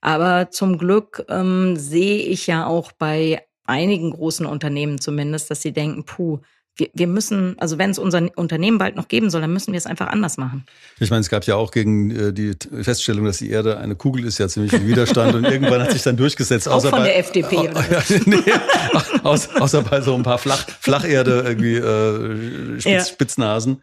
Aber 0.00 0.50
zum 0.50 0.78
Glück 0.78 1.24
ähm, 1.28 1.76
sehe 1.76 2.18
ich 2.18 2.46
ja 2.46 2.66
auch 2.66 2.92
bei 2.92 3.47
einigen 3.68 4.10
großen 4.10 4.46
Unternehmen 4.46 5.00
zumindest, 5.00 5.50
dass 5.50 5.62
sie 5.62 5.72
denken, 5.72 6.04
puh, 6.04 6.40
wir, 6.78 6.88
wir 6.94 7.06
müssen, 7.08 7.56
also 7.58 7.76
wenn 7.76 7.90
es 7.90 7.98
unser 7.98 8.28
Unternehmen 8.36 8.78
bald 8.78 8.96
noch 8.96 9.08
geben 9.08 9.30
soll, 9.30 9.40
dann 9.40 9.52
müssen 9.52 9.72
wir 9.72 9.78
es 9.78 9.86
einfach 9.86 10.06
anders 10.06 10.36
machen. 10.36 10.64
Ich 11.00 11.10
meine, 11.10 11.20
es 11.20 11.28
gab 11.28 11.44
ja 11.44 11.56
auch 11.56 11.72
gegen 11.72 12.10
äh, 12.10 12.32
die 12.32 12.54
Feststellung, 12.82 13.24
dass 13.24 13.38
die 13.38 13.50
Erde 13.50 13.78
eine 13.78 13.96
Kugel 13.96 14.24
ist, 14.24 14.38
ja 14.38 14.48
ziemlich 14.48 14.70
viel 14.70 14.86
Widerstand 14.86 15.34
und 15.34 15.44
irgendwann 15.44 15.82
hat 15.82 15.92
sich 15.92 16.02
dann 16.02 16.16
durchgesetzt. 16.16 16.68
Auch 16.68 16.74
außer 16.74 16.90
von 16.90 17.00
bei, 17.00 17.06
der 17.06 17.18
FDP. 17.18 17.58
Oder? 17.58 17.84
Ja, 17.90 18.02
nee, 18.26 18.42
außer, 19.22 19.60
außer 19.60 19.82
bei 19.82 20.00
so 20.00 20.14
ein 20.14 20.22
paar 20.22 20.38
Flach, 20.38 20.66
Flacherde 20.80 21.42
irgendwie 21.46 21.76
äh, 21.76 22.80
Spitz, 22.80 22.84
ja. 22.84 23.04
Spitznasen. 23.04 23.82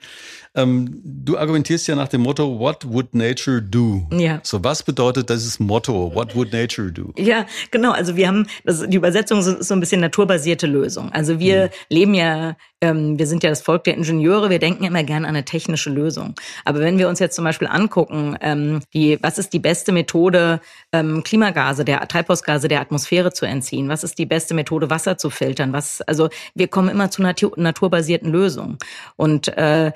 Ähm, 0.56 1.02
du 1.04 1.38
argumentierst 1.38 1.88
ja 1.88 1.96
nach 1.96 2.08
dem 2.08 2.22
Motto, 2.22 2.60
what 2.60 2.86
would 2.88 3.14
nature 3.14 3.62
do? 3.62 4.08
Ja. 4.12 4.40
So, 4.44 4.64
was 4.64 4.84
bedeutet 4.84 5.30
dieses 5.30 5.60
Motto, 5.60 6.14
what 6.14 6.36
would 6.36 6.54
nature 6.54 6.92
do? 6.92 7.14
Ja, 7.18 7.46
genau. 7.72 7.92
Also 7.92 8.16
wir 8.16 8.28
haben, 8.28 8.48
das, 8.64 8.88
die 8.88 8.98
Übersetzung 8.98 9.40
ist 9.40 9.64
so 9.64 9.74
ein 9.74 9.80
bisschen 9.80 10.02
naturbasierte 10.02 10.68
Lösung. 10.68 11.12
Also 11.12 11.40
wir 11.40 11.66
mhm. 11.66 11.70
leben 11.90 12.14
ja 12.14 12.56
ähm, 12.86 13.18
wir 13.18 13.28
sind 13.28 13.44
ja 13.44 13.50
das 13.50 13.62
Volk 13.62 13.84
der 13.86 13.96
Ingenieure, 13.96 14.50
wir 14.50 14.60
denken 14.60 14.84
immer 14.84 15.04
gerne 15.04 15.28
an 15.28 15.36
eine 15.36 15.46
technische 15.46 15.90
Lösung. 15.90 16.36
Aber 16.66 16.80
wenn 16.80 16.98
wir 16.98 17.10
uns 17.10 17.20
jetzt 17.20 17.36
zum 17.36 17.46
Beispiel 17.46 17.68
angucken, 17.68 18.38
ähm, 18.42 18.82
die, 18.94 19.18
was 19.22 19.38
ist 19.38 19.54
die 19.54 19.60
beste 19.60 19.92
Methode, 19.92 20.60
ähm, 20.92 21.24
Klimagase, 21.24 21.86
der 21.86 22.08
Treibhausgase 22.08 22.68
der 22.68 22.82
Atmosphäre 22.82 23.34
zu 23.34 23.46
entziehen? 23.46 23.90
Was 23.90 24.04
ist 24.04 24.20
die 24.20 24.26
beste 24.26 24.54
Methode, 24.54 24.90
Wasser 24.90 25.18
zu 25.18 25.30
filtern? 25.30 25.74
Was, 25.74 26.02
also 26.02 26.30
wir 26.54 26.68
kommen 26.68 26.90
immer 26.90 27.10
zu 27.10 27.22
natur, 27.22 27.54
naturbasierten 27.56 28.32
Lösungen. 28.32 28.78
Und 29.16 29.48
äh, 29.58 29.92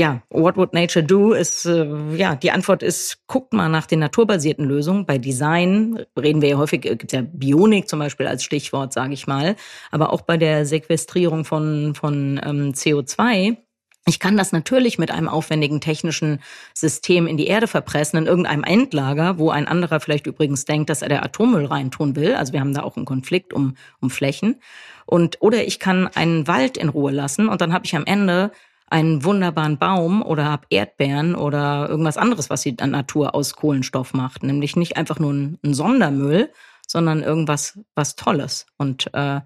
ja, 0.00 0.22
what 0.30 0.56
would 0.56 0.72
nature 0.72 1.04
do? 1.04 1.32
Ist 1.32 1.66
äh, 1.66 1.86
ja 2.16 2.34
die 2.34 2.50
Antwort 2.50 2.82
ist, 2.82 3.18
guckt 3.26 3.52
mal 3.52 3.68
nach 3.68 3.86
den 3.86 3.98
naturbasierten 3.98 4.64
Lösungen. 4.64 5.04
Bei 5.04 5.18
Design 5.18 6.04
reden 6.18 6.40
wir 6.40 6.48
ja 6.48 6.56
häufig, 6.56 6.86
äh, 6.86 6.96
gibt 6.96 7.12
ja 7.12 7.22
Bionik 7.22 7.88
zum 7.88 7.98
Beispiel 7.98 8.26
als 8.26 8.42
Stichwort, 8.42 8.94
sage 8.94 9.12
ich 9.12 9.26
mal, 9.26 9.56
aber 9.90 10.12
auch 10.12 10.22
bei 10.22 10.38
der 10.38 10.64
Sequestrierung 10.64 11.44
von 11.44 11.94
von 11.94 12.40
ähm, 12.42 12.72
CO2, 12.72 13.58
ich 14.06 14.18
kann 14.18 14.38
das 14.38 14.52
natürlich 14.52 14.98
mit 14.98 15.10
einem 15.10 15.28
aufwendigen 15.28 15.80
technischen 15.80 16.40
System 16.74 17.26
in 17.26 17.36
die 17.36 17.46
Erde 17.46 17.68
verpressen, 17.68 18.18
in 18.18 18.26
irgendeinem 18.26 18.64
Endlager, 18.64 19.38
wo 19.38 19.50
ein 19.50 19.68
anderer 19.68 20.00
vielleicht 20.00 20.26
übrigens 20.26 20.64
denkt, 20.64 20.88
dass 20.88 21.02
er 21.02 21.10
der 21.10 21.22
Atommüll 21.22 21.66
reintun 21.66 22.16
will. 22.16 22.34
Also 22.34 22.54
wir 22.54 22.60
haben 22.60 22.72
da 22.72 22.82
auch 22.82 22.96
einen 22.96 23.04
Konflikt 23.04 23.52
um, 23.52 23.76
um 24.00 24.08
Flächen. 24.08 24.60
Und, 25.04 25.36
oder 25.40 25.64
ich 25.66 25.78
kann 25.78 26.08
einen 26.08 26.48
Wald 26.48 26.78
in 26.78 26.88
Ruhe 26.88 27.12
lassen 27.12 27.48
und 27.48 27.60
dann 27.60 27.72
habe 27.72 27.84
ich 27.84 27.94
am 27.94 28.06
Ende 28.06 28.52
einen 28.90 29.24
wunderbaren 29.24 29.78
Baum 29.78 30.22
oder 30.22 30.44
habe 30.44 30.66
Erdbeeren 30.68 31.34
oder 31.34 31.88
irgendwas 31.88 32.16
anderes, 32.16 32.50
was 32.50 32.62
die 32.62 32.72
Natur 32.72 33.34
aus 33.34 33.54
Kohlenstoff 33.54 34.12
macht. 34.12 34.42
Nämlich 34.42 34.76
nicht 34.76 34.96
einfach 34.96 35.18
nur 35.18 35.32
ein, 35.32 35.58
ein 35.64 35.74
Sondermüll, 35.74 36.50
sondern 36.86 37.22
irgendwas 37.22 37.78
was 37.94 38.16
Tolles. 38.16 38.66
Und 38.76 39.08
äh, 39.14 39.40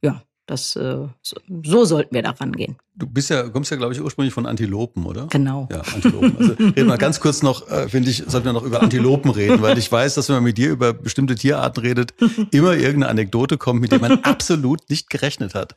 ja, 0.00 0.22
das, 0.46 0.76
äh, 0.76 1.08
so, 1.22 1.36
so 1.64 1.84
sollten 1.84 2.14
wir 2.14 2.22
da 2.22 2.30
rangehen. 2.30 2.76
Du 2.94 3.06
bist 3.06 3.28
ja, 3.30 3.46
kommst 3.48 3.70
ja, 3.70 3.76
glaube 3.76 3.92
ich, 3.92 4.00
ursprünglich 4.00 4.32
von 4.32 4.46
Antilopen, 4.46 5.04
oder? 5.04 5.26
Genau. 5.26 5.68
Ja, 5.70 5.80
Antilopen. 5.80 6.36
Also 6.38 6.52
reden 6.58 6.86
wir 6.86 6.96
ganz 6.96 7.20
kurz 7.20 7.42
noch, 7.42 7.68
äh, 7.68 7.88
finde 7.88 8.10
ich, 8.10 8.24
sollten 8.26 8.46
wir 8.46 8.52
noch 8.52 8.62
über 8.62 8.80
Antilopen 8.80 9.32
reden, 9.32 9.60
weil 9.60 9.76
ich 9.76 9.90
weiß, 9.90 10.14
dass 10.14 10.28
wenn 10.28 10.36
man 10.36 10.44
mit 10.44 10.56
dir 10.56 10.70
über 10.70 10.94
bestimmte 10.94 11.34
Tierarten 11.34 11.80
redet, 11.82 12.14
immer 12.52 12.74
irgendeine 12.74 13.08
Anekdote 13.08 13.58
kommt, 13.58 13.80
mit 13.80 13.92
der 13.92 13.98
man 13.98 14.20
absolut 14.24 14.88
nicht 14.88 15.10
gerechnet 15.10 15.54
hat. 15.54 15.74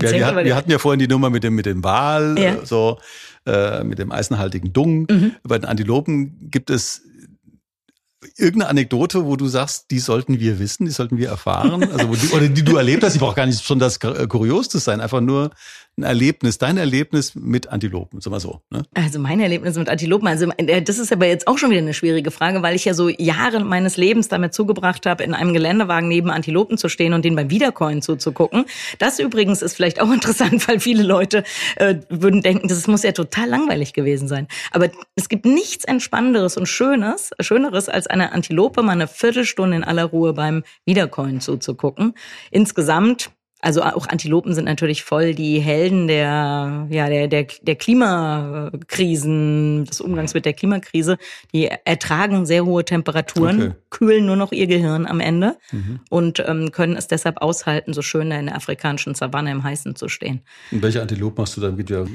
Ja, 0.00 0.12
wir, 0.12 0.26
hatten, 0.26 0.44
wir 0.44 0.56
hatten 0.56 0.70
ja 0.70 0.78
vorhin 0.78 1.00
die 1.00 1.08
Nummer 1.08 1.28
mit 1.28 1.42
dem, 1.42 1.54
mit 1.54 1.66
dem 1.66 1.82
Wal, 1.82 2.38
ja. 2.38 2.64
so, 2.64 2.98
äh, 3.46 3.82
mit 3.82 3.98
dem 3.98 4.12
eisenhaltigen 4.12 4.72
Dung. 4.72 5.06
Mhm. 5.10 5.32
Bei 5.42 5.58
den 5.58 5.64
Antilopen 5.64 6.50
gibt 6.50 6.70
es 6.70 7.02
irgendeine 8.36 8.70
Anekdote, 8.70 9.24
wo 9.26 9.36
du 9.36 9.48
sagst, 9.48 9.90
die 9.90 9.98
sollten 9.98 10.40
wir 10.40 10.58
wissen, 10.58 10.86
die 10.86 10.92
sollten 10.92 11.18
wir 11.18 11.28
erfahren, 11.28 11.82
also 11.92 12.14
die, 12.14 12.28
oder 12.28 12.48
die 12.48 12.62
du 12.62 12.76
erlebt 12.76 13.02
hast, 13.02 13.14
die 13.14 13.18
braucht 13.18 13.36
gar 13.36 13.46
nicht 13.46 13.64
schon 13.64 13.78
das 13.78 13.98
Kurios 14.00 14.68
zu 14.68 14.78
sein, 14.78 15.00
einfach 15.00 15.20
nur 15.20 15.50
ein 15.98 16.04
Erlebnis, 16.04 16.58
dein 16.58 16.76
Erlebnis 16.76 17.34
mit 17.34 17.68
Antilopen, 17.68 18.20
sag 18.20 18.30
mal 18.30 18.40
so. 18.40 18.62
Ne? 18.70 18.82
Also 18.94 19.18
mein 19.18 19.40
Erlebnis 19.40 19.76
mit 19.76 19.88
Antilopen, 19.88 20.28
also 20.28 20.48
äh, 20.56 20.80
das 20.80 20.98
ist 20.98 21.12
aber 21.12 21.26
jetzt 21.26 21.46
auch 21.46 21.58
schon 21.58 21.70
wieder 21.70 21.80
eine 21.80 21.92
schwierige 21.92 22.30
Frage, 22.30 22.62
weil 22.62 22.76
ich 22.76 22.84
ja 22.84 22.94
so 22.94 23.08
Jahre 23.08 23.64
meines 23.64 23.96
Lebens 23.96 24.28
damit 24.28 24.54
zugebracht 24.54 25.06
habe, 25.06 25.24
in 25.24 25.34
einem 25.34 25.52
Geländewagen 25.52 26.08
neben 26.08 26.30
Antilopen 26.30 26.78
zu 26.78 26.88
stehen 26.88 27.12
und 27.12 27.24
den 27.24 27.34
beim 27.34 27.50
Wiedercoin 27.50 28.00
zuzugucken. 28.00 28.64
Das 28.98 29.18
übrigens 29.18 29.60
ist 29.60 29.74
vielleicht 29.74 30.00
auch 30.00 30.10
interessant, 30.12 30.66
weil 30.68 30.80
viele 30.80 31.02
Leute 31.02 31.42
äh, 31.76 31.96
würden 32.08 32.42
denken, 32.42 32.68
das 32.68 32.86
muss 32.86 33.02
ja 33.02 33.12
total 33.12 33.48
langweilig 33.48 33.92
gewesen 33.92 34.28
sein. 34.28 34.46
Aber 34.70 34.88
es 35.16 35.28
gibt 35.28 35.44
nichts 35.44 35.84
Entspannenderes 35.84 36.56
und 36.56 36.66
Schönes, 36.66 37.30
Schöneres, 37.40 37.88
als 37.88 38.06
eine 38.06 38.32
Antilope 38.32 38.82
mal 38.82 38.92
eine 38.92 39.08
Viertelstunde 39.08 39.76
in 39.76 39.84
aller 39.84 40.04
Ruhe 40.04 40.32
beim 40.32 40.62
Wiedercoin 40.86 41.40
zuzugucken. 41.40 42.14
Insgesamt 42.50 43.30
also 43.60 43.82
auch 43.82 44.06
Antilopen 44.06 44.54
sind 44.54 44.66
natürlich 44.66 45.02
voll 45.02 45.34
die 45.34 45.58
Helden 45.58 46.06
der, 46.06 46.86
ja, 46.90 47.08
der, 47.08 47.26
der, 47.26 47.48
der 47.62 47.74
Klimakrisen, 47.74 49.84
des 49.84 50.00
Umgangs 50.00 50.32
mit 50.34 50.44
der 50.44 50.52
Klimakrise. 50.52 51.18
Die 51.52 51.66
ertragen 51.66 52.46
sehr 52.46 52.64
hohe 52.64 52.84
Temperaturen, 52.84 53.62
okay. 53.62 53.72
kühlen 53.90 54.26
nur 54.26 54.36
noch 54.36 54.52
ihr 54.52 54.68
Gehirn 54.68 55.06
am 55.06 55.18
Ende 55.18 55.56
mhm. 55.72 55.98
und 56.08 56.38
ähm, 56.46 56.70
können 56.70 56.96
es 56.96 57.08
deshalb 57.08 57.42
aushalten, 57.42 57.94
so 57.94 58.02
schön 58.02 58.30
in 58.30 58.46
der 58.46 58.54
afrikanischen 58.54 59.16
Savanne 59.16 59.50
im 59.50 59.64
Heißen 59.64 59.96
zu 59.96 60.08
stehen. 60.08 60.42
Und 60.70 60.82
welche 60.82 61.02
Antilopen 61.02 61.42
hast 61.42 61.56
du 61.56 61.60
dann 61.60 61.76
wieder? 61.76 62.06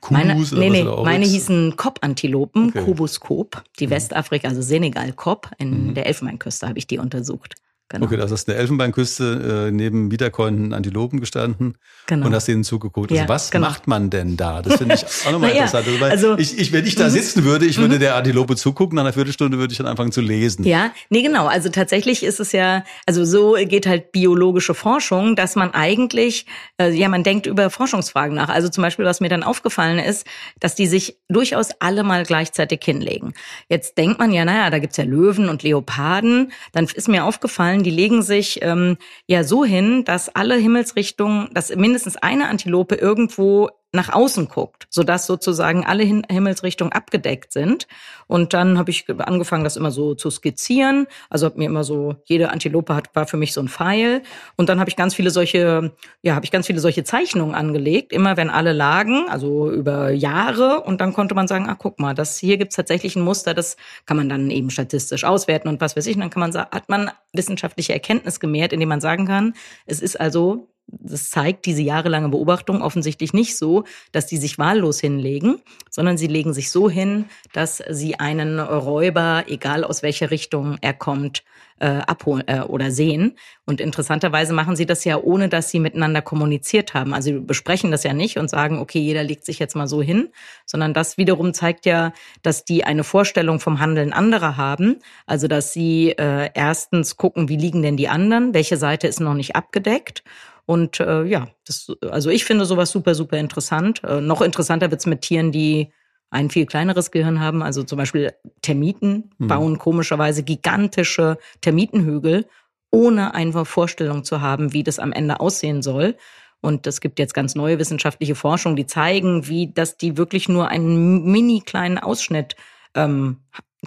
Kubus 0.00 0.10
meine, 0.10 0.36
oder 0.36 0.58
nee, 0.58 0.70
nee, 0.70 0.84
meine 0.84 1.24
hießen 1.24 1.74
Kop-Antilopen, 1.76 2.68
okay. 2.68 2.84
Kobus 2.84 3.18
Kop, 3.18 3.64
die 3.80 3.88
mhm. 3.88 3.90
Westafrika, 3.90 4.46
also 4.48 4.62
Senegal 4.62 5.12
Kop, 5.12 5.50
in 5.58 5.88
mhm. 5.88 5.94
der 5.94 6.06
Elfenbeinküste 6.06 6.68
habe 6.68 6.78
ich 6.78 6.86
die 6.86 6.98
untersucht. 6.98 7.56
Genau. 7.92 8.06
Okay, 8.06 8.16
das 8.16 8.30
ist 8.30 8.48
eine 8.48 8.56
Elfenbeinküste 8.56 9.68
äh, 9.68 9.70
neben 9.70 10.10
wiederkäuenden 10.10 10.72
Antilopen 10.72 11.20
gestanden 11.20 11.76
genau. 12.06 12.26
und 12.26 12.34
hast 12.34 12.48
denen 12.48 12.64
zugeguckt. 12.64 13.10
Also 13.10 13.22
ja, 13.22 13.28
was 13.28 13.50
genau. 13.50 13.68
macht 13.68 13.86
man 13.86 14.08
denn 14.08 14.38
da? 14.38 14.62
Das 14.62 14.76
finde 14.76 14.94
ich 14.94 15.04
auch 15.26 15.32
nochmal 15.32 15.50
interessant. 15.52 15.86
Also, 15.86 16.04
also, 16.04 16.38
ich, 16.38 16.58
ich, 16.58 16.72
wenn 16.72 16.86
ich 16.86 16.94
da 16.94 17.04
mhm. 17.04 17.10
sitzen 17.10 17.44
würde, 17.44 17.66
ich 17.66 17.76
würde 17.76 17.96
mhm. 17.96 18.00
der 18.00 18.16
Antilope 18.16 18.56
zugucken, 18.56 18.96
nach 18.96 19.02
einer 19.02 19.12
Viertelstunde 19.12 19.58
würde 19.58 19.72
ich 19.72 19.78
dann 19.78 19.86
anfangen 19.86 20.10
zu 20.10 20.22
lesen. 20.22 20.64
Ja, 20.64 20.90
nee, 21.10 21.20
genau. 21.20 21.48
Also 21.48 21.68
tatsächlich 21.68 22.22
ist 22.22 22.40
es 22.40 22.52
ja, 22.52 22.82
also 23.06 23.26
so 23.26 23.56
geht 23.58 23.86
halt 23.86 24.10
biologische 24.10 24.72
Forschung, 24.72 25.36
dass 25.36 25.54
man 25.54 25.74
eigentlich, 25.74 26.46
äh, 26.80 26.90
ja, 26.90 27.10
man 27.10 27.24
denkt 27.24 27.46
über 27.46 27.68
Forschungsfragen 27.68 28.34
nach. 28.34 28.48
Also 28.48 28.70
zum 28.70 28.80
Beispiel, 28.80 29.04
was 29.04 29.20
mir 29.20 29.28
dann 29.28 29.42
aufgefallen 29.42 29.98
ist, 29.98 30.26
dass 30.60 30.74
die 30.74 30.86
sich 30.86 31.18
durchaus 31.28 31.68
alle 31.78 32.04
mal 32.04 32.24
gleichzeitig 32.24 32.80
hinlegen. 32.82 33.34
Jetzt 33.68 33.98
denkt 33.98 34.18
man 34.18 34.32
ja, 34.32 34.46
naja, 34.46 34.70
da 34.70 34.78
gibt's 34.78 34.96
ja 34.96 35.04
Löwen 35.04 35.50
und 35.50 35.62
Leoparden. 35.62 36.52
Dann 36.72 36.86
ist 36.86 37.08
mir 37.08 37.24
aufgefallen, 37.24 37.81
die 37.82 37.90
legen 37.90 38.22
sich 38.22 38.60
ähm, 38.62 38.96
ja 39.26 39.44
so 39.44 39.64
hin, 39.64 40.04
dass 40.04 40.34
alle 40.34 40.56
Himmelsrichtungen, 40.56 41.48
dass 41.52 41.74
mindestens 41.74 42.16
eine 42.16 42.48
Antilope 42.48 42.94
irgendwo 42.94 43.70
nach 43.92 44.10
außen 44.10 44.48
guckt, 44.48 44.86
sodass 44.88 45.26
sozusagen 45.26 45.84
alle 45.84 46.02
Himmelsrichtungen 46.02 46.92
abgedeckt 46.92 47.52
sind. 47.52 47.86
Und 48.26 48.54
dann 48.54 48.78
habe 48.78 48.90
ich 48.90 49.04
angefangen, 49.18 49.64
das 49.64 49.76
immer 49.76 49.90
so 49.90 50.14
zu 50.14 50.30
skizzieren. 50.30 51.06
Also 51.28 51.44
habe 51.44 51.58
mir 51.58 51.66
immer 51.66 51.84
so, 51.84 52.16
jede 52.24 52.50
Antilope 52.50 52.94
hat, 52.94 53.14
war 53.14 53.26
für 53.26 53.36
mich 53.36 53.52
so 53.52 53.60
ein 53.60 53.68
Pfeil. 53.68 54.22
Und 54.56 54.70
dann 54.70 54.80
habe 54.80 54.88
ich 54.88 54.96
ganz 54.96 55.14
viele 55.14 55.28
solche, 55.28 55.92
ja, 56.22 56.34
habe 56.34 56.46
ich 56.46 56.50
ganz 56.50 56.66
viele 56.66 56.80
solche 56.80 57.04
Zeichnungen 57.04 57.54
angelegt, 57.54 58.12
immer 58.12 58.38
wenn 58.38 58.48
alle 58.48 58.72
lagen, 58.72 59.28
also 59.28 59.70
über 59.70 60.10
Jahre. 60.10 60.80
Und 60.80 61.02
dann 61.02 61.12
konnte 61.12 61.34
man 61.34 61.46
sagen, 61.46 61.68
ah, 61.68 61.76
guck 61.78 62.00
mal, 62.00 62.14
das 62.14 62.38
hier 62.38 62.56
gibt's 62.56 62.76
tatsächlich 62.76 63.14
ein 63.16 63.22
Muster, 63.22 63.52
das 63.52 63.76
kann 64.06 64.16
man 64.16 64.30
dann 64.30 64.50
eben 64.50 64.70
statistisch 64.70 65.24
auswerten 65.24 65.68
und 65.68 65.82
was 65.82 65.96
weiß 65.96 66.06
ich. 66.06 66.14
Und 66.14 66.22
dann 66.22 66.30
kann 66.30 66.40
man 66.40 66.52
hat 66.54 66.88
man 66.88 67.10
wissenschaftliche 67.34 67.92
Erkenntnis 67.92 68.40
gemehrt, 68.40 68.72
indem 68.72 68.88
man 68.88 69.02
sagen 69.02 69.26
kann, 69.26 69.54
es 69.84 70.00
ist 70.00 70.18
also 70.18 70.71
das 70.86 71.30
zeigt 71.30 71.66
diese 71.66 71.82
jahrelange 71.82 72.28
Beobachtung 72.28 72.82
offensichtlich 72.82 73.32
nicht 73.32 73.56
so, 73.56 73.84
dass 74.12 74.26
die 74.26 74.36
sich 74.36 74.58
wahllos 74.58 75.00
hinlegen, 75.00 75.60
sondern 75.90 76.18
sie 76.18 76.26
legen 76.26 76.52
sich 76.52 76.70
so 76.70 76.90
hin, 76.90 77.26
dass 77.52 77.82
sie 77.88 78.20
einen 78.20 78.60
Räuber, 78.60 79.44
egal 79.46 79.84
aus 79.84 80.02
welcher 80.02 80.30
Richtung 80.30 80.76
er 80.80 80.92
kommt, 80.92 81.44
äh, 81.80 81.86
abholen 82.06 82.46
äh, 82.46 82.60
oder 82.60 82.90
sehen. 82.90 83.36
Und 83.64 83.80
interessanterweise 83.80 84.52
machen 84.52 84.76
sie 84.76 84.86
das 84.86 85.04
ja, 85.04 85.18
ohne 85.18 85.48
dass 85.48 85.70
sie 85.70 85.80
miteinander 85.80 86.22
kommuniziert 86.22 86.94
haben. 86.94 87.12
Also 87.12 87.30
sie 87.30 87.40
besprechen 87.40 87.90
das 87.90 88.04
ja 88.04 88.12
nicht 88.12 88.36
und 88.36 88.48
sagen, 88.48 88.78
okay, 88.78 89.00
jeder 89.00 89.24
legt 89.24 89.44
sich 89.44 89.58
jetzt 89.58 89.74
mal 89.74 89.88
so 89.88 90.00
hin, 90.00 90.28
sondern 90.64 90.94
das 90.94 91.18
wiederum 91.18 91.54
zeigt 91.54 91.86
ja, 91.86 92.12
dass 92.42 92.64
die 92.64 92.84
eine 92.84 93.02
Vorstellung 93.02 93.58
vom 93.58 93.80
Handeln 93.80 94.12
anderer 94.12 94.56
haben. 94.56 94.98
Also 95.26 95.48
dass 95.48 95.72
sie 95.72 96.10
äh, 96.10 96.50
erstens 96.54 97.16
gucken, 97.16 97.48
wie 97.48 97.56
liegen 97.56 97.82
denn 97.82 97.96
die 97.96 98.08
anderen, 98.08 98.54
welche 98.54 98.76
Seite 98.76 99.08
ist 99.08 99.20
noch 99.20 99.34
nicht 99.34 99.56
abgedeckt 99.56 100.22
und 100.66 101.00
äh, 101.00 101.24
ja, 101.24 101.48
das, 101.66 101.88
also 102.10 102.30
ich 102.30 102.44
finde 102.44 102.64
sowas 102.64 102.90
super, 102.90 103.14
super 103.14 103.38
interessant. 103.38 104.02
Äh, 104.04 104.20
noch 104.20 104.42
interessanter 104.42 104.90
wird's 104.90 105.06
mit 105.06 105.22
Tieren, 105.22 105.52
die 105.52 105.92
ein 106.30 106.50
viel 106.50 106.66
kleineres 106.66 107.10
Gehirn 107.10 107.40
haben. 107.40 107.62
Also 107.62 107.82
zum 107.82 107.98
Beispiel 107.98 108.32
Termiten 108.62 109.30
mhm. 109.38 109.48
bauen 109.48 109.78
komischerweise 109.78 110.42
gigantische 110.42 111.38
Termitenhügel, 111.60 112.46
ohne 112.90 113.34
einfach 113.34 113.66
Vorstellung 113.66 114.24
zu 114.24 114.40
haben, 114.40 114.72
wie 114.72 114.82
das 114.82 114.98
am 114.98 115.12
Ende 115.12 115.40
aussehen 115.40 115.82
soll. 115.82 116.16
Und 116.60 116.86
es 116.86 117.00
gibt 117.00 117.18
jetzt 117.18 117.34
ganz 117.34 117.54
neue 117.54 117.78
wissenschaftliche 117.78 118.36
Forschung, 118.36 118.76
die 118.76 118.86
zeigen, 118.86 119.48
wie 119.48 119.72
dass 119.72 119.96
die 119.96 120.16
wirklich 120.16 120.48
nur 120.48 120.68
einen 120.68 121.24
mini 121.24 121.60
kleinen 121.60 121.98
Ausschnitt 121.98 122.56
ähm, 122.94 123.38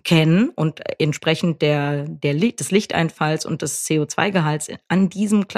kennen 0.04 0.50
und 0.50 0.82
entsprechend 1.00 1.62
der, 1.62 2.04
der, 2.08 2.34
des 2.34 2.72
Lichteinfalls 2.72 3.46
und 3.46 3.62
des 3.62 3.88
CO2-Gehalts 3.88 4.70
an 4.88 5.10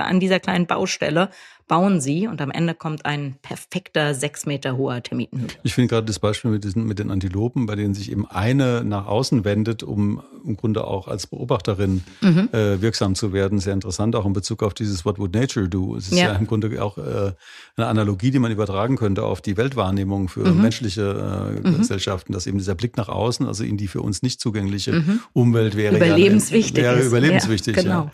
an 0.05 0.19
dieser 0.19 0.39
kleinen 0.39 0.67
Baustelle 0.67 1.29
bauen 1.67 1.99
sie 1.99 2.27
und 2.27 2.41
am 2.41 2.49
Ende 2.49 2.73
kommt 2.73 3.05
ein 3.05 3.35
perfekter 3.41 4.13
sechs 4.13 4.45
Meter 4.45 4.77
hoher 4.77 5.03
Termitenhügel. 5.03 5.57
Ich 5.63 5.73
finde 5.73 5.89
gerade 5.89 6.05
das 6.07 6.19
Beispiel 6.19 6.51
mit, 6.51 6.63
diesen, 6.63 6.85
mit 6.85 6.99
den 6.99 7.11
Antilopen, 7.11 7.65
bei 7.65 7.75
denen 7.75 7.93
sich 7.93 8.11
eben 8.11 8.25
eine 8.25 8.83
nach 8.85 9.05
außen 9.05 9.43
wendet, 9.43 9.83
um 9.83 10.21
im 10.45 10.55
Grunde 10.55 10.85
auch 10.85 11.07
als 11.07 11.27
Beobachterin 11.27 12.03
mhm. 12.21 12.49
äh, 12.53 12.81
wirksam 12.81 13.15
zu 13.15 13.33
werden, 13.33 13.59
sehr 13.59 13.73
interessant, 13.73 14.15
auch 14.15 14.25
in 14.25 14.33
Bezug 14.33 14.63
auf 14.63 14.73
dieses 14.73 15.03
What 15.03 15.19
would 15.19 15.33
nature 15.33 15.67
do? 15.67 15.95
Es 15.97 16.07
ist 16.07 16.17
ja, 16.17 16.27
ja 16.27 16.35
im 16.35 16.47
Grunde 16.47 16.81
auch 16.81 16.97
äh, 16.97 17.33
eine 17.75 17.87
Analogie, 17.87 18.31
die 18.31 18.39
man 18.39 18.51
übertragen 18.51 18.95
könnte 18.95 19.23
auf 19.23 19.41
die 19.41 19.57
Weltwahrnehmung 19.57 20.29
für 20.29 20.49
mhm. 20.49 20.61
menschliche 20.61 21.59
äh, 21.63 21.67
mhm. 21.67 21.77
Gesellschaften, 21.79 22.31
dass 22.31 22.47
eben 22.47 22.57
dieser 22.57 22.75
Blick 22.75 22.95
nach 22.95 23.09
außen, 23.09 23.45
also 23.45 23.63
in 23.65 23.75
die 23.75 23.87
für 23.87 24.01
uns 24.01 24.21
nicht 24.21 24.39
zugängliche 24.39 24.93
mhm. 24.93 25.19
Umwelt 25.33 25.75
wäre 25.75 25.97
überlebenswichtig. 25.97 26.83
Ja, 26.83 26.95
wäre 26.95 27.05
überlebenswichtig, 27.05 27.75
ja. 27.75 27.81
Genau. 27.81 28.03
Ja. 28.05 28.11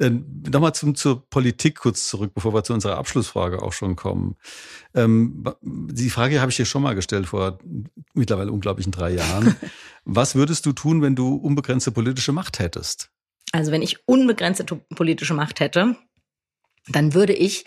Ähm, 0.00 0.42
Nochmal 0.48 0.74
zum, 0.74 0.94
zur 0.94 1.28
Politik 1.28 1.78
kurz 1.78 2.08
zurück, 2.08 2.32
bevor 2.34 2.54
wir 2.54 2.62
zu 2.62 2.72
unserer 2.72 2.98
Abschlussfrage 2.98 3.62
auch 3.62 3.72
schon 3.72 3.96
kommen. 3.96 4.36
Ähm, 4.94 5.44
die 5.62 6.10
Frage 6.10 6.40
habe 6.40 6.50
ich 6.50 6.56
dir 6.56 6.66
schon 6.66 6.82
mal 6.82 6.94
gestellt 6.94 7.26
vor 7.26 7.58
mittlerweile 8.14 8.52
unglaublichen 8.52 8.92
drei 8.92 9.10
Jahren. 9.10 9.56
Was 10.04 10.34
würdest 10.34 10.66
du 10.66 10.72
tun, 10.72 11.02
wenn 11.02 11.16
du 11.16 11.34
unbegrenzte 11.34 11.90
politische 11.90 12.32
Macht 12.32 12.58
hättest? 12.58 13.10
Also 13.52 13.72
wenn 13.72 13.82
ich 13.82 14.06
unbegrenzte 14.06 14.64
politische 14.64 15.34
Macht 15.34 15.60
hätte, 15.60 15.96
dann 16.88 17.14
würde 17.14 17.32
ich 17.32 17.64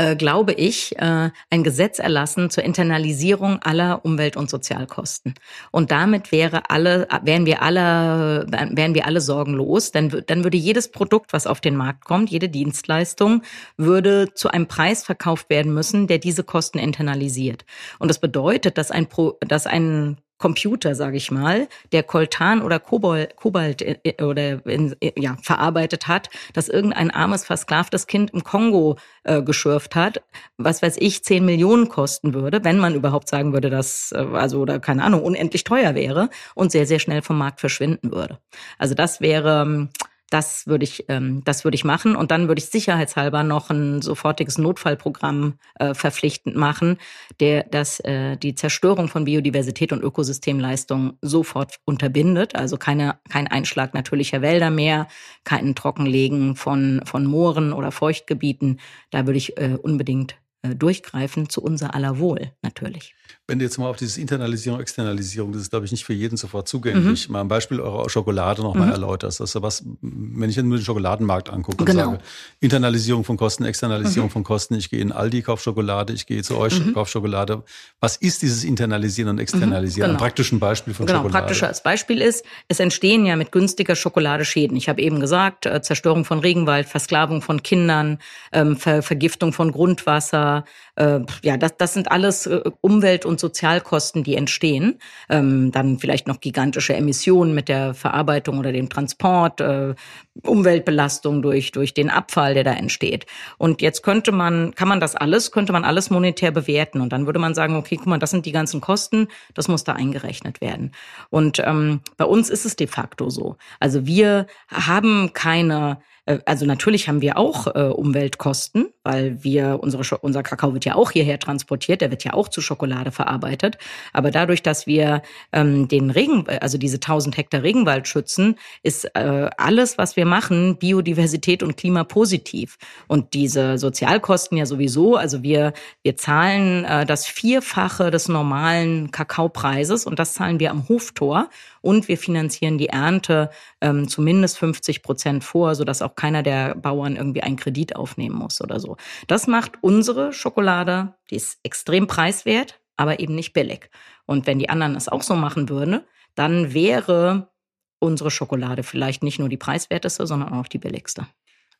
äh, 0.00 0.16
glaube 0.16 0.52
ich, 0.52 0.96
äh, 0.98 1.30
ein 1.50 1.62
Gesetz 1.62 1.98
erlassen 1.98 2.48
zur 2.48 2.64
Internalisierung 2.64 3.58
aller 3.62 4.02
Umwelt- 4.04 4.36
und 4.36 4.48
Sozialkosten. 4.48 5.34
Und 5.72 5.90
damit 5.90 6.32
wäre 6.32 6.70
alle, 6.70 7.06
wären 7.22 7.44
wir 7.44 7.62
alle, 7.62 8.46
wären 8.48 8.94
wir 8.94 9.06
alle 9.06 9.20
sorgenlos. 9.20 9.92
Dann, 9.92 10.22
dann 10.26 10.42
würde 10.42 10.56
jedes 10.56 10.90
Produkt, 10.90 11.34
was 11.34 11.46
auf 11.46 11.60
den 11.60 11.76
Markt 11.76 12.04
kommt, 12.04 12.30
jede 12.30 12.48
Dienstleistung, 12.48 13.42
würde 13.76 14.32
zu 14.32 14.48
einem 14.48 14.68
Preis 14.68 15.04
verkauft 15.04 15.50
werden 15.50 15.74
müssen, 15.74 16.06
der 16.06 16.18
diese 16.18 16.44
Kosten 16.44 16.78
internalisiert. 16.78 17.66
Und 17.98 18.08
das 18.08 18.20
bedeutet, 18.20 18.78
dass 18.78 18.90
ein, 18.90 19.06
Pro, 19.06 19.36
dass 19.40 19.66
ein 19.66 20.16
Computer, 20.40 20.94
sage 20.94 21.18
ich 21.18 21.30
mal, 21.30 21.68
der 21.92 22.02
Coltan 22.02 22.62
oder 22.62 22.80
Kobalt, 22.80 23.36
Kobalt 23.36 23.82
äh, 23.82 23.98
äh, 24.02 24.24
oder 24.24 24.66
in, 24.66 24.96
äh, 25.00 25.12
ja, 25.16 25.36
verarbeitet 25.42 26.08
hat, 26.08 26.30
dass 26.54 26.68
irgendein 26.68 27.10
armes, 27.10 27.44
versklavtes 27.44 28.06
Kind 28.06 28.30
im 28.32 28.42
Kongo 28.42 28.96
äh, 29.24 29.42
geschürft 29.42 29.94
hat, 29.94 30.22
was 30.56 30.82
weiß 30.82 30.96
ich, 30.98 31.22
10 31.22 31.44
Millionen 31.44 31.88
kosten 31.88 32.32
würde, 32.32 32.64
wenn 32.64 32.78
man 32.78 32.94
überhaupt 32.94 33.28
sagen 33.28 33.52
würde, 33.52 33.68
dass, 33.68 34.12
also 34.14 34.60
oder 34.60 34.80
keine 34.80 35.04
Ahnung, 35.04 35.22
unendlich 35.22 35.62
teuer 35.62 35.94
wäre 35.94 36.30
und 36.54 36.72
sehr, 36.72 36.86
sehr 36.86 36.98
schnell 36.98 37.20
vom 37.20 37.36
Markt 37.36 37.60
verschwinden 37.60 38.10
würde. 38.10 38.38
Also 38.78 38.94
das 38.94 39.20
wäre 39.20 39.62
ähm, 39.62 39.90
das 40.30 40.66
würde 40.66 40.84
ich, 40.84 41.04
ähm, 41.08 41.42
das 41.44 41.64
würde 41.64 41.74
ich 41.74 41.84
machen 41.84 42.16
und 42.16 42.30
dann 42.30 42.48
würde 42.48 42.60
ich 42.60 42.66
sicherheitshalber 42.66 43.42
noch 43.42 43.70
ein 43.70 44.00
sofortiges 44.00 44.58
Notfallprogramm 44.58 45.54
äh, 45.78 45.92
verpflichtend 45.92 46.56
machen, 46.56 46.98
der 47.40 47.64
das 47.64 48.00
äh, 48.00 48.36
die 48.36 48.54
Zerstörung 48.54 49.08
von 49.08 49.24
Biodiversität 49.24 49.92
und 49.92 50.02
Ökosystemleistung 50.02 51.18
sofort 51.20 51.80
unterbindet. 51.84 52.54
Also 52.54 52.76
keine 52.76 53.18
kein 53.28 53.48
Einschlag 53.48 53.92
natürlicher 53.92 54.40
Wälder 54.40 54.70
mehr, 54.70 55.08
kein 55.44 55.74
Trockenlegen 55.74 56.54
von 56.54 57.02
von 57.04 57.24
Mooren 57.26 57.72
oder 57.72 57.90
Feuchtgebieten. 57.90 58.80
Da 59.10 59.26
würde 59.26 59.38
ich 59.38 59.58
äh, 59.58 59.76
unbedingt 59.82 60.36
äh, 60.62 60.76
durchgreifen 60.76 61.48
zu 61.48 61.62
unser 61.62 61.94
aller 61.94 62.18
Wohl 62.18 62.52
natürlich. 62.62 63.14
Wenn 63.50 63.58
du 63.58 63.64
jetzt 63.64 63.78
mal 63.78 63.88
auf 63.88 63.96
dieses 63.96 64.16
Internalisierung, 64.16 64.78
Externalisierung, 64.78 65.50
das 65.50 65.62
ist, 65.62 65.70
glaube 65.70 65.84
ich, 65.84 65.90
nicht 65.90 66.04
für 66.04 66.12
jeden 66.12 66.36
sofort 66.36 66.68
zugänglich. 66.68 67.26
Mhm. 67.26 67.32
Mal 67.32 67.40
ein 67.40 67.48
Beispiel 67.48 67.80
eurer 67.80 68.08
Schokolade 68.08 68.62
nochmal 68.62 68.86
mhm. 68.86 68.92
erläuterst. 68.92 69.40
Das 69.40 69.56
ist 69.56 69.60
was, 69.60 69.82
wenn 70.02 70.48
ich 70.48 70.56
mir 70.56 70.62
den 70.62 70.80
Schokoladenmarkt 70.80 71.50
angucke 71.50 71.78
und 71.78 71.86
genau. 71.86 72.12
sage, 72.12 72.18
Internalisierung 72.60 73.24
von 73.24 73.36
Kosten, 73.36 73.64
Externalisierung 73.64 74.28
mhm. 74.28 74.32
von 74.32 74.44
Kosten, 74.44 74.74
ich 74.74 74.88
gehe 74.88 75.00
in 75.00 75.10
Aldi, 75.10 75.42
kauf 75.42 75.60
Schokolade, 75.60 76.12
ich 76.12 76.26
gehe 76.26 76.44
zu 76.44 76.56
euch, 76.58 76.78
mhm. 76.78 76.94
kauf 76.94 77.08
Schokolade. 77.08 77.64
Was 77.98 78.14
ist 78.14 78.42
dieses 78.42 78.62
Internalisieren 78.62 79.30
und 79.30 79.36
mhm. 79.36 79.42
Externalisieren? 79.42 80.10
Genau. 80.10 80.18
Ein 80.20 80.22
praktisches 80.22 80.60
Beispiel 80.60 80.94
von 80.94 81.06
genau, 81.06 81.18
Schokolade. 81.18 81.46
Genau, 81.46 81.58
praktisches 81.58 81.82
Beispiel 81.82 82.22
ist, 82.22 82.44
es 82.68 82.78
entstehen 82.78 83.26
ja 83.26 83.34
mit 83.34 83.50
günstiger 83.50 83.96
Schokolade 83.96 84.44
Schäden. 84.44 84.76
Ich 84.76 84.88
habe 84.88 85.02
eben 85.02 85.18
gesagt, 85.18 85.66
äh, 85.66 85.82
Zerstörung 85.82 86.24
von 86.24 86.38
Regenwald, 86.38 86.86
Versklavung 86.86 87.42
von 87.42 87.64
Kindern, 87.64 88.20
ähm, 88.52 88.76
Ver 88.76 89.02
Vergiftung 89.02 89.52
von 89.52 89.72
Grundwasser, 89.72 90.64
äh, 91.00 91.20
ja, 91.42 91.56
das, 91.56 91.76
das 91.78 91.94
sind 91.94 92.12
alles 92.12 92.46
äh, 92.46 92.60
Umwelt- 92.82 93.24
und 93.24 93.40
Sozialkosten, 93.40 94.22
die 94.22 94.36
entstehen. 94.36 94.98
Ähm, 95.30 95.72
dann 95.72 95.98
vielleicht 95.98 96.28
noch 96.28 96.40
gigantische 96.40 96.94
Emissionen 96.94 97.54
mit 97.54 97.68
der 97.68 97.94
Verarbeitung 97.94 98.58
oder 98.58 98.70
dem 98.70 98.90
Transport, 98.90 99.62
äh, 99.62 99.94
Umweltbelastung 100.42 101.40
durch, 101.40 101.72
durch 101.72 101.94
den 101.94 102.10
Abfall, 102.10 102.54
der 102.54 102.64
da 102.64 102.72
entsteht. 102.72 103.24
Und 103.56 103.80
jetzt 103.80 104.02
könnte 104.02 104.30
man, 104.30 104.74
kann 104.74 104.88
man 104.88 105.00
das 105.00 105.16
alles, 105.16 105.52
könnte 105.52 105.72
man 105.72 105.84
alles 105.84 106.10
monetär 106.10 106.50
bewerten. 106.50 107.00
Und 107.00 107.12
dann 107.12 107.24
würde 107.24 107.38
man 107.38 107.54
sagen, 107.54 107.76
okay, 107.76 107.96
guck 107.96 108.06
mal, 108.06 108.18
das 108.18 108.30
sind 108.30 108.44
die 108.44 108.52
ganzen 108.52 108.82
Kosten, 108.82 109.28
das 109.54 109.68
muss 109.68 109.84
da 109.84 109.94
eingerechnet 109.94 110.60
werden. 110.60 110.92
Und 111.30 111.62
ähm, 111.64 112.00
bei 112.18 112.26
uns 112.26 112.50
ist 112.50 112.66
es 112.66 112.76
de 112.76 112.86
facto 112.86 113.30
so. 113.30 113.56
Also 113.78 114.06
wir 114.06 114.46
haben 114.68 115.32
keine 115.32 115.98
also 116.44 116.66
natürlich 116.66 117.08
haben 117.08 117.20
wir 117.20 117.36
auch 117.36 117.66
äh, 117.68 117.88
Umweltkosten, 117.88 118.88
weil 119.02 119.42
wir 119.42 119.80
unsere 119.82 120.18
unser 120.18 120.42
Kakao 120.42 120.74
wird 120.74 120.84
ja 120.84 120.94
auch 120.94 121.10
hierher 121.10 121.38
transportiert, 121.38 122.00
der 122.00 122.10
wird 122.10 122.24
ja 122.24 122.34
auch 122.34 122.48
zu 122.48 122.60
Schokolade 122.60 123.10
verarbeitet. 123.10 123.78
Aber 124.12 124.30
dadurch, 124.30 124.62
dass 124.62 124.86
wir 124.86 125.22
ähm, 125.52 125.88
den 125.88 126.10
Regen, 126.10 126.46
also 126.60 126.78
diese 126.78 126.96
1000 126.96 127.36
Hektar 127.36 127.62
Regenwald 127.62 128.08
schützen, 128.08 128.56
ist 128.82 129.04
äh, 129.14 129.50
alles, 129.56 129.98
was 129.98 130.16
wir 130.16 130.26
machen, 130.26 130.76
Biodiversität 130.78 131.62
und 131.62 131.76
Klimapositiv. 131.76 132.78
Und 133.08 133.34
diese 133.34 133.78
Sozialkosten 133.78 134.58
ja 134.58 134.66
sowieso. 134.66 135.16
Also 135.16 135.42
wir 135.42 135.72
wir 136.02 136.16
zahlen 136.16 136.84
äh, 136.84 137.06
das 137.06 137.26
Vierfache 137.26 138.10
des 138.10 138.28
normalen 138.28 139.10
Kakaopreises 139.10 140.06
und 140.06 140.18
das 140.18 140.34
zahlen 140.34 140.60
wir 140.60 140.70
am 140.70 140.88
Hoftor 140.88 141.48
und 141.82 142.08
wir 142.08 142.18
finanzieren 142.18 142.78
die 142.78 142.88
Ernte 142.88 143.50
ähm, 143.80 144.08
zumindest 144.08 144.58
50 144.58 145.02
Prozent 145.02 145.44
vor, 145.44 145.74
sodass 145.74 146.02
auch 146.02 146.09
keiner 146.16 146.42
der 146.42 146.74
Bauern 146.74 147.16
irgendwie 147.16 147.42
einen 147.42 147.56
Kredit 147.56 147.96
aufnehmen 147.96 148.36
muss 148.36 148.60
oder 148.60 148.80
so. 148.80 148.96
Das 149.26 149.46
macht 149.46 149.72
unsere 149.80 150.32
Schokolade, 150.32 151.14
die 151.30 151.36
ist 151.36 151.58
extrem 151.62 152.06
preiswert, 152.06 152.80
aber 152.96 153.20
eben 153.20 153.34
nicht 153.34 153.52
billig. 153.52 153.90
Und 154.26 154.46
wenn 154.46 154.58
die 154.58 154.68
anderen 154.68 154.96
es 154.96 155.08
auch 155.08 155.22
so 155.22 155.34
machen 155.34 155.68
würden, 155.68 156.00
dann 156.34 156.72
wäre 156.74 157.50
unsere 157.98 158.30
Schokolade 158.30 158.82
vielleicht 158.82 159.22
nicht 159.22 159.38
nur 159.38 159.48
die 159.48 159.56
preiswerteste, 159.56 160.26
sondern 160.26 160.52
auch 160.52 160.68
die 160.68 160.78
billigste. 160.78 161.26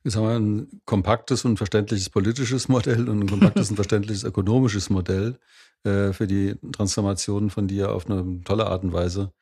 Jetzt 0.03 0.17
haben 0.17 0.27
wir 0.27 0.35
ein 0.35 0.81
kompaktes 0.87 1.45
und 1.45 1.59
verständliches 1.59 2.09
politisches 2.09 2.69
Modell 2.69 3.09
und 3.09 3.21
ein 3.21 3.29
kompaktes 3.29 3.71
und 3.71 3.77
verständliches 3.77 4.25
ökonomisches 4.25 4.89
Modell 4.89 5.39
äh, 5.85 6.13
für 6.13 6.27
die 6.27 6.57
Transformation 6.73 7.51
von 7.51 7.69
dir 7.69 7.93
auf 7.93 8.09
eine 8.09 8.43
tolle 8.45 8.67
Art 8.67 8.83
und 8.83 8.93
Weise 8.93 9.33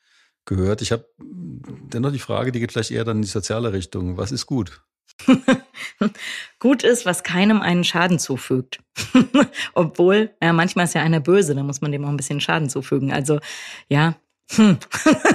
gehört. 0.48 0.82
Ich 0.82 0.90
habe 0.90 1.06
dennoch 1.18 2.12
die 2.12 2.18
Frage, 2.18 2.50
die 2.50 2.60
geht 2.60 2.72
vielleicht 2.72 2.90
eher 2.90 3.04
dann 3.04 3.18
in 3.18 3.22
die 3.22 3.28
soziale 3.28 3.72
Richtung. 3.72 4.16
Was 4.16 4.32
ist 4.32 4.46
gut? 4.46 4.82
gut 6.58 6.82
ist, 6.82 7.06
was 7.06 7.22
keinem 7.22 7.60
einen 7.60 7.84
Schaden 7.84 8.18
zufügt. 8.18 8.80
Obwohl, 9.74 10.30
ja, 10.42 10.52
manchmal 10.52 10.86
ist 10.86 10.94
ja 10.94 11.02
einer 11.02 11.20
böse, 11.20 11.54
da 11.54 11.62
muss 11.62 11.80
man 11.80 11.92
dem 11.92 12.04
auch 12.04 12.10
ein 12.10 12.16
bisschen 12.16 12.40
Schaden 12.40 12.68
zufügen. 12.68 13.12
Also, 13.12 13.38
ja. 13.88 14.16
Hm. 14.52 14.78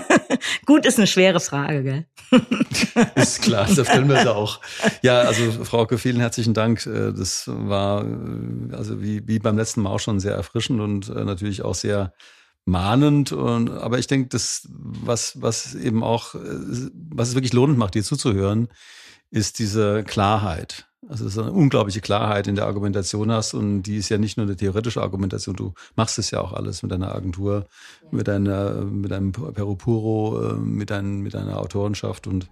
gut 0.66 0.88
ist 0.88 0.97
eine 0.97 1.05
schwere 1.05 1.39
Frage, 1.39 1.84
gell? 1.84 2.05
ist 3.14 3.43
klar, 3.43 3.68
da 3.68 3.86
stellen 3.86 4.09
wir 4.09 4.16
es 4.16 4.26
auch. 4.26 4.59
Ja, 5.03 5.20
also 5.22 5.64
Frauke, 5.64 5.99
vielen 5.99 6.20
herzlichen 6.20 6.55
Dank. 6.55 6.88
Äh, 6.88 7.14
das 7.14 7.43
war 7.47 8.03
äh, 8.05 8.76
also 8.76 9.03
wie, 9.03 9.28
wie 9.28 9.38
beim 9.38 9.55
letzten 9.55 9.84
Mal 9.84 9.91
auch 9.91 9.99
schon 9.99 10.20
sehr 10.20 10.34
erfrischend 10.34 10.82
und 10.82 11.09
äh, 11.09 11.26
natürlich 11.26 11.61
auch 11.61 11.76
sehr 11.76 12.14
mahnend. 12.66 13.32
Und, 13.32 13.70
aber 13.70 13.99
ich 13.99 14.07
denke, 14.07 14.30
das, 14.30 14.68
was, 14.70 15.41
was 15.41 15.76
eben 15.76 16.03
auch, 16.03 16.36
was 16.36 17.30
es 17.30 17.36
wirklich 17.36 17.53
lohnend 17.53 17.78
macht, 17.78 17.95
dir 17.95 18.03
zuzuhören, 18.03 18.70
ist 19.32 19.59
diese 19.59 20.03
Klarheit. 20.03 20.88
Also 21.09 21.26
es 21.26 21.34
ist 21.34 21.39
eine 21.39 21.51
unglaubliche 21.51 21.99
Klarheit 21.99 22.47
in 22.47 22.55
der 22.55 22.66
Argumentation 22.66 23.32
hast 23.32 23.53
und 23.53 23.84
die 23.84 23.97
ist 23.97 24.09
ja 24.09 24.18
nicht 24.18 24.38
nur 24.38 24.45
eine 24.45 24.55
theoretische 24.55 25.01
Argumentation, 25.01 25.55
du 25.55 25.74
machst 25.95 26.18
es 26.18 26.32
ja 26.32 26.39
auch 26.39 26.53
alles 26.53 26.82
mit 26.82 26.91
deiner 26.91 27.14
Agentur, 27.14 27.66
mit 28.09 28.28
deiner, 28.28 28.86
mit 28.86 29.11
deinem 29.11 29.34
Perupuro, 29.34 30.51
äh, 30.51 30.53
mit, 30.53 30.91
dein, 30.91 31.20
mit 31.20 31.34
deiner 31.34 31.59
Autorenschaft 31.59 32.26
und 32.28 32.49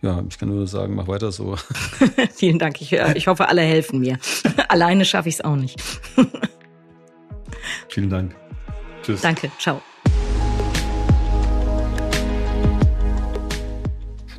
ja, 0.00 0.24
ich 0.28 0.38
kann 0.38 0.48
nur 0.48 0.66
sagen, 0.66 0.94
mach 0.94 1.06
weiter 1.06 1.30
so. 1.30 1.56
Vielen 2.34 2.58
Dank. 2.58 2.80
Ich, 2.80 2.92
äh, 2.92 3.12
ich 3.16 3.28
hoffe, 3.28 3.48
alle 3.48 3.62
helfen 3.62 4.00
mir. 4.00 4.18
Alleine 4.68 5.04
schaffe 5.04 5.28
ich 5.28 5.36
es 5.36 5.40
auch 5.42 5.54
nicht. 5.54 5.80
Vielen 7.88 8.10
Dank. 8.10 8.34
Tschüss. 9.02 9.20
Danke, 9.20 9.50
ciao. 9.58 9.80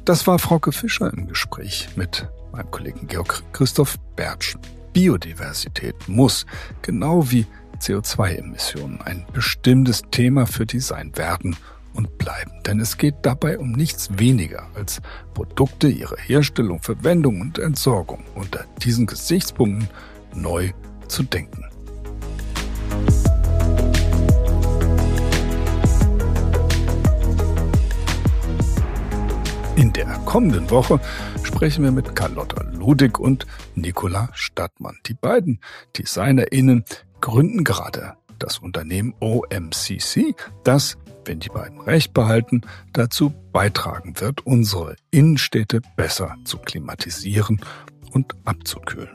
Das 0.05 0.27
war 0.27 0.37
Frauke 0.37 0.71
Fischer 0.71 1.13
im 1.13 1.27
Gespräch 1.27 1.87
mit 1.95 2.27
meinem 2.51 2.69
Kollegen 2.71 3.07
Georg 3.07 3.41
Christoph 3.53 3.97
Bertsch. 4.15 4.57
Biodiversität 4.91 5.95
muss, 6.07 6.45
genau 6.81 7.31
wie 7.31 7.45
CO2-Emissionen, 7.79 9.01
ein 9.01 9.25
bestimmtes 9.33 10.03
Thema 10.11 10.45
für 10.45 10.65
Design 10.65 11.15
werden 11.17 11.55
und 11.93 12.17
bleiben. 12.17 12.51
Denn 12.65 12.79
es 12.79 12.97
geht 12.97 13.15
dabei 13.23 13.57
um 13.57 13.71
nichts 13.71 14.09
weniger 14.17 14.67
als 14.75 15.01
Produkte, 15.33 15.87
ihre 15.87 16.17
Herstellung, 16.17 16.81
Verwendung 16.81 17.41
und 17.41 17.59
Entsorgung. 17.59 18.23
Unter 18.35 18.65
diesen 18.83 19.05
Gesichtspunkten 19.05 19.89
neu 20.35 20.71
zu 21.07 21.23
denken. 21.23 21.62
In 29.95 30.07
der 30.07 30.17
kommenden 30.25 30.71
Woche 30.71 30.99
sprechen 31.43 31.83
wir 31.83 31.91
mit 31.91 32.15
Carlotta 32.15 32.63
Ludig 32.63 33.19
und 33.19 33.45
Nicola 33.75 34.27
Stadtmann. 34.33 34.97
Die 35.05 35.13
beiden 35.13 35.59
DesignerInnen 35.95 36.83
gründen 37.21 37.63
gerade 37.63 38.13
das 38.39 38.57
Unternehmen 38.57 39.13
OMCC, 39.19 40.35
das, 40.63 40.97
wenn 41.25 41.39
die 41.39 41.49
beiden 41.49 41.79
recht 41.79 42.11
behalten, 42.11 42.61
dazu 42.91 43.33
beitragen 43.51 44.19
wird, 44.19 44.45
unsere 44.47 44.95
Innenstädte 45.11 45.81
besser 45.95 46.37
zu 46.43 46.57
klimatisieren 46.57 47.61
und 48.13 48.33
abzukühlen. 48.45 49.11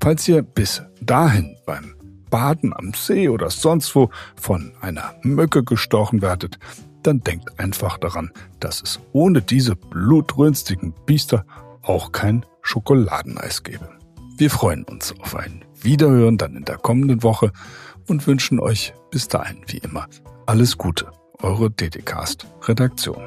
Falls 0.00 0.26
ihr 0.26 0.40
bis 0.40 0.82
dahin 1.02 1.54
beim 1.66 1.97
Baden 2.30 2.72
am 2.74 2.92
See 2.94 3.28
oder 3.28 3.50
sonst 3.50 3.94
wo 3.94 4.10
von 4.36 4.72
einer 4.80 5.14
Mücke 5.22 5.64
gestochen 5.64 6.22
werdet, 6.22 6.58
dann 7.02 7.20
denkt 7.20 7.58
einfach 7.58 7.98
daran, 7.98 8.30
dass 8.60 8.82
es 8.82 9.00
ohne 9.12 9.42
diese 9.42 9.76
blutrünstigen 9.76 10.94
Biester 11.06 11.44
auch 11.82 12.12
kein 12.12 12.44
Schokoladeneis 12.62 13.62
gäbe. 13.62 13.88
Wir 14.36 14.50
freuen 14.50 14.84
uns 14.84 15.14
auf 15.20 15.36
ein 15.36 15.64
Wiederhören 15.80 16.38
dann 16.38 16.56
in 16.56 16.64
der 16.64 16.76
kommenden 16.76 17.22
Woche 17.22 17.52
und 18.08 18.26
wünschen 18.26 18.60
euch 18.60 18.92
bis 19.10 19.28
dahin 19.28 19.58
wie 19.66 19.78
immer 19.78 20.06
alles 20.48 20.78
Gute. 20.78 21.12
Eure 21.42 21.70
DDcast 21.70 22.46
Redaktion. 22.66 23.22